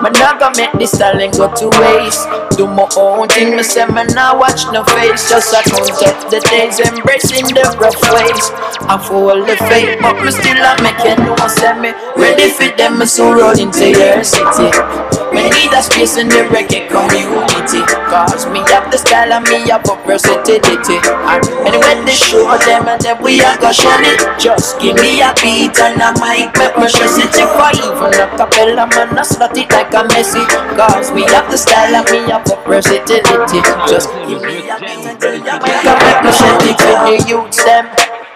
Me 0.02 0.10
not 0.18 0.40
gonna 0.40 0.56
make 0.58 0.72
this 0.72 0.98
talent 0.98 1.38
go 1.38 1.46
to 1.54 1.70
waste. 1.78 2.26
Do 2.58 2.66
my 2.66 2.88
own 2.96 3.03
thing, 3.28 3.56
me 3.56 3.62
say 3.62 3.86
me 3.86 4.04
not 4.14 4.38
watch 4.38 4.64
no 4.72 4.84
face. 4.84 5.28
Just 5.28 5.52
a 5.52 5.60
count 5.68 5.90
up 6.04 6.30
the 6.30 6.40
days, 6.48 6.80
embracing 6.80 7.46
the 7.52 7.64
rough 7.76 8.00
ways. 8.12 8.46
I 8.88 8.96
fall 8.96 9.40
the 9.44 9.56
faith, 9.68 9.98
but 10.00 10.16
me 10.22 10.30
still 10.30 10.60
a 10.60 10.72
make 10.80 11.00
you 11.04 11.16
know 11.20 11.36
say 11.48 11.74
me 11.76 11.90
ready 12.16 12.48
for 12.48 12.70
them. 12.76 12.98
Me 12.98 13.06
so 13.06 13.32
roll 13.32 13.56
into 13.58 13.90
your 13.90 14.24
city. 14.24 14.70
Me 15.34 15.50
need 15.50 15.72
a 15.74 15.82
space 15.82 16.16
in 16.16 16.28
the 16.28 16.46
reggae 16.48 16.86
community. 16.86 17.82
Cause 18.06 18.46
me 18.48 18.60
have 18.70 18.86
the 18.90 18.98
style 18.98 19.32
and 19.32 19.44
me 19.50 19.66
have 19.68 19.82
a 19.90 19.94
versatility. 20.06 20.98
And 21.02 21.42
anyway, 21.66 21.98
they 22.06 22.14
show 22.14 22.46
them 22.64 22.86
and 22.86 23.00
then 23.02 23.20
we 23.20 23.40
are 23.42 23.58
gonna 23.58 23.74
shell 23.74 23.98
it. 24.00 24.20
Just 24.38 24.78
give 24.78 24.94
me 25.02 25.20
a 25.20 25.34
beat 25.42 25.74
and 25.82 25.98
I 25.98 26.14
might 26.22 26.54
make 26.54 26.76
me 26.78 26.86
stress 26.88 27.18
it. 27.18 27.34
If 27.34 27.50
I 27.58 27.74
even 27.74 28.14
a 28.14 28.26
capella, 28.38 28.86
man, 28.86 29.18
I 29.18 29.22
slot 29.26 29.58
it 29.58 29.68
like 29.74 29.92
a 29.92 30.06
messy. 30.14 30.44
Cause 30.78 31.10
me 31.10 31.26
have 31.34 31.50
the 31.50 31.58
style 31.58 31.94
and 31.98 32.06
me 32.14 32.30
have 32.30 32.46
a 32.46 32.56
versatility. 32.68 32.93
Just 32.94 34.08
give 34.28 34.42
me 34.42 34.70
a 34.70 34.78
me 34.78 36.30
shell 36.30 36.62
it 36.62 36.78
with 36.78 37.00
the 37.10 37.24
youths 37.26 37.64
them. 37.64 37.86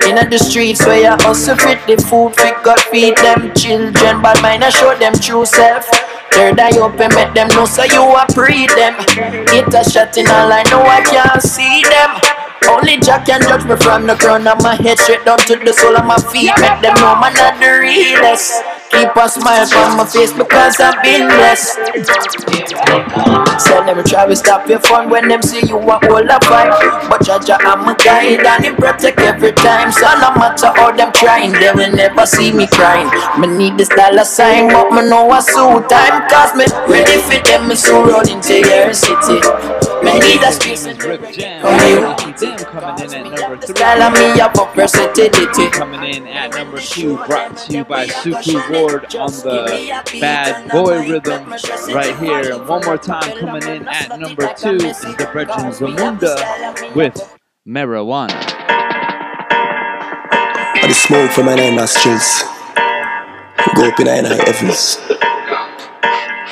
In 0.07 0.17
the 0.31 0.39
streets 0.39 0.85
where 0.87 0.99
you 0.99 1.15
hustle 1.23 1.57
fit 1.57 1.79
the 1.87 1.97
food, 2.03 2.35
fit 2.35 2.55
God 2.65 2.81
feed 2.91 3.17
them 3.19 3.55
children, 3.55 4.23
but 4.23 4.41
mine 4.43 4.63
I 4.63 4.71
show 4.71 4.97
them 4.99 5.15
true 5.15 5.47
self. 5.47 5.87
Third 6.33 6.59
eye 6.59 6.77
open, 6.79 7.15
make 7.15 7.35
them 7.35 7.49
know 7.49 7.67
so 7.67 7.85
you 7.85 8.03
are 8.03 8.27
pre 8.35 8.67
them. 8.67 8.95
Hit 9.49 9.73
a 9.75 9.85
shot 9.89 10.17
in 10.17 10.27
all 10.27 10.51
I 10.51 10.63
know 10.71 10.83
I 10.83 11.03
can't 11.07 11.43
see 11.43 11.83
them. 11.83 12.39
Only 12.69 12.99
Jack 12.99 13.27
can 13.27 13.41
judge 13.43 13.65
me 13.65 13.77
from 13.77 14.07
the 14.07 14.17
crown 14.17 14.47
of 14.47 14.63
my 14.63 14.75
head 14.75 14.99
straight 14.99 15.25
down 15.25 15.39
to 15.39 15.57
the 15.57 15.73
sole 15.73 15.97
of 15.97 16.05
my 16.05 16.19
feet. 16.33 16.53
Make 16.59 16.83
them 16.83 16.95
know 16.97 17.15
man 17.21 17.35
not 17.35 17.61
the 17.61 17.79
realest. 17.81 18.78
Keep 18.91 19.17
a 19.17 19.29
smile 19.29 19.69
on 19.77 19.97
my 19.97 20.07
face 20.07 20.33
because 20.33 20.81
I've 20.81 21.03
been 21.03 21.29
blessed. 21.29 21.79
So 23.61 23.85
never 23.85 24.03
try 24.03 24.27
to 24.27 24.35
stop 24.35 24.69
your 24.69 24.81
fun 24.81 25.11
when 25.11 25.29
them 25.29 25.43
see 25.43 25.67
you 25.67 25.79
a 25.79 25.99
whole 26.07 26.19
a 26.19 26.39
vibe. 26.41 27.09
But 27.09 27.21
Jaja, 27.23 27.59
I'm 27.61 27.87
a 27.89 27.95
guide 27.97 28.47
and 28.47 28.65
he 28.65 28.71
protect 28.73 29.21
every 29.21 29.53
time. 29.53 29.93
So 29.93 30.07
no 30.19 30.33
matter 30.35 30.73
how 30.75 30.93
them 30.93 31.13
trying, 31.13 31.53
they 31.53 31.73
will 31.75 31.93
never 31.93 32.27
see 32.27 32.53
me 32.53 32.67
crying. 32.67 33.11
Me 33.41 33.47
need 33.47 33.79
this 33.79 33.89
dollar 33.89 34.25
sign, 34.25 34.69
but 34.69 34.91
me 34.91 35.09
know 35.09 35.33
a 35.33 35.43
suit 35.43 35.89
time. 35.89 36.29
Cause 36.29 36.55
me 36.57 36.65
ready 36.89 37.21
for 37.21 37.43
them, 37.45 37.69
me 37.69 37.75
so 37.77 38.05
roll 38.05 38.21
into 38.21 38.61
your 38.61 38.95
city. 38.95 39.88
Me 40.05 40.19
need 40.21 40.43
a 40.43 40.53
space 40.53 40.87
in 40.87 40.97
the 40.97 41.19
community. 41.19 42.47
Coming 42.65 43.01
in 43.01 43.15
at 43.15 43.41
number 43.41 43.57
three. 43.59 43.75
Style 43.75 44.03
of 44.03 44.13
me 44.13 44.39
have 44.39 44.59
a 44.59 44.75
versatility. 44.75 45.71
Coming 45.71 46.15
in 46.15 46.27
at 46.29 46.55
number 46.55 46.79
two, 46.79 47.17
brought 47.27 47.57
to 47.57 47.73
you 47.73 47.85
by 47.85 48.07
Suku 48.07 48.55
Ward 48.71 49.15
on 49.17 49.33
the 49.33 50.19
Bad 50.21 50.71
Boy 50.71 51.09
Rhythm 51.09 51.51
right 51.95 52.17
here. 52.19 52.57
One 52.65 52.85
more 52.85 52.99
time, 52.99 53.39
coming 53.39 53.63
in 53.63 53.89
at 53.89 54.19
number 54.19 54.53
two 54.55 54.77
is 54.77 55.01
the 55.01 55.29
Brethren 55.33 55.73
Zamunda 55.73 56.95
with 56.95 57.37
Marijuana. 57.67 58.31
I 60.81 60.87
the 60.87 60.95
smoke 60.95 61.31
from 61.33 61.47
my 61.47 61.55
nine 61.57 61.75
nostrils. 61.77 62.43
Go 63.75 63.89
up 63.89 63.99
in 64.01 64.07
nine 64.07 64.27
eye 64.27 64.41
heavens. 64.47 64.99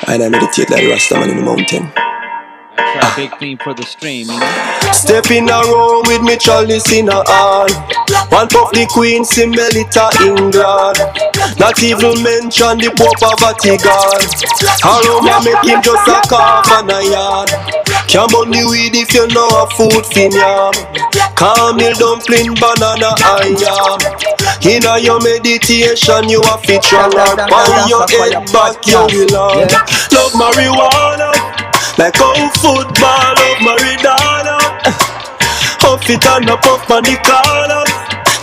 And 0.07 0.23
I 0.23 0.29
meditate 0.29 0.69
like 0.69 0.81
the 0.81 0.91
Rastaman 0.91 1.29
in 1.31 1.37
the 1.37 1.43
mountain. 1.43 2.06
That's 3.07 3.19
our 3.19 3.29
big 3.29 3.39
theme 3.39 3.57
for 3.57 3.73
the 3.73 3.83
stream, 3.83 4.27
you 4.27 4.39
know? 4.39 4.91
Step 4.91 5.31
in 5.31 5.47
a 5.47 5.59
room 5.63 6.03
with 6.07 6.21
me 6.23 6.35
chalice 6.35 6.91
in 6.91 7.07
a 7.07 7.23
hand. 7.23 7.71
One 8.31 8.47
puff 8.51 8.71
the 8.75 8.83
Queen, 8.91 9.23
Simelita, 9.23 10.11
England. 10.27 10.99
Not 11.55 11.79
even 11.83 12.19
mention 12.19 12.83
the 12.83 12.91
Pope 12.91 13.23
of 13.23 13.39
Vatican. 13.39 14.27
Aroma 14.83 15.39
make 15.39 15.63
him 15.63 15.79
just 15.79 16.07
a 16.07 16.19
cough 16.27 16.67
and 16.75 16.91
a 16.91 16.99
yard. 17.07 17.49
Can't 18.11 18.27
burn 18.31 18.51
the 18.51 18.67
weed 18.67 18.95
if 18.95 19.13
you 19.15 19.27
know 19.31 19.47
a 19.55 19.63
food 19.71 20.03
fin 20.11 20.31
yam. 20.35 20.75
Camel 21.39 21.93
dumpling, 21.95 22.55
banana 22.59 23.15
and 23.39 23.55
yam. 23.55 23.99
In 24.67 24.83
a 24.83 24.99
your 24.99 25.19
meditation, 25.23 26.27
you 26.27 26.43
a 26.43 26.55
feature 26.59 27.07
like 27.15 27.39
on 27.39 27.87
your 27.87 28.03
head 28.11 28.35
back, 28.51 28.83
you 28.83 28.99
will 28.99 29.31
learn. 29.31 29.67
Love 30.11 30.33
marijuana, 30.35 31.31
like 31.97 32.15
how 32.15 32.49
football 32.61 33.33
love 33.37 33.59
Maradona. 33.65 34.57
Huff 35.81 36.09
it 36.09 36.25
and 36.25 36.49
a 36.49 36.57
puff 36.57 36.89
on 36.91 37.03
the 37.03 37.17
corner. 37.25 37.83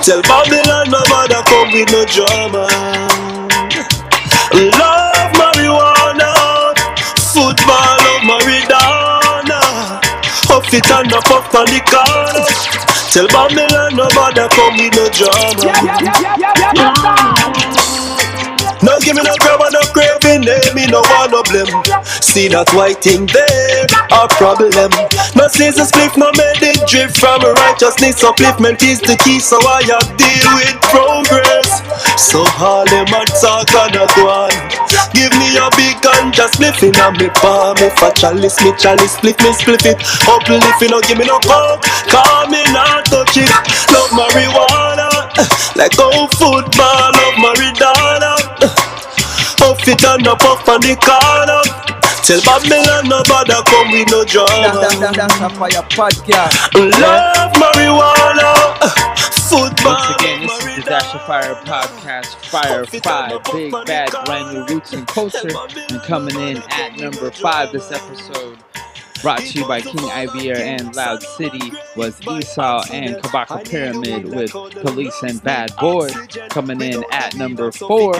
Tell 0.03 0.23
Babylon 0.23 0.91
no 0.91 1.01
bother 1.09 1.43
come 1.47 1.71
with 1.73 1.91
no 1.91 2.05
drama. 2.05 2.67
Love 4.55 5.33
marijuana, 5.39 6.75
football 7.33 7.97
love 8.05 8.23
Maradona. 8.27 9.61
Huff 10.51 10.75
it 10.75 10.91
and 10.91 11.13
a 11.13 11.21
puff 11.23 11.55
on 11.55 11.67
the 11.67 11.81
corner. 11.87 12.45
Tell 13.13 13.29
Babylon 13.29 13.95
no 13.97 14.09
bother 14.15 14.49
come 14.51 14.77
with 14.77 14.95
no 14.97 15.09
drama. 15.15 15.71
No 16.75 17.44
give 19.05 19.17
me 19.17 19.23
no 19.23 19.37
grab 19.37 19.61
and 19.61 19.77
no 19.77 19.85
craving, 19.93 20.49
eh, 20.49 20.73
me 20.73 20.89
no 20.89 21.05
want 21.13 21.31
no 21.31 21.45
blame. 21.45 21.69
See 22.25 22.49
that 22.49 22.73
white 22.73 23.05
thing 23.05 23.29
there, 23.29 23.85
a 24.11 24.25
problem. 24.41 24.91
No 25.37 25.45
scissors 25.53 25.93
split, 25.93 26.17
no 26.17 26.33
medic 26.35 26.81
drip 26.89 27.13
from 27.13 27.45
a 27.45 27.53
righteousness. 27.53 28.25
Upliftment 28.25 28.81
is 28.83 29.05
the 29.05 29.21
key, 29.21 29.39
so 29.39 29.61
I 29.61 29.85
have 29.93 30.09
deal 30.17 30.49
with 30.57 30.77
progress. 30.89 31.85
So 32.17 32.41
all 32.57 32.89
them 32.89 33.13
a 33.13 33.23
talk 33.37 33.69
and 33.77 34.01
a 34.01 34.09
on. 34.25 34.85
Give 35.13 35.31
me 35.37 35.59
a 35.61 35.69
big 35.77 36.01
gun, 36.01 36.33
just 36.33 36.55
spliff 36.55 36.83
in 36.83 36.95
a 36.95 37.11
me 37.19 37.29
palm 37.35 37.77
If 37.79 38.01
a 38.03 38.13
chalice, 38.15 38.63
me 38.63 38.73
chalice, 38.79 39.13
split 39.13 39.41
me 39.43 39.53
split 39.53 39.87
it 39.87 39.99
Up 40.29 40.47
lift 40.49 40.83
it, 40.83 40.91
no 40.91 41.01
give 41.01 41.19
me 41.19 41.27
no 41.27 41.39
coke 41.41 41.83
Call 42.07 42.47
me 42.47 42.63
not 42.71 43.05
touch 43.07 43.37
it 43.37 43.51
Love 43.91 44.11
marijuana 44.11 45.11
Like 45.77 45.99
old 45.99 46.31
football, 46.31 47.11
love 47.11 47.39
Maradona 47.43 48.54
Puff 49.85 49.93
it 49.93 50.05
and 50.05 50.27
a 50.27 50.35
puff 50.37 50.67
on 50.67 50.81
the 50.81 50.97
corner 50.97 51.61
Tell 52.25 52.41
Babylon 52.41 53.07
no 53.07 53.23
bother 53.29 53.61
come 53.69 53.93
with 53.93 54.09
no 54.11 54.25
drama 54.25 54.81
That's 54.81 55.41
a 55.41 55.51
fire 55.51 55.85
podcast. 55.93 56.73
Love 56.73 57.53
marijuana 57.53 59.05
Football 59.45 59.93
Once 59.93 60.23
again, 60.23 60.41
this 60.41 60.59
is 60.59 60.77
the 60.77 60.83
Dash 60.89 61.15
of 61.15 61.21
Fire 61.27 61.55
podcast, 61.67 62.35
Fire 62.47 62.87
5, 62.87 63.45
big, 63.53 63.73
bad, 63.85 64.11
brand 64.25 64.55
new 64.55 64.75
roots 64.75 64.95
and 64.95 65.07
culture. 65.07 65.51
And 65.91 66.01
coming 66.03 66.35
in 66.41 66.63
at 66.71 66.97
number 66.97 67.31
5 67.31 67.73
this 67.73 67.93
episode, 67.93 68.57
brought 69.25 69.41
to 69.41 69.59
you 69.59 69.67
by 69.67 69.81
King 69.81 70.11
Ivier 70.11 70.55
and 70.55 70.95
Loud 70.95 71.23
City, 71.23 71.73
was 71.97 72.21
Esau 72.29 72.85
and 72.93 73.17
Kabaka 73.17 73.67
Pyramid 73.67 74.27
with 74.27 74.51
Police 74.83 75.19
and 75.23 75.43
Bad 75.43 75.75
Boy. 75.77 76.11
Coming 76.51 76.83
in 76.83 77.03
at 77.11 77.35
number 77.35 77.73
4 77.73 78.13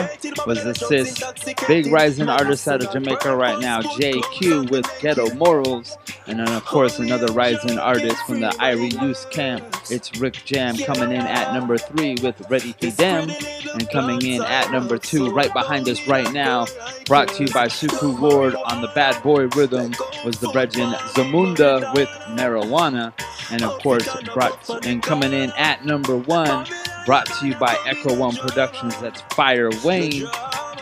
was 0.47 0.79
Sis, 0.87 1.23
big 1.67 1.91
rising 1.91 2.27
artist 2.27 2.67
out 2.67 2.83
of 2.83 2.91
Jamaica 2.91 3.35
right 3.35 3.59
now, 3.59 3.81
JQ 3.81 4.71
with 4.71 4.91
Ghetto 4.99 5.31
Morals. 5.35 5.95
And 6.25 6.39
then, 6.39 6.49
of 6.49 6.65
course, 6.65 6.97
another 6.97 7.31
rising 7.33 7.77
artist 7.77 8.17
from 8.25 8.39
the 8.39 8.49
Irie 8.59 8.99
Youth 8.99 9.29
Camp. 9.29 9.63
It's 9.91 10.19
Rick 10.19 10.41
Jam 10.45 10.75
coming 10.75 11.11
in 11.11 11.21
at 11.21 11.53
number 11.53 11.77
three 11.77 12.15
with 12.23 12.41
Ready 12.49 12.73
for 12.81 12.87
Them. 12.87 13.29
And 13.73 13.87
coming 13.91 14.23
in 14.23 14.41
at 14.41 14.71
number 14.71 14.97
two, 14.97 15.29
right 15.29 15.53
behind 15.53 15.87
us 15.87 16.07
right 16.07 16.31
now, 16.33 16.65
brought 17.05 17.27
to 17.27 17.45
you 17.45 17.53
by 17.53 17.67
Suku 17.67 18.19
Ward 18.19 18.55
on 18.55 18.81
the 18.81 18.89
Bad 18.95 19.21
Boy 19.21 19.45
Rhythm, 19.49 19.93
was 20.25 20.39
the 20.39 20.49
Brethren 20.49 20.94
Zamunda 21.13 21.93
with 21.95 22.09
Marijuana. 22.37 23.13
And 23.51 23.63
of 23.63 23.79
course, 23.81 24.07
brought 24.33 24.85
and 24.85 25.03
coming 25.03 25.33
in 25.33 25.51
at 25.51 25.85
number 25.85 26.17
one, 26.17 26.65
brought 27.05 27.27
to 27.27 27.47
you 27.47 27.55
by 27.55 27.77
Echo 27.85 28.15
One 28.15 28.35
Productions. 28.35 28.99
That's 28.99 29.21
Fire 29.33 29.69
Wayne 29.83 30.25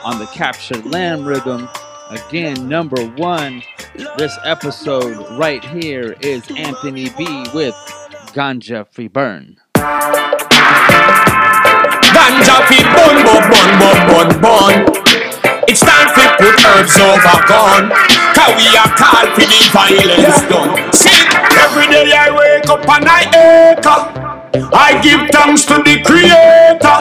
on 0.04 0.20
the 0.20 0.30
Captured 0.34 0.86
Lamb 0.86 1.26
Rhythm. 1.26 1.68
Again, 2.10 2.70
number 2.70 3.06
one 3.16 3.64
this 4.18 4.38
episode 4.44 5.38
right 5.38 5.64
here 5.64 6.16
is 6.22 6.42
Anthony 6.58 7.10
B 7.18 7.46
with 7.54 7.76
Ganja 8.34 8.88
Free 8.88 9.08
Burn. 9.08 9.58
Ganja 12.14 12.66
Free 12.68 12.84
Burn, 12.84 13.24
bun 13.24 13.50
bun 13.80 14.08
bun 14.08 14.42
bun. 14.42 15.33
It's 15.66 15.80
time 15.80 16.08
to 16.16 16.24
put 16.38 16.60
herbs 16.66 17.00
over 17.00 17.38
gun. 17.48 17.90
Cause 18.36 18.54
we 18.60 18.68
are 18.76 18.92
called 19.00 19.32
for 19.36 19.48
the 19.48 19.62
violence 19.72 20.42
done. 20.52 20.92
See, 20.92 21.16
every 21.56 21.88
day 21.88 22.12
I 22.12 22.30
wake 22.36 22.70
up 22.70 22.84
and 22.90 23.06
I 23.08 23.24
echo. 23.32 24.12
I 24.76 25.00
give 25.02 25.30
thanks 25.32 25.66
to 25.66 25.76
the 25.80 26.04
Creator. 26.04 27.00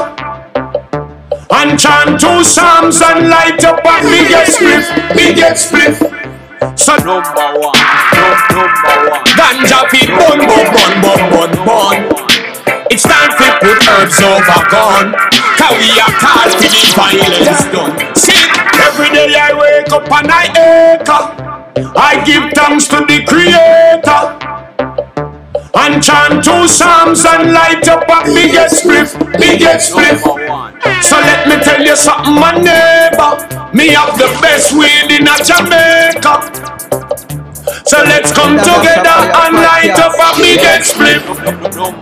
And 1.51 1.79
chant 1.79 2.21
two 2.21 2.45
psalms 2.45 3.03
and 3.03 3.29
light 3.29 3.63
up 3.65 3.81
a 3.85 3.95
biggest 4.03 4.59
spliff, 4.59 4.87
biggest 5.15 5.71
spliff. 5.71 5.99
So 6.79 6.97
number 6.97 7.59
one, 7.59 7.77
number 8.55 8.97
one. 9.11 9.25
Ganja 9.37 9.89
fi 9.91 10.07
bun 10.07 10.39
bun 10.47 10.67
bun 10.73 10.93
bun 11.03 11.21
bun 11.31 11.67
bun. 11.67 12.42
It's 12.93 13.05
time 13.05 13.31
to 13.41 13.49
put 13.65 13.89
herbs 13.89 14.21
over 14.21 14.69
gun. 14.69 15.17
Cause 15.57 15.81
we 15.81 15.97
are 15.97 16.13
called 16.21 16.53
for 16.53 16.69
the 16.69 16.93
violence 16.93 17.65
done. 17.73 17.97
See, 18.15 18.37
every 18.85 19.09
day 19.09 19.33
I 19.33 19.57
wake 19.57 19.91
up 19.91 20.05
and 20.13 20.29
I 20.29 20.53
echo. 20.53 21.33
I 21.97 22.23
give 22.23 22.53
thanks 22.53 22.89
to 22.89 22.97
the 23.09 23.25
Creator. 23.25 24.23
And 25.73 26.03
chant 26.05 26.45
two 26.45 26.69
psalms 26.69 27.25
and 27.25 27.55
light 27.55 27.89
up 27.89 28.05
a 28.13 28.29
biggest 28.29 28.85
spliff, 28.85 29.17
biggest 29.41 29.95
spliff. 29.95 30.21
So 31.03 31.17
let 31.17 31.49
me 31.49 31.65
tell 31.65 31.83
you 31.83 31.97
something, 31.97 32.35
my 32.35 32.53
neighbor. 32.61 33.41
Me 33.73 33.89
have 33.97 34.19
the 34.19 34.29
best 34.45 34.75
weed 34.75 35.09
in 35.09 35.27
a 35.27 35.41
Jamaica. 35.41 37.02
So 37.93 38.01
let's 38.05 38.33
come 38.33 38.57
together 38.57 39.21
and 39.45 39.53
light 39.53 39.93
up 40.01 40.17
a 40.17 40.33
biggest 40.41 40.97
spliff. 40.97 41.21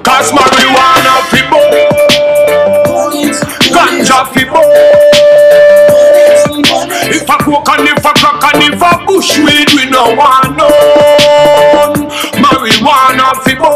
Cause 0.05 0.30
marijuana 0.30 1.18
burn, 1.51 1.51
ganja 3.74 4.22
burn. 4.30 4.70
If 7.11 7.28
a 7.28 7.36
coke 7.43 7.68
and 7.70 7.88
if 7.88 8.05
a 8.05 8.12
crack 8.14 8.55
and 8.55 8.62
if 8.72 8.80
a 8.80 9.05
bush 9.05 9.38
weed, 9.38 9.68
we 9.74 9.91
no 9.91 10.14
want 10.14 10.57
none. 10.57 12.07
Marijuana 12.38 13.34
burn, 13.43 13.66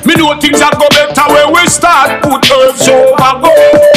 Me 0.06 0.14
know 0.14 0.40
things 0.40 0.62
are 0.62 0.76
go 0.78 0.88
better 0.90 1.34
when 1.34 1.52
we 1.52 1.68
start 1.68 2.22
put 2.22 2.46
herbs 2.52 2.88
over 2.88 3.42
gold. 3.42 3.93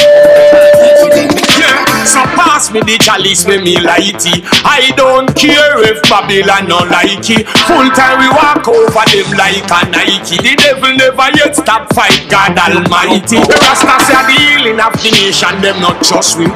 Pass 2.57 2.73
me 2.73 2.81
the 2.81 2.97
chalice 2.97 3.45
with 3.45 3.61
me 3.61 3.77
lighty. 3.77 4.41
I 4.65 4.89
don't 4.97 5.29
care 5.37 5.77
if 5.85 6.01
Babylon 6.09 6.65
no 6.65 6.89
like 6.89 7.21
it. 7.29 7.45
Full 7.69 7.85
time 7.93 8.17
we 8.17 8.33
walk 8.33 8.65
over 8.65 9.05
them 9.13 9.29
like 9.37 9.69
a 9.69 9.85
Nike. 9.93 10.41
The 10.41 10.57
devil 10.57 10.89
never 10.97 11.29
yet 11.37 11.53
stop 11.53 11.93
fight 11.93 12.17
God 12.33 12.57
Almighty. 12.57 13.45
The 13.45 13.61
Rastas 13.61 14.09
are 14.09 14.25
the 14.25 14.41
healing 14.41 14.81
of 14.81 14.97
the 15.05 15.13
nation, 15.13 15.53
them 15.61 15.85
not 15.85 16.01
trust 16.01 16.41
we. 16.41 16.49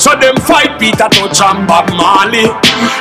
So 0.00 0.16
them 0.16 0.40
fight 0.40 0.80
Peter 0.80 1.12
Tosh 1.12 1.44
and 1.44 1.68
Bob 1.68 1.92
Marley. 2.00 2.48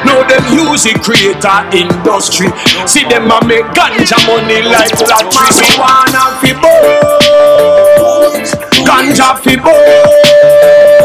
Now 0.04 0.20
them 0.28 0.44
music 0.52 1.00
creator 1.00 1.64
industry. 1.72 2.52
See 2.84 3.08
them 3.08 3.32
a 3.32 3.40
make 3.48 3.64
ganja 3.72 4.20
money 4.28 4.60
like 4.60 4.92
lottery. 5.08 5.40
Marijuana 5.40 6.36
fi 6.44 6.52
burn, 6.60 8.44
ganja 8.84 9.40
fi 9.40 9.56
burn. 9.56 11.01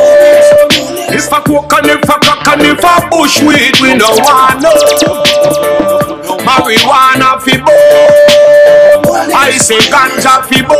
If 1.16 1.32
a 1.32 1.40
coke 1.40 1.72
and 1.72 1.86
if 1.86 2.02
a 2.04 2.18
crack 2.20 2.46
and 2.46 2.60
if 2.60 2.84
a 2.84 3.08
bush 3.08 3.40
weed, 3.40 3.72
we 3.80 3.94
no 3.96 4.10
want 4.20 4.60
no. 4.60 4.70
Marijuana 6.44 7.40
fi 7.40 7.56
burn, 7.56 9.32
I 9.32 9.56
say 9.56 9.78
ganja 9.88 10.44
fi 10.44 10.60
burn. 10.60 10.76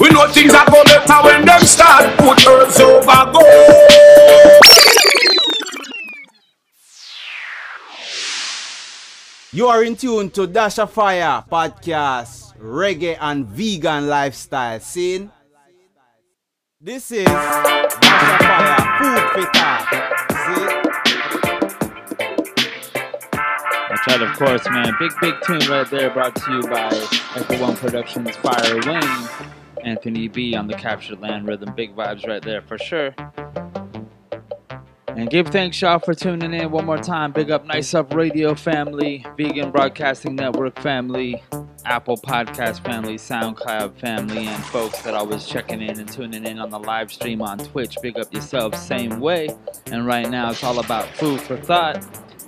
We 0.00 0.08
know 0.08 0.26
things 0.32 0.54
are 0.54 0.64
go 0.64 0.82
better 0.82 1.22
when 1.24 1.44
them 1.44 1.60
start 1.60 2.16
put 2.16 2.46
herbs 2.46 2.80
over 2.80 3.32
gold. 3.32 3.44
You 9.52 9.66
are 9.66 9.84
in 9.84 9.94
tune 9.94 10.30
to 10.30 10.46
Dash 10.46 10.78
of 10.78 10.90
Fire 10.92 11.44
podcast, 11.52 12.56
reggae 12.56 13.18
and 13.20 13.44
vegan 13.44 14.08
lifestyle 14.08 14.80
scene. 14.80 15.32
This 16.80 17.10
is 17.10 17.24
Dash 17.24 17.92
Fire 18.00 18.98
food 19.34 19.48
thought. 19.52 19.86
That's 23.88 24.06
right, 24.06 24.22
of 24.22 24.38
course, 24.38 24.64
man. 24.70 24.94
Big, 25.00 25.10
big 25.20 25.34
tune 25.44 25.68
right 25.68 25.90
there 25.90 26.08
brought 26.10 26.36
to 26.36 26.52
you 26.52 26.62
by 26.68 26.88
Echo 27.34 27.60
One 27.60 27.74
Productions 27.74 28.36
Fire 28.36 28.80
Wayne, 28.86 29.28
Anthony 29.82 30.28
B 30.28 30.54
on 30.54 30.68
the 30.68 30.74
Captured 30.74 31.20
Land 31.20 31.48
Rhythm. 31.48 31.74
Big 31.74 31.96
vibes 31.96 32.24
right 32.28 32.42
there 32.42 32.62
for 32.62 32.78
sure. 32.78 33.12
And 35.18 35.28
give 35.28 35.48
thanks, 35.48 35.82
y'all, 35.82 35.98
for 35.98 36.14
tuning 36.14 36.54
in 36.54 36.70
one 36.70 36.86
more 36.86 36.96
time. 36.96 37.32
Big 37.32 37.50
up 37.50 37.64
Nice 37.64 37.92
Up 37.92 38.14
Radio 38.14 38.54
family, 38.54 39.26
Vegan 39.36 39.72
Broadcasting 39.72 40.36
Network 40.36 40.78
family, 40.78 41.42
Apple 41.84 42.16
Podcast 42.18 42.84
family, 42.84 43.16
SoundCloud 43.16 43.98
family, 43.98 44.46
and 44.46 44.64
folks 44.66 45.02
that 45.02 45.14
always 45.14 45.44
checking 45.44 45.82
in 45.82 45.98
and 45.98 46.08
tuning 46.08 46.46
in 46.46 46.60
on 46.60 46.70
the 46.70 46.78
live 46.78 47.12
stream 47.12 47.42
on 47.42 47.58
Twitch. 47.58 47.96
Big 48.00 48.16
up 48.16 48.32
yourselves, 48.32 48.80
same 48.80 49.18
way. 49.18 49.48
And 49.86 50.06
right 50.06 50.30
now, 50.30 50.52
it's 50.52 50.62
all 50.62 50.78
about 50.78 51.08
food 51.16 51.40
for 51.40 51.56
thought. 51.56 52.00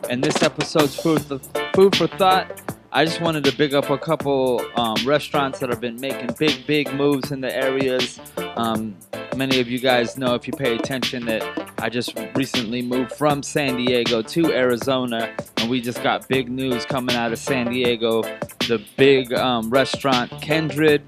And 0.08 0.22
this 0.22 0.40
episode's 0.40 0.94
food 0.94 1.22
for, 1.22 1.40
food 1.74 1.96
for 1.96 2.06
thought. 2.06 2.79
I 2.92 3.04
just 3.04 3.20
wanted 3.20 3.44
to 3.44 3.56
big 3.56 3.72
up 3.72 3.88
a 3.88 3.96
couple 3.96 4.60
um, 4.74 4.96
restaurants 5.06 5.60
that 5.60 5.68
have 5.70 5.80
been 5.80 6.00
making 6.00 6.34
big, 6.40 6.66
big 6.66 6.92
moves 6.92 7.30
in 7.30 7.40
the 7.40 7.54
areas. 7.54 8.18
Um, 8.56 8.96
many 9.36 9.60
of 9.60 9.68
you 9.68 9.78
guys 9.78 10.18
know 10.18 10.34
if 10.34 10.48
you 10.48 10.52
pay 10.52 10.74
attention 10.74 11.24
that 11.26 11.70
I 11.78 11.88
just 11.88 12.18
recently 12.34 12.82
moved 12.82 13.12
from 13.12 13.44
San 13.44 13.76
Diego 13.76 14.22
to 14.22 14.52
Arizona, 14.52 15.32
and 15.58 15.70
we 15.70 15.80
just 15.80 16.02
got 16.02 16.26
big 16.26 16.50
news 16.50 16.84
coming 16.84 17.14
out 17.14 17.32
of 17.32 17.38
San 17.38 17.70
Diego. 17.70 18.22
The 18.66 18.84
big 18.96 19.32
um, 19.34 19.70
restaurant 19.70 20.32
Kindred, 20.42 21.02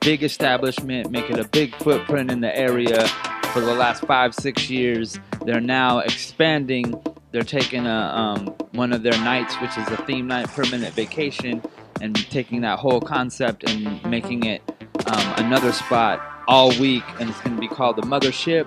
big 0.00 0.22
establishment, 0.22 1.10
making 1.10 1.38
a 1.38 1.44
big 1.44 1.74
footprint 1.76 2.30
in 2.30 2.40
the 2.40 2.56
area 2.56 3.06
for 3.52 3.60
the 3.60 3.74
last 3.74 4.02
five, 4.06 4.34
six 4.34 4.70
years. 4.70 5.18
They're 5.44 5.60
now 5.60 5.98
expanding. 5.98 6.94
They're 7.30 7.42
taking 7.42 7.86
a 7.86 7.90
um, 7.90 8.46
one 8.72 8.92
of 8.92 9.02
their 9.02 9.18
nights, 9.20 9.54
which 9.60 9.76
is 9.76 9.88
a 9.88 9.96
theme 10.04 10.26
night, 10.26 10.48
permanent 10.48 10.94
vacation, 10.94 11.62
and 12.00 12.14
taking 12.30 12.62
that 12.62 12.78
whole 12.78 13.00
concept 13.00 13.68
and 13.68 14.02
making 14.04 14.44
it 14.44 14.62
um, 15.06 15.34
another 15.36 15.72
spot 15.72 16.20
all 16.48 16.70
week, 16.78 17.04
and 17.20 17.28
it's 17.28 17.40
going 17.42 17.54
to 17.54 17.60
be 17.60 17.68
called 17.68 17.96
the 17.96 18.02
Mothership. 18.02 18.66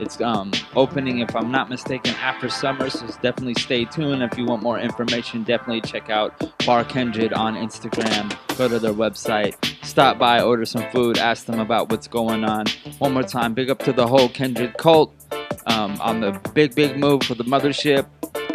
It's 0.00 0.20
um, 0.20 0.52
opening, 0.76 1.18
if 1.18 1.34
I'm 1.34 1.50
not 1.50 1.68
mistaken, 1.68 2.14
after 2.16 2.48
summer, 2.48 2.88
so 2.88 3.06
definitely 3.20 3.54
stay 3.54 3.84
tuned. 3.84 4.22
If 4.22 4.38
you 4.38 4.46
want 4.46 4.62
more 4.62 4.78
information, 4.78 5.42
definitely 5.42 5.80
check 5.82 6.08
out 6.08 6.56
Bar 6.64 6.84
Kindred 6.84 7.32
on 7.32 7.54
Instagram. 7.54 8.34
Go 8.56 8.68
to 8.68 8.78
their 8.78 8.92
website, 8.92 9.54
stop 9.84 10.18
by, 10.18 10.40
order 10.40 10.64
some 10.64 10.88
food, 10.90 11.18
ask 11.18 11.46
them 11.46 11.60
about 11.60 11.90
what's 11.90 12.06
going 12.06 12.44
on. 12.44 12.66
One 12.98 13.12
more 13.12 13.22
time, 13.22 13.54
big 13.54 13.70
up 13.70 13.80
to 13.80 13.92
the 13.92 14.06
whole 14.06 14.28
Kindred 14.28 14.76
cult 14.78 15.17
um, 15.66 16.00
on 16.00 16.20
the 16.20 16.32
big, 16.54 16.74
big 16.74 16.96
move 16.98 17.22
for 17.22 17.34
the 17.34 17.44
mothership. 17.44 18.06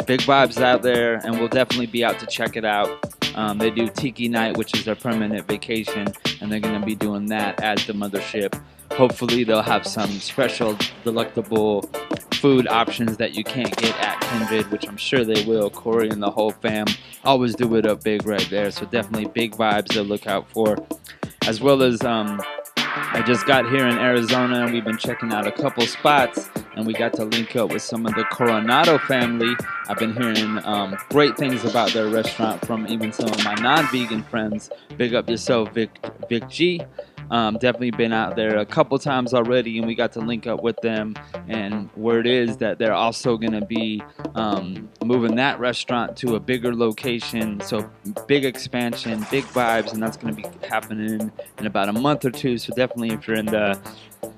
Big 0.06 0.20
vibes 0.20 0.60
out 0.60 0.82
there, 0.82 1.14
and 1.24 1.38
we'll 1.38 1.48
definitely 1.48 1.86
be 1.86 2.04
out 2.04 2.18
to 2.18 2.26
check 2.26 2.56
it 2.56 2.64
out. 2.64 2.90
Um, 3.34 3.58
they 3.58 3.70
do 3.70 3.88
Tiki 3.88 4.28
Night, 4.28 4.56
which 4.56 4.74
is 4.74 4.84
their 4.84 4.94
permanent 4.94 5.46
vacation, 5.48 6.12
and 6.40 6.52
they're 6.52 6.60
going 6.60 6.78
to 6.78 6.86
be 6.86 6.94
doing 6.94 7.26
that 7.26 7.60
at 7.62 7.78
the 7.80 7.92
mothership. 7.92 8.60
Hopefully, 8.92 9.44
they'll 9.44 9.62
have 9.62 9.86
some 9.86 10.10
special, 10.10 10.76
delectable 11.02 11.82
food 12.34 12.68
options 12.68 13.16
that 13.16 13.34
you 13.34 13.42
can't 13.42 13.74
get 13.78 13.98
at 14.00 14.20
Kindred, 14.20 14.70
which 14.70 14.86
I'm 14.86 14.98
sure 14.98 15.24
they 15.24 15.44
will. 15.46 15.70
Corey 15.70 16.10
and 16.10 16.22
the 16.22 16.30
whole 16.30 16.50
fam 16.50 16.86
always 17.24 17.54
do 17.54 17.74
it 17.76 17.86
up 17.86 18.04
big 18.04 18.26
right 18.26 18.46
there, 18.50 18.70
so 18.70 18.84
definitely 18.86 19.26
big 19.26 19.52
vibes 19.52 19.88
to 19.88 20.02
look 20.02 20.26
out 20.26 20.46
for. 20.50 20.76
As 21.46 21.60
well 21.60 21.82
as 21.82 22.02
um, 22.02 22.40
I 23.12 23.22
just 23.26 23.46
got 23.46 23.68
here 23.70 23.86
in 23.86 23.98
Arizona 23.98 24.64
and 24.64 24.72
we've 24.72 24.84
been 24.84 24.98
checking 24.98 25.32
out 25.32 25.46
a 25.46 25.52
couple 25.52 25.86
spots 25.86 26.48
and 26.76 26.86
we 26.86 26.92
got 26.92 27.12
to 27.14 27.24
link 27.24 27.54
up 27.56 27.70
with 27.72 27.82
some 27.82 28.06
of 28.06 28.14
the 28.14 28.24
Coronado 28.24 28.98
family. 28.98 29.54
I've 29.88 29.98
been 29.98 30.14
hearing 30.14 30.64
um, 30.64 30.96
great 31.10 31.36
things 31.36 31.64
about 31.64 31.92
their 31.92 32.08
restaurant 32.08 32.64
from 32.66 32.86
even 32.88 33.12
some 33.12 33.28
of 33.28 33.44
my 33.44 33.54
non-vegan 33.54 34.24
friends. 34.24 34.70
Big 34.96 35.14
up 35.14 35.28
yourself, 35.28 35.72
Vic, 35.72 35.90
Vic 36.28 36.48
G. 36.48 36.82
Um, 37.34 37.54
definitely 37.54 37.90
been 37.90 38.12
out 38.12 38.36
there 38.36 38.58
a 38.58 38.64
couple 38.64 38.96
times 38.96 39.34
already, 39.34 39.78
and 39.78 39.88
we 39.88 39.96
got 39.96 40.12
to 40.12 40.20
link 40.20 40.46
up 40.46 40.62
with 40.62 40.80
them. 40.82 41.16
And 41.48 41.90
word 41.96 42.28
is 42.28 42.58
that 42.58 42.78
they're 42.78 42.94
also 42.94 43.36
going 43.36 43.58
to 43.58 43.66
be 43.66 44.04
um, 44.36 44.88
moving 45.04 45.34
that 45.34 45.58
restaurant 45.58 46.16
to 46.18 46.36
a 46.36 46.40
bigger 46.40 46.72
location. 46.76 47.60
So 47.62 47.90
big 48.28 48.44
expansion, 48.44 49.26
big 49.32 49.42
vibes, 49.46 49.92
and 49.92 50.00
that's 50.00 50.16
going 50.16 50.36
to 50.36 50.48
be 50.48 50.48
happening 50.68 51.32
in 51.58 51.66
about 51.66 51.88
a 51.88 51.92
month 51.92 52.24
or 52.24 52.30
two. 52.30 52.56
So 52.56 52.72
definitely, 52.72 53.10
if 53.10 53.26
you're 53.26 53.36
in 53.36 53.46
the 53.46 53.80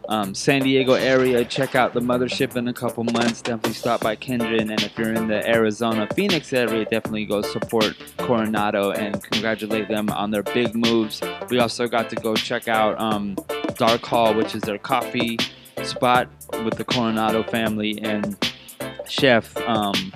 um, 0.08 0.34
San 0.34 0.62
Diego 0.62 0.94
area, 0.94 1.44
check 1.44 1.74
out 1.74 1.92
the 1.92 2.00
mothership 2.00 2.56
in 2.56 2.68
a 2.68 2.72
couple 2.72 3.04
months. 3.04 3.42
Definitely 3.42 3.74
stop 3.74 4.00
by 4.00 4.16
Kindred. 4.16 4.60
And 4.60 4.82
if 4.82 4.96
you're 4.98 5.12
in 5.12 5.28
the 5.28 5.46
Arizona 5.48 6.08
Phoenix 6.14 6.52
area, 6.52 6.84
definitely 6.84 7.24
go 7.26 7.42
support 7.42 7.96
Coronado 8.18 8.92
and 8.92 9.22
congratulate 9.22 9.88
them 9.88 10.10
on 10.10 10.30
their 10.30 10.42
big 10.42 10.74
moves. 10.74 11.20
We 11.50 11.58
also 11.58 11.86
got 11.86 12.08
to 12.10 12.16
go 12.16 12.34
check 12.34 12.68
out 12.68 12.98
um, 13.00 13.36
Dark 13.76 14.02
Hall, 14.02 14.34
which 14.34 14.54
is 14.54 14.62
their 14.62 14.78
coffee 14.78 15.38
spot 15.82 16.28
with 16.64 16.76
the 16.76 16.84
Coronado 16.84 17.42
family 17.42 18.00
and 18.02 18.36
chef. 19.08 19.56
Um, 19.58 20.12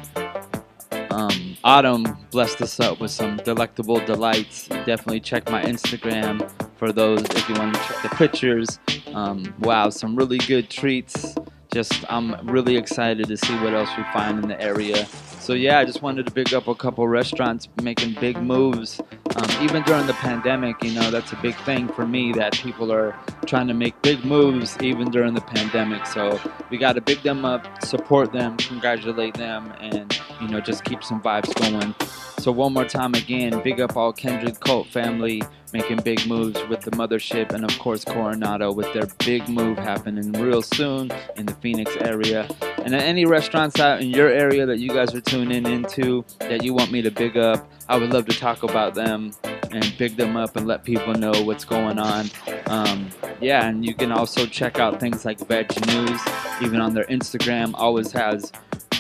um, 1.11 1.49
Autumn 1.63 2.05
blessed 2.31 2.63
us 2.63 2.81
up 2.81 3.01
with 3.01 3.11
some 3.11 3.37
delectable 3.39 4.01
delights. 4.07 4.67
Definitely 4.69 5.21
check 5.21 5.51
my 5.51 5.63
Instagram 5.63 6.51
for 6.77 6.91
those 6.91 7.23
if 7.23 7.49
you 7.51 7.55
want 7.55 7.75
to 7.75 7.81
check 7.83 8.03
the 8.03 8.09
pictures. 8.17 8.79
Um, 9.13 9.55
wow, 9.59 9.91
some 9.91 10.17
really 10.17 10.39
good 10.39 10.71
treats. 10.71 11.35
Just 11.71 12.05
I'm 12.11 12.49
really 12.49 12.77
excited 12.77 13.29
to 13.29 13.37
see 13.37 13.55
what 13.59 13.75
else 13.75 13.91
we 13.97 14.05
find 14.05 14.43
in 14.43 14.49
the 14.49 14.61
area. 14.61 15.05
So 15.41 15.53
yeah, 15.53 15.79
I 15.79 15.85
just 15.85 16.01
wanted 16.01 16.25
to 16.27 16.33
pick 16.33 16.55
up 16.55 16.67
a 16.67 16.75
couple 16.75 17.07
restaurants 17.07 17.69
making 17.83 18.15
big 18.21 18.39
moves. 18.39 18.99
Um, 19.37 19.63
even 19.63 19.83
during 19.83 20.07
the 20.07 20.15
pandemic, 20.15 20.83
you 20.83 20.95
know, 20.95 21.11
that's 21.11 21.33
a 21.33 21.37
big 21.37 21.55
thing 21.67 21.89
for 21.89 22.07
me 22.07 22.33
that 22.33 22.55
people 22.55 22.91
are 22.91 23.15
trying 23.47 23.69
to 23.69 23.75
make 23.75 24.01
big 24.01 24.25
moves 24.25 24.79
even 24.81 25.11
during 25.11 25.35
the 25.35 25.41
pandemic. 25.43 26.07
So 26.07 26.41
we 26.71 26.79
got 26.79 26.95
to 26.95 27.03
big 27.03 27.23
them 27.23 27.45
up, 27.45 27.85
support 27.85 28.33
them, 28.33 28.57
congratulate 28.57 29.35
them, 29.35 29.73
and 29.79 30.19
you 30.41 30.49
know, 30.49 30.61
just 30.61 30.84
keep 30.84 31.03
some 31.03 31.20
vibes 31.20 31.55
going. 31.61 31.95
So 32.41 32.51
one 32.51 32.72
more 32.72 32.86
time 32.86 33.14
again, 33.14 33.61
big 33.62 33.80
up 33.80 33.97
all 33.97 34.12
Kindred 34.12 34.61
Cult 34.61 34.86
family 34.86 35.43
making 35.72 35.99
big 35.99 36.26
moves 36.26 36.61
with 36.68 36.80
the 36.80 36.91
mothership 36.93 37.53
and 37.53 37.64
of 37.64 37.78
course 37.78 38.05
Coronado 38.05 38.72
with 38.72 38.93
their 38.93 39.07
big 39.18 39.49
move 39.49 39.78
happening 39.78 40.32
real 40.32 40.62
soon 40.62 41.12
in 41.36 41.47
the 41.47 41.55
Phoenix 41.55 41.95
area. 41.99 42.49
And 42.84 42.95
any 42.95 43.26
restaurants 43.26 43.78
out 43.78 44.01
in 44.01 44.09
your 44.11 44.28
area 44.28 44.66
that 44.66 44.78
you 44.78 44.88
guys 44.88 45.14
are 45.14 45.20
tuning 45.20 45.66
into 45.66 46.24
that 46.41 46.64
you 46.64 46.72
want 46.72 46.91
me 46.91 47.03
to 47.03 47.11
big 47.11 47.36
up, 47.36 47.70
I 47.88 47.99
would 47.99 48.11
love 48.11 48.26
to 48.26 48.38
talk 48.38 48.62
about 48.62 48.95
them 48.95 49.32
and 49.70 49.95
big 49.99 50.16
them 50.16 50.36
up 50.36 50.57
and 50.57 50.66
let 50.66 50.82
people 50.84 51.12
know 51.14 51.43
what's 51.43 51.64
going 51.64 51.99
on. 51.99 52.30
Um, 52.66 53.11
yeah, 53.41 53.66
and 53.66 53.84
you 53.84 53.95
can 53.95 54.12
also 54.12 54.47
check 54.47 54.78
out 54.78 54.99
things 54.99 55.24
like 55.24 55.38
Veg 55.47 55.68
News, 55.86 56.20
even 56.62 56.80
on 56.80 56.95
their 56.95 57.05
Instagram, 57.05 57.72
always 57.74 58.11
has 58.12 58.51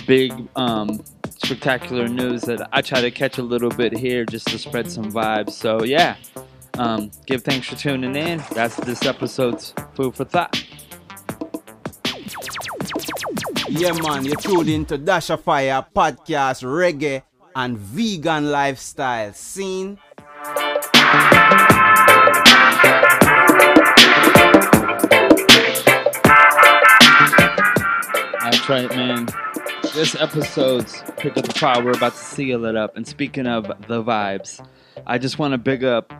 big 0.06 0.32
um, 0.56 1.02
spectacular 1.28 2.08
news 2.08 2.42
that 2.42 2.68
I 2.72 2.82
try 2.82 3.00
to 3.00 3.10
catch 3.10 3.38
a 3.38 3.42
little 3.42 3.70
bit 3.70 3.96
here 3.96 4.24
just 4.24 4.46
to 4.48 4.58
spread 4.58 4.90
some 4.90 5.10
vibes. 5.10 5.50
So, 5.50 5.82
yeah, 5.84 6.16
um, 6.78 7.10
give 7.26 7.42
thanks 7.42 7.68
for 7.68 7.76
tuning 7.76 8.16
in. 8.16 8.42
That's 8.52 8.76
this 8.76 9.04
episode's 9.04 9.74
food 9.94 10.14
for 10.14 10.24
thought. 10.24 10.62
Yeah, 13.68 13.92
man, 13.92 14.24
you're 14.24 14.36
tuned 14.36 14.68
into 14.68 14.98
Dash 14.98 15.30
of 15.30 15.42
Fire 15.42 15.84
podcast, 15.94 16.62
reggae, 16.64 17.22
and 17.54 17.78
vegan 17.78 18.50
lifestyle 18.50 19.32
scene. 19.32 19.98
That's 28.42 28.68
right, 28.68 28.90
man. 28.90 29.28
This 29.92 30.14
episode's 30.14 31.02
Pick 31.16 31.36
Up 31.36 31.44
the 31.44 31.52
Fire, 31.52 31.84
we're 31.84 31.90
about 31.90 32.12
to 32.12 32.18
seal 32.18 32.64
it 32.64 32.76
up. 32.76 32.96
And 32.96 33.04
speaking 33.06 33.48
of 33.48 33.66
the 33.88 34.04
vibes, 34.04 34.64
I 35.04 35.18
just 35.18 35.40
want 35.40 35.50
to 35.52 35.58
big 35.58 35.82
up 35.82 36.12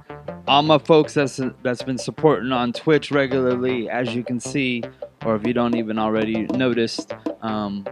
all 0.48 0.62
my 0.62 0.78
folks 0.78 1.14
that's 1.14 1.40
that's 1.62 1.82
been 1.82 1.96
supporting 1.96 2.50
on 2.50 2.72
Twitch 2.72 3.12
regularly. 3.12 3.88
As 3.88 4.12
you 4.12 4.24
can 4.24 4.40
see, 4.40 4.82
or 5.24 5.36
if 5.36 5.46
you 5.46 5.52
don't 5.52 5.76
even 5.76 6.00
already 6.00 6.46
noticed, 6.48 7.14
um, 7.42 7.86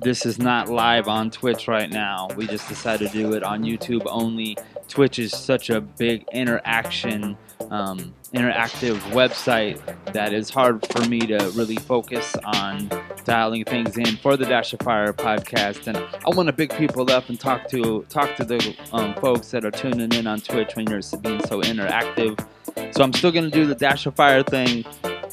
this 0.00 0.24
is 0.24 0.38
not 0.38 0.68
live 0.68 1.08
on 1.08 1.30
Twitch 1.32 1.66
right 1.66 1.90
now. 1.90 2.28
We 2.36 2.46
just 2.46 2.68
decided 2.68 3.10
to 3.10 3.18
do 3.18 3.32
it 3.32 3.42
on 3.42 3.64
YouTube 3.64 4.02
only. 4.06 4.56
Twitch 4.86 5.18
is 5.18 5.36
such 5.36 5.70
a 5.70 5.80
big 5.80 6.24
interaction, 6.32 7.36
um, 7.70 8.14
interactive 8.34 8.96
website 9.12 9.80
that 10.12 10.32
is 10.32 10.50
hard 10.50 10.84
for 10.92 11.08
me 11.08 11.20
to 11.20 11.52
really 11.54 11.76
focus 11.76 12.34
on 12.44 12.90
dialing 13.24 13.64
things 13.64 13.96
in 13.96 14.16
for 14.16 14.36
the 14.36 14.44
Dash 14.44 14.72
of 14.72 14.80
Fire 14.80 15.12
podcast. 15.12 15.86
And 15.86 15.96
I 15.96 16.30
want 16.30 16.46
to 16.46 16.52
big 16.52 16.74
people 16.76 17.10
up 17.10 17.28
and 17.28 17.38
talk 17.38 17.68
to 17.68 18.04
talk 18.08 18.36
to 18.36 18.44
the 18.44 18.76
um, 18.92 19.14
folks 19.14 19.50
that 19.50 19.64
are 19.64 19.70
tuning 19.70 20.12
in 20.12 20.26
on 20.26 20.40
Twitch 20.40 20.74
when 20.76 20.88
you're 20.88 21.00
being 21.22 21.40
so 21.46 21.60
interactive. 21.60 22.38
So 22.94 23.02
I'm 23.02 23.12
still 23.12 23.32
gonna 23.32 23.50
do 23.50 23.66
the 23.66 23.74
Dash 23.74 24.06
of 24.06 24.14
Fire 24.14 24.42
thing 24.42 24.84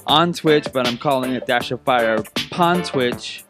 on 0.06 0.34
Twitch, 0.34 0.68
but 0.74 0.88
I'm 0.88 0.98
calling 0.98 1.34
it 1.34 1.46
Dash 1.46 1.72
of 1.72 1.82
Fire 1.82 2.24
Pon 2.52 2.84
Twitch. 2.84 3.44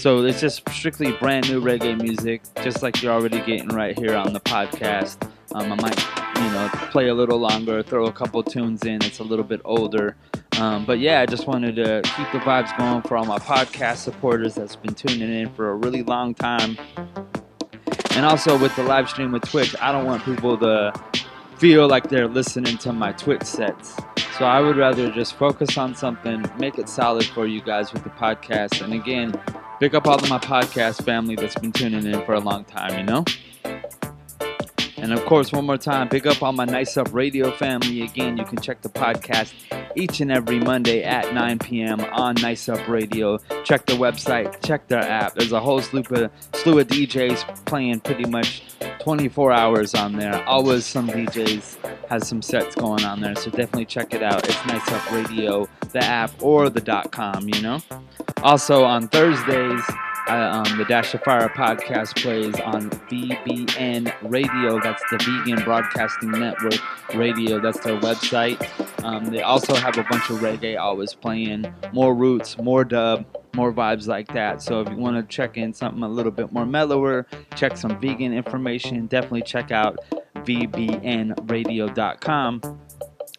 So 0.00 0.24
it's 0.24 0.40
just 0.40 0.66
strictly 0.70 1.12
brand 1.12 1.50
new 1.50 1.60
reggae 1.60 2.00
music, 2.00 2.40
just 2.62 2.82
like 2.82 3.02
you're 3.02 3.12
already 3.12 3.38
getting 3.40 3.68
right 3.68 3.98
here 3.98 4.16
on 4.16 4.32
the 4.32 4.40
podcast. 4.40 5.30
Um, 5.52 5.70
I 5.70 5.74
might, 5.74 6.38
you 6.38 6.50
know, 6.52 6.70
play 6.90 7.08
a 7.08 7.14
little 7.14 7.36
longer, 7.36 7.82
throw 7.82 8.06
a 8.06 8.12
couple 8.12 8.42
tunes 8.42 8.82
in. 8.86 9.04
It's 9.04 9.18
a 9.18 9.24
little 9.24 9.44
bit 9.44 9.60
older, 9.62 10.16
um, 10.58 10.86
but 10.86 11.00
yeah, 11.00 11.20
I 11.20 11.26
just 11.26 11.46
wanted 11.46 11.76
to 11.76 12.00
keep 12.16 12.32
the 12.32 12.38
vibes 12.38 12.74
going 12.78 13.02
for 13.02 13.18
all 13.18 13.26
my 13.26 13.38
podcast 13.38 13.96
supporters 13.96 14.54
that's 14.54 14.74
been 14.74 14.94
tuning 14.94 15.30
in 15.34 15.52
for 15.52 15.68
a 15.68 15.74
really 15.74 16.02
long 16.02 16.32
time. 16.32 16.78
And 18.12 18.24
also 18.24 18.58
with 18.58 18.74
the 18.76 18.84
live 18.84 19.06
stream 19.10 19.32
with 19.32 19.46
Twitch, 19.50 19.76
I 19.82 19.92
don't 19.92 20.06
want 20.06 20.24
people 20.24 20.56
to 20.58 20.94
feel 21.58 21.86
like 21.86 22.08
they're 22.08 22.26
listening 22.26 22.78
to 22.78 22.94
my 22.94 23.12
Twitch 23.12 23.42
sets. 23.42 23.98
So 24.40 24.46
I 24.46 24.62
would 24.62 24.78
rather 24.78 25.10
just 25.10 25.34
focus 25.34 25.76
on 25.76 25.94
something, 25.94 26.42
make 26.58 26.78
it 26.78 26.88
solid 26.88 27.26
for 27.26 27.46
you 27.46 27.60
guys 27.60 27.92
with 27.92 28.04
the 28.04 28.08
podcast. 28.08 28.82
And 28.82 28.94
again, 28.94 29.34
pick 29.80 29.92
up 29.92 30.06
all 30.06 30.14
of 30.14 30.30
my 30.30 30.38
podcast 30.38 31.04
family 31.04 31.36
that's 31.36 31.56
been 31.56 31.72
tuning 31.72 32.06
in 32.06 32.24
for 32.24 32.32
a 32.32 32.40
long 32.40 32.64
time, 32.64 32.96
you 32.98 33.04
know? 33.04 33.22
And 35.02 35.14
of 35.14 35.24
course, 35.24 35.50
one 35.50 35.64
more 35.64 35.78
time, 35.78 36.08
big 36.08 36.26
up 36.26 36.42
on 36.42 36.56
my 36.56 36.66
Nice 36.66 36.96
Up 36.96 37.12
Radio 37.12 37.50
family. 37.50 38.02
Again, 38.02 38.36
you 38.36 38.44
can 38.44 38.60
check 38.60 38.82
the 38.82 38.90
podcast 38.90 39.54
each 39.96 40.20
and 40.20 40.30
every 40.30 40.58
Monday 40.58 41.02
at 41.02 41.32
9 41.32 41.58
p.m. 41.58 42.00
on 42.12 42.34
Nice 42.36 42.68
Up 42.68 42.86
Radio. 42.86 43.38
Check 43.64 43.86
the 43.86 43.94
website, 43.94 44.62
check 44.64 44.86
their 44.88 45.00
app. 45.00 45.34
There's 45.34 45.52
a 45.52 45.60
whole 45.60 45.80
slew 45.80 46.00
of, 46.00 46.30
slew 46.54 46.78
of 46.78 46.86
DJs 46.86 47.64
playing 47.64 48.00
pretty 48.00 48.28
much 48.28 48.62
24 49.00 49.52
hours 49.52 49.94
on 49.94 50.12
there. 50.12 50.44
Always 50.46 50.84
some 50.84 51.08
DJs 51.08 52.08
has 52.08 52.28
some 52.28 52.42
sets 52.42 52.74
going 52.74 53.02
on 53.04 53.20
there, 53.20 53.34
so 53.34 53.50
definitely 53.50 53.86
check 53.86 54.12
it 54.12 54.22
out. 54.22 54.46
It's 54.48 54.66
Nice 54.66 54.92
Up 54.92 55.10
Radio, 55.12 55.68
the 55.92 56.04
app, 56.04 56.30
or 56.42 56.68
the 56.68 56.80
dot 56.80 57.10
.com, 57.10 57.48
you 57.48 57.62
know? 57.62 57.80
Also 58.42 58.84
on 58.84 59.08
Thursdays, 59.08 59.82
um, 60.28 60.78
the 60.78 60.84
Dash 60.86 61.14
of 61.14 61.22
Fire 61.22 61.48
podcast 61.48 62.20
plays 62.22 62.58
on 62.60 62.90
VBN 62.90 64.12
Radio. 64.30 64.80
That's 64.80 65.02
the 65.10 65.18
Vegan 65.18 65.64
Broadcasting 65.64 66.30
Network 66.30 66.80
Radio. 67.14 67.60
That's 67.60 67.80
their 67.80 67.98
website. 68.00 68.58
Um, 69.04 69.26
they 69.26 69.42
also 69.42 69.74
have 69.74 69.98
a 69.98 70.04
bunch 70.04 70.30
of 70.30 70.38
reggae 70.38 70.78
always 70.78 71.14
playing, 71.14 71.72
more 71.92 72.14
roots, 72.14 72.58
more 72.58 72.84
dub, 72.84 73.24
more 73.54 73.72
vibes 73.72 74.06
like 74.06 74.28
that. 74.34 74.62
So 74.62 74.80
if 74.80 74.88
you 74.88 74.96
want 74.96 75.16
to 75.16 75.22
check 75.34 75.56
in 75.56 75.72
something 75.72 76.02
a 76.02 76.08
little 76.08 76.32
bit 76.32 76.52
more 76.52 76.66
mellower, 76.66 77.26
check 77.56 77.76
some 77.76 78.00
vegan 78.00 78.32
information, 78.32 79.06
definitely 79.06 79.42
check 79.42 79.70
out 79.70 79.98
vbnradio.com. 80.36 81.40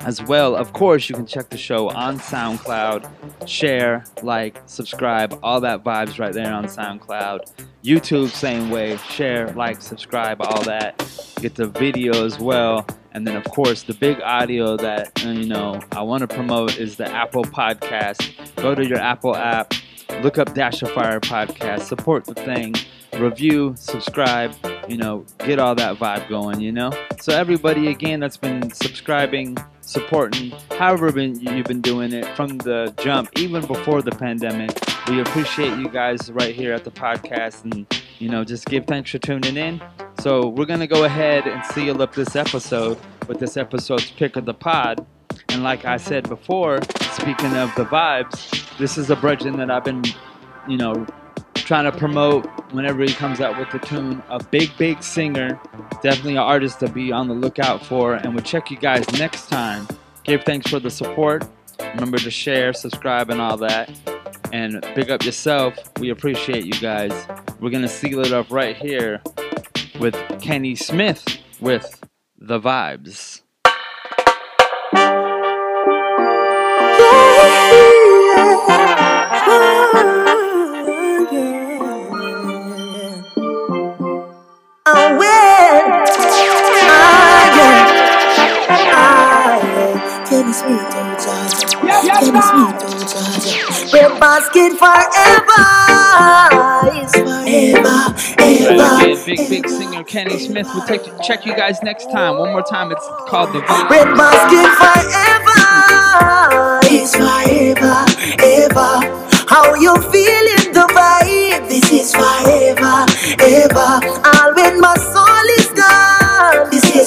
As 0.03 0.21
well, 0.23 0.55
of 0.55 0.73
course, 0.73 1.09
you 1.09 1.15
can 1.15 1.27
check 1.27 1.49
the 1.49 1.57
show 1.57 1.89
on 1.89 2.17
SoundCloud, 2.17 3.47
share, 3.47 4.03
like, 4.23 4.59
subscribe, 4.65 5.39
all 5.43 5.61
that 5.61 5.83
vibes 5.83 6.19
right 6.19 6.33
there 6.33 6.51
on 6.51 6.65
SoundCloud. 6.65 7.51
YouTube, 7.83 8.29
same 8.29 8.71
way, 8.71 8.97
share, 8.97 9.51
like, 9.53 9.79
subscribe, 9.79 10.41
all 10.41 10.63
that. 10.63 10.97
Get 11.39 11.53
the 11.53 11.67
video 11.67 12.25
as 12.25 12.39
well. 12.39 12.87
And 13.11 13.27
then, 13.27 13.35
of 13.35 13.43
course, 13.43 13.83
the 13.83 13.93
big 13.93 14.19
audio 14.21 14.75
that, 14.77 15.11
you 15.23 15.45
know, 15.45 15.79
I 15.91 16.01
want 16.01 16.21
to 16.21 16.27
promote 16.27 16.79
is 16.79 16.95
the 16.95 17.07
Apple 17.11 17.43
Podcast. 17.43 18.55
Go 18.55 18.73
to 18.73 18.83
your 18.83 18.99
Apple 18.99 19.35
app, 19.35 19.73
look 20.23 20.39
up 20.39 20.55
Dash 20.55 20.81
of 20.81 20.91
Fire 20.91 21.19
Podcast, 21.19 21.81
support 21.81 22.25
the 22.25 22.33
thing, 22.35 22.73
review, 23.19 23.73
subscribe, 23.77 24.53
you 24.87 24.97
know, 24.97 25.25
get 25.39 25.59
all 25.59 25.75
that 25.75 25.97
vibe 25.97 26.27
going, 26.29 26.59
you 26.59 26.71
know? 26.71 26.91
So, 27.19 27.33
everybody, 27.33 27.87
again, 27.87 28.19
that's 28.19 28.37
been 28.37 28.71
subscribing, 28.71 29.57
supporting, 29.81 30.51
however 30.77 31.11
been, 31.11 31.39
you've 31.39 31.65
been 31.65 31.81
doing 31.81 32.13
it 32.13 32.25
from 32.35 32.57
the 32.59 32.93
jump, 33.01 33.29
even 33.37 33.65
before 33.65 34.01
the 34.01 34.11
pandemic, 34.11 34.71
we 35.07 35.19
appreciate 35.19 35.77
you 35.77 35.89
guys 35.89 36.31
right 36.31 36.53
here 36.55 36.73
at 36.73 36.83
the 36.83 36.91
podcast 36.91 37.63
and, 37.63 37.85
you 38.19 38.29
know, 38.29 38.43
just 38.43 38.65
give 38.65 38.85
thanks 38.85 39.11
for 39.11 39.19
tuning 39.19 39.57
in. 39.57 39.81
So, 40.19 40.47
we're 40.47 40.65
going 40.65 40.79
to 40.79 40.87
go 40.87 41.03
ahead 41.03 41.47
and 41.47 41.65
seal 41.73 42.01
up 42.01 42.13
this 42.13 42.35
episode 42.35 42.97
with 43.27 43.39
this 43.39 43.57
episode's 43.57 44.11
pick 44.11 44.35
of 44.35 44.45
the 44.45 44.53
pod. 44.53 45.05
And 45.49 45.63
like 45.63 45.85
I 45.85 45.97
said 45.97 46.27
before, 46.29 46.79
speaking 47.13 47.55
of 47.57 47.73
the 47.75 47.85
vibes, 47.85 48.77
this 48.77 48.97
is 48.97 49.09
a 49.09 49.15
Bridget 49.15 49.55
that 49.57 49.69
I've 49.69 49.83
been, 49.83 50.03
you 50.67 50.77
know, 50.77 51.05
trying 51.71 51.89
to 51.89 51.97
promote 51.97 52.45
whenever 52.73 53.01
he 53.01 53.13
comes 53.13 53.39
out 53.39 53.57
with 53.57 53.71
the 53.71 53.79
tune. 53.79 54.21
A 54.27 54.43
big, 54.43 54.69
big 54.77 55.01
singer, 55.01 55.57
definitely 56.01 56.33
an 56.33 56.39
artist 56.39 56.81
to 56.81 56.89
be 56.89 57.13
on 57.13 57.29
the 57.29 57.33
lookout 57.33 57.85
for. 57.85 58.15
And 58.15 58.35
we'll 58.35 58.43
check 58.43 58.69
you 58.69 58.75
guys 58.75 59.09
next 59.17 59.47
time. 59.47 59.87
Give 60.25 60.43
thanks 60.43 60.69
for 60.69 60.81
the 60.81 60.89
support. 60.89 61.47
Remember 61.79 62.17
to 62.17 62.29
share, 62.29 62.73
subscribe, 62.73 63.29
and 63.29 63.39
all 63.39 63.55
that. 63.55 63.89
And 64.51 64.85
big 64.95 65.09
up 65.11 65.23
yourself. 65.23 65.77
We 65.97 66.09
appreciate 66.09 66.65
you 66.65 66.73
guys. 66.73 67.13
We're 67.61 67.69
going 67.69 67.83
to 67.83 67.87
seal 67.87 68.19
it 68.19 68.33
up 68.33 68.51
right 68.51 68.75
here 68.75 69.21
with 69.97 70.13
Kenny 70.41 70.75
Smith 70.75 71.25
with 71.61 72.03
The 72.37 72.59
Vibes. 72.59 73.43
Ah 86.83 87.57
yeah, 87.57 87.85
ah 88.93 89.57
yeah. 89.63 90.25
Kenny 90.29 90.53
Smith, 90.53 90.79
oh 90.79 91.15
Jaja, 91.19 91.67
Kenny 92.19 92.41
Smith, 92.41 92.83
oh 92.83 92.87
Jaja. 93.11 93.93
Red 93.93 94.11
basket 94.19 94.71
forever, 94.79 95.67
is 96.95 97.11
forever, 97.11 97.99
ever. 98.39 99.15
big, 99.25 99.39
big 99.49 99.67
singer 99.67 100.03
Kenny 100.05 100.37
Smith. 100.39 100.67
We'll 100.73 100.85
take 100.85 101.01
check 101.23 101.45
you 101.45 101.55
guys 101.55 101.81
next 101.83 102.05
time. 102.11 102.37
One 102.37 102.51
more 102.51 102.63
time. 102.63 102.91
It's 102.91 103.05
called 103.27 103.49
The 103.53 103.59
Vibes. 103.59 103.89
Red 103.89 104.15
basket 104.15 104.69
forever, 104.79 106.79
It's 106.85 107.15
forever, 107.15 108.05
ever. 108.41 109.17
How 109.47 109.73
you 109.75 109.95
feeling 110.13 110.71
the 110.73 110.87
vibe? 110.95 111.67
This 111.67 111.91
is 111.91 112.15
forever, 112.15 113.05
ever. 113.43 113.99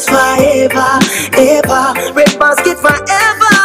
Is 0.05 0.11
forever, 0.11 0.99
ever. 1.39 2.13
Red 2.13 2.39
basket 2.39 2.79
forever 2.79 3.57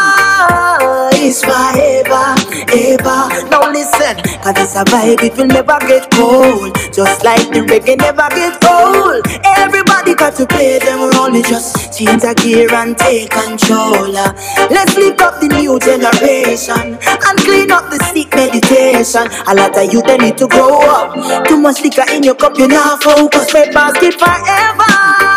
is 1.19 1.43
forever, 1.43 2.35
ever. 2.71 3.19
Now 3.49 3.71
listen, 3.71 4.15
cause 4.41 4.53
this 4.55 4.75
a 4.75 4.83
vibe, 4.85 5.23
it 5.23 5.37
will 5.37 5.47
never 5.47 5.77
get 5.87 6.09
cold. 6.11 6.75
Just 6.93 7.23
like 7.23 7.47
the 7.51 7.61
reggae 7.67 7.97
never 7.97 8.27
get 8.29 8.63
old. 8.63 9.25
Everybody 9.57 10.15
got 10.15 10.35
to 10.35 10.45
play 10.45 10.79
them 10.79 11.09
role. 11.11 11.41
Just 11.41 11.97
change 11.97 12.23
a 12.23 12.33
gear 12.33 12.73
and 12.73 12.97
take 12.97 13.29
control. 13.31 14.15
Uh, 14.15 14.33
Let's 14.69 14.95
lift 14.95 15.21
up 15.21 15.39
the 15.39 15.47
new 15.47 15.79
generation 15.79 16.97
and 16.99 17.39
clean 17.39 17.71
up 17.71 17.89
the 17.89 17.99
sick 18.13 18.29
meditation. 18.35 19.27
A 19.47 19.55
lot 19.55 19.77
of 19.77 19.93
you 19.93 20.01
they 20.03 20.17
need 20.17 20.37
to 20.37 20.47
grow 20.47 20.79
up. 20.81 21.47
Too 21.47 21.59
much 21.59 21.81
liquor 21.81 22.05
in 22.11 22.23
your 22.23 22.35
cup, 22.35 22.57
you're 22.57 22.67
not 22.67 23.03
focus. 23.03 23.53
Red 23.53 23.73
basket 23.73 24.13
forever 24.13 25.28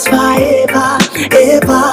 is 0.00 0.08
forever, 0.08 0.98
ever. 1.36 1.84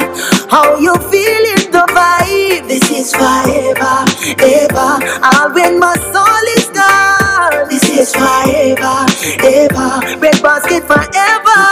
How 0.50 0.78
you 0.80 0.96
feeling 1.12 1.72
the 1.72 1.84
vibe? 1.92 2.68
This 2.68 2.90
is 2.92 3.12
forever, 3.12 3.96
ever. 4.40 4.92
And 5.24 5.54
when 5.54 5.80
my 5.80 5.96
soul 6.12 6.46
is 6.56 6.68
gone, 6.72 7.68
this 7.70 7.84
is 7.90 8.14
forever, 8.16 9.04
ever. 9.44 10.20
Red 10.20 10.42
basket 10.42 10.84
forever 10.88 11.64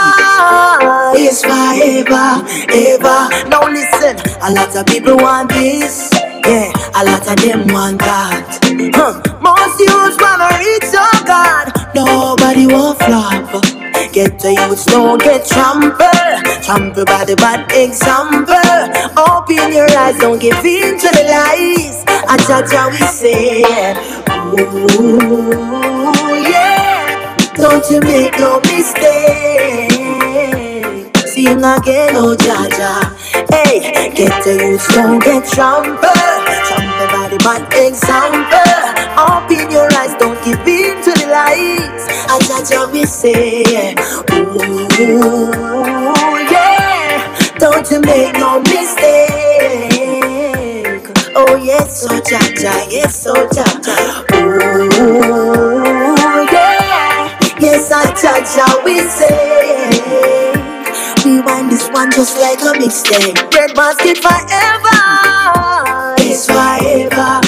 This 1.14 1.32
is 1.32 1.44
forever, 1.44 2.44
ever. 2.68 3.18
Now 3.48 3.68
listen, 3.68 4.16
a 4.42 4.52
lot 4.52 4.76
of 4.76 4.86
people 4.86 5.16
want 5.16 5.48
this. 5.50 6.10
Yeah, 6.44 6.70
a 6.94 7.02
lot 7.04 7.26
of 7.26 7.36
them 7.40 7.66
want 7.72 7.98
that. 8.00 8.60
Huh. 8.94 9.20
Most 9.40 9.80
youths 9.80 10.16
wanna 10.20 10.50
reach 10.60 10.92
your 10.92 11.16
God. 11.24 11.72
Nobody 11.94 12.66
want 12.66 12.98
flop. 12.98 13.75
Get 14.16 14.38
the 14.38 14.48
youths 14.54 14.86
don't 14.86 15.20
get 15.20 15.44
trampled. 15.44 16.00
Trampled 16.64 17.04
by 17.04 17.26
the 17.26 17.36
bad 17.36 17.70
example. 17.70 18.56
Open 19.12 19.70
your 19.76 19.84
eyes, 19.92 20.16
don't 20.16 20.40
give 20.40 20.56
in 20.64 20.96
to 20.96 21.08
the 21.12 21.24
lies. 21.28 22.02
I 22.24 22.40
judge 22.48 22.72
how 22.72 22.88
we 22.88 22.96
say, 23.12 23.60
Ooh, 24.56 25.52
yeah. 26.48 27.36
Don't 27.56 27.84
you 27.90 28.00
make 28.00 28.38
no 28.40 28.58
mistake. 28.64 29.92
Sing 31.28 31.60
again, 31.60 32.16
oh 32.16 32.32
Jaja. 32.40 33.12
Hey, 33.52 34.16
get 34.16 34.32
the 34.44 34.56
youths 34.64 34.88
don't 34.94 35.22
get 35.22 35.44
trampled. 35.44 36.00
Trampled 36.00 37.10
by 37.12 37.28
the 37.28 37.36
bad 37.44 37.68
example. 37.84 38.72
Open 39.28 39.70
your 39.70 39.92
eyes, 40.00 40.16
don't 40.16 40.40
give 40.42 40.66
in 40.66 41.04
to 41.04 41.12
the 41.12 41.28
lies. 41.28 41.85
How 42.44 42.90
we 42.92 43.04
say, 43.06 43.62
Ooh, 43.62 44.88
yeah. 46.50 47.56
Don't 47.58 47.90
you 47.90 48.00
make 48.02 48.34
no 48.34 48.60
mistake. 48.60 49.96
Oh 51.34 51.56
yes, 51.56 52.02
so 52.02 52.08
oh 52.10 52.20
Jaja, 52.20 52.90
yes, 52.92 53.26
oh 53.26 53.48
Jaja. 53.48 53.96
Ooh, 54.36 54.86
yeah. 56.52 57.38
Yes, 57.58 57.90
I 57.90 58.04
judge 58.20 58.52
how 58.60 58.84
we 58.84 59.00
say. 59.00 60.52
Rewind 61.24 61.72
this 61.72 61.88
one 61.88 62.10
just 62.12 62.36
like 62.38 62.60
a 62.60 62.74
mixtape. 62.78 63.36
Red 63.54 63.74
basket 63.74 64.18
forever. 64.18 65.00
It's 66.18 66.44
forever, 66.46 67.40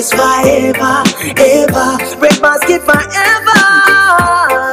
It's 0.00 0.12
forever, 0.12 1.02
ever. 1.42 1.98
Bread 2.20 2.38
basket 2.40 2.82
forever. 2.86 3.58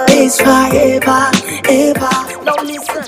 It's 0.10 0.38
forever, 0.40 1.32
ever. 1.68 2.44
Now 2.46 2.62
listen. 2.62 3.06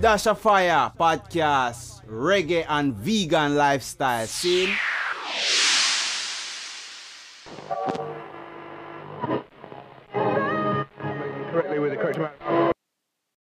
Dash 0.00 0.26
of 0.26 0.40
Fire 0.40 0.90
podcast, 0.98 2.02
reggae 2.06 2.64
and 2.66 2.94
vegan 2.94 3.56
lifestyle 3.56 4.26
scene. 4.26 4.74
Correctly 11.52 11.78
with 11.78 11.90
the 11.90 11.98
correct 11.98 12.16
amount. 12.16 12.49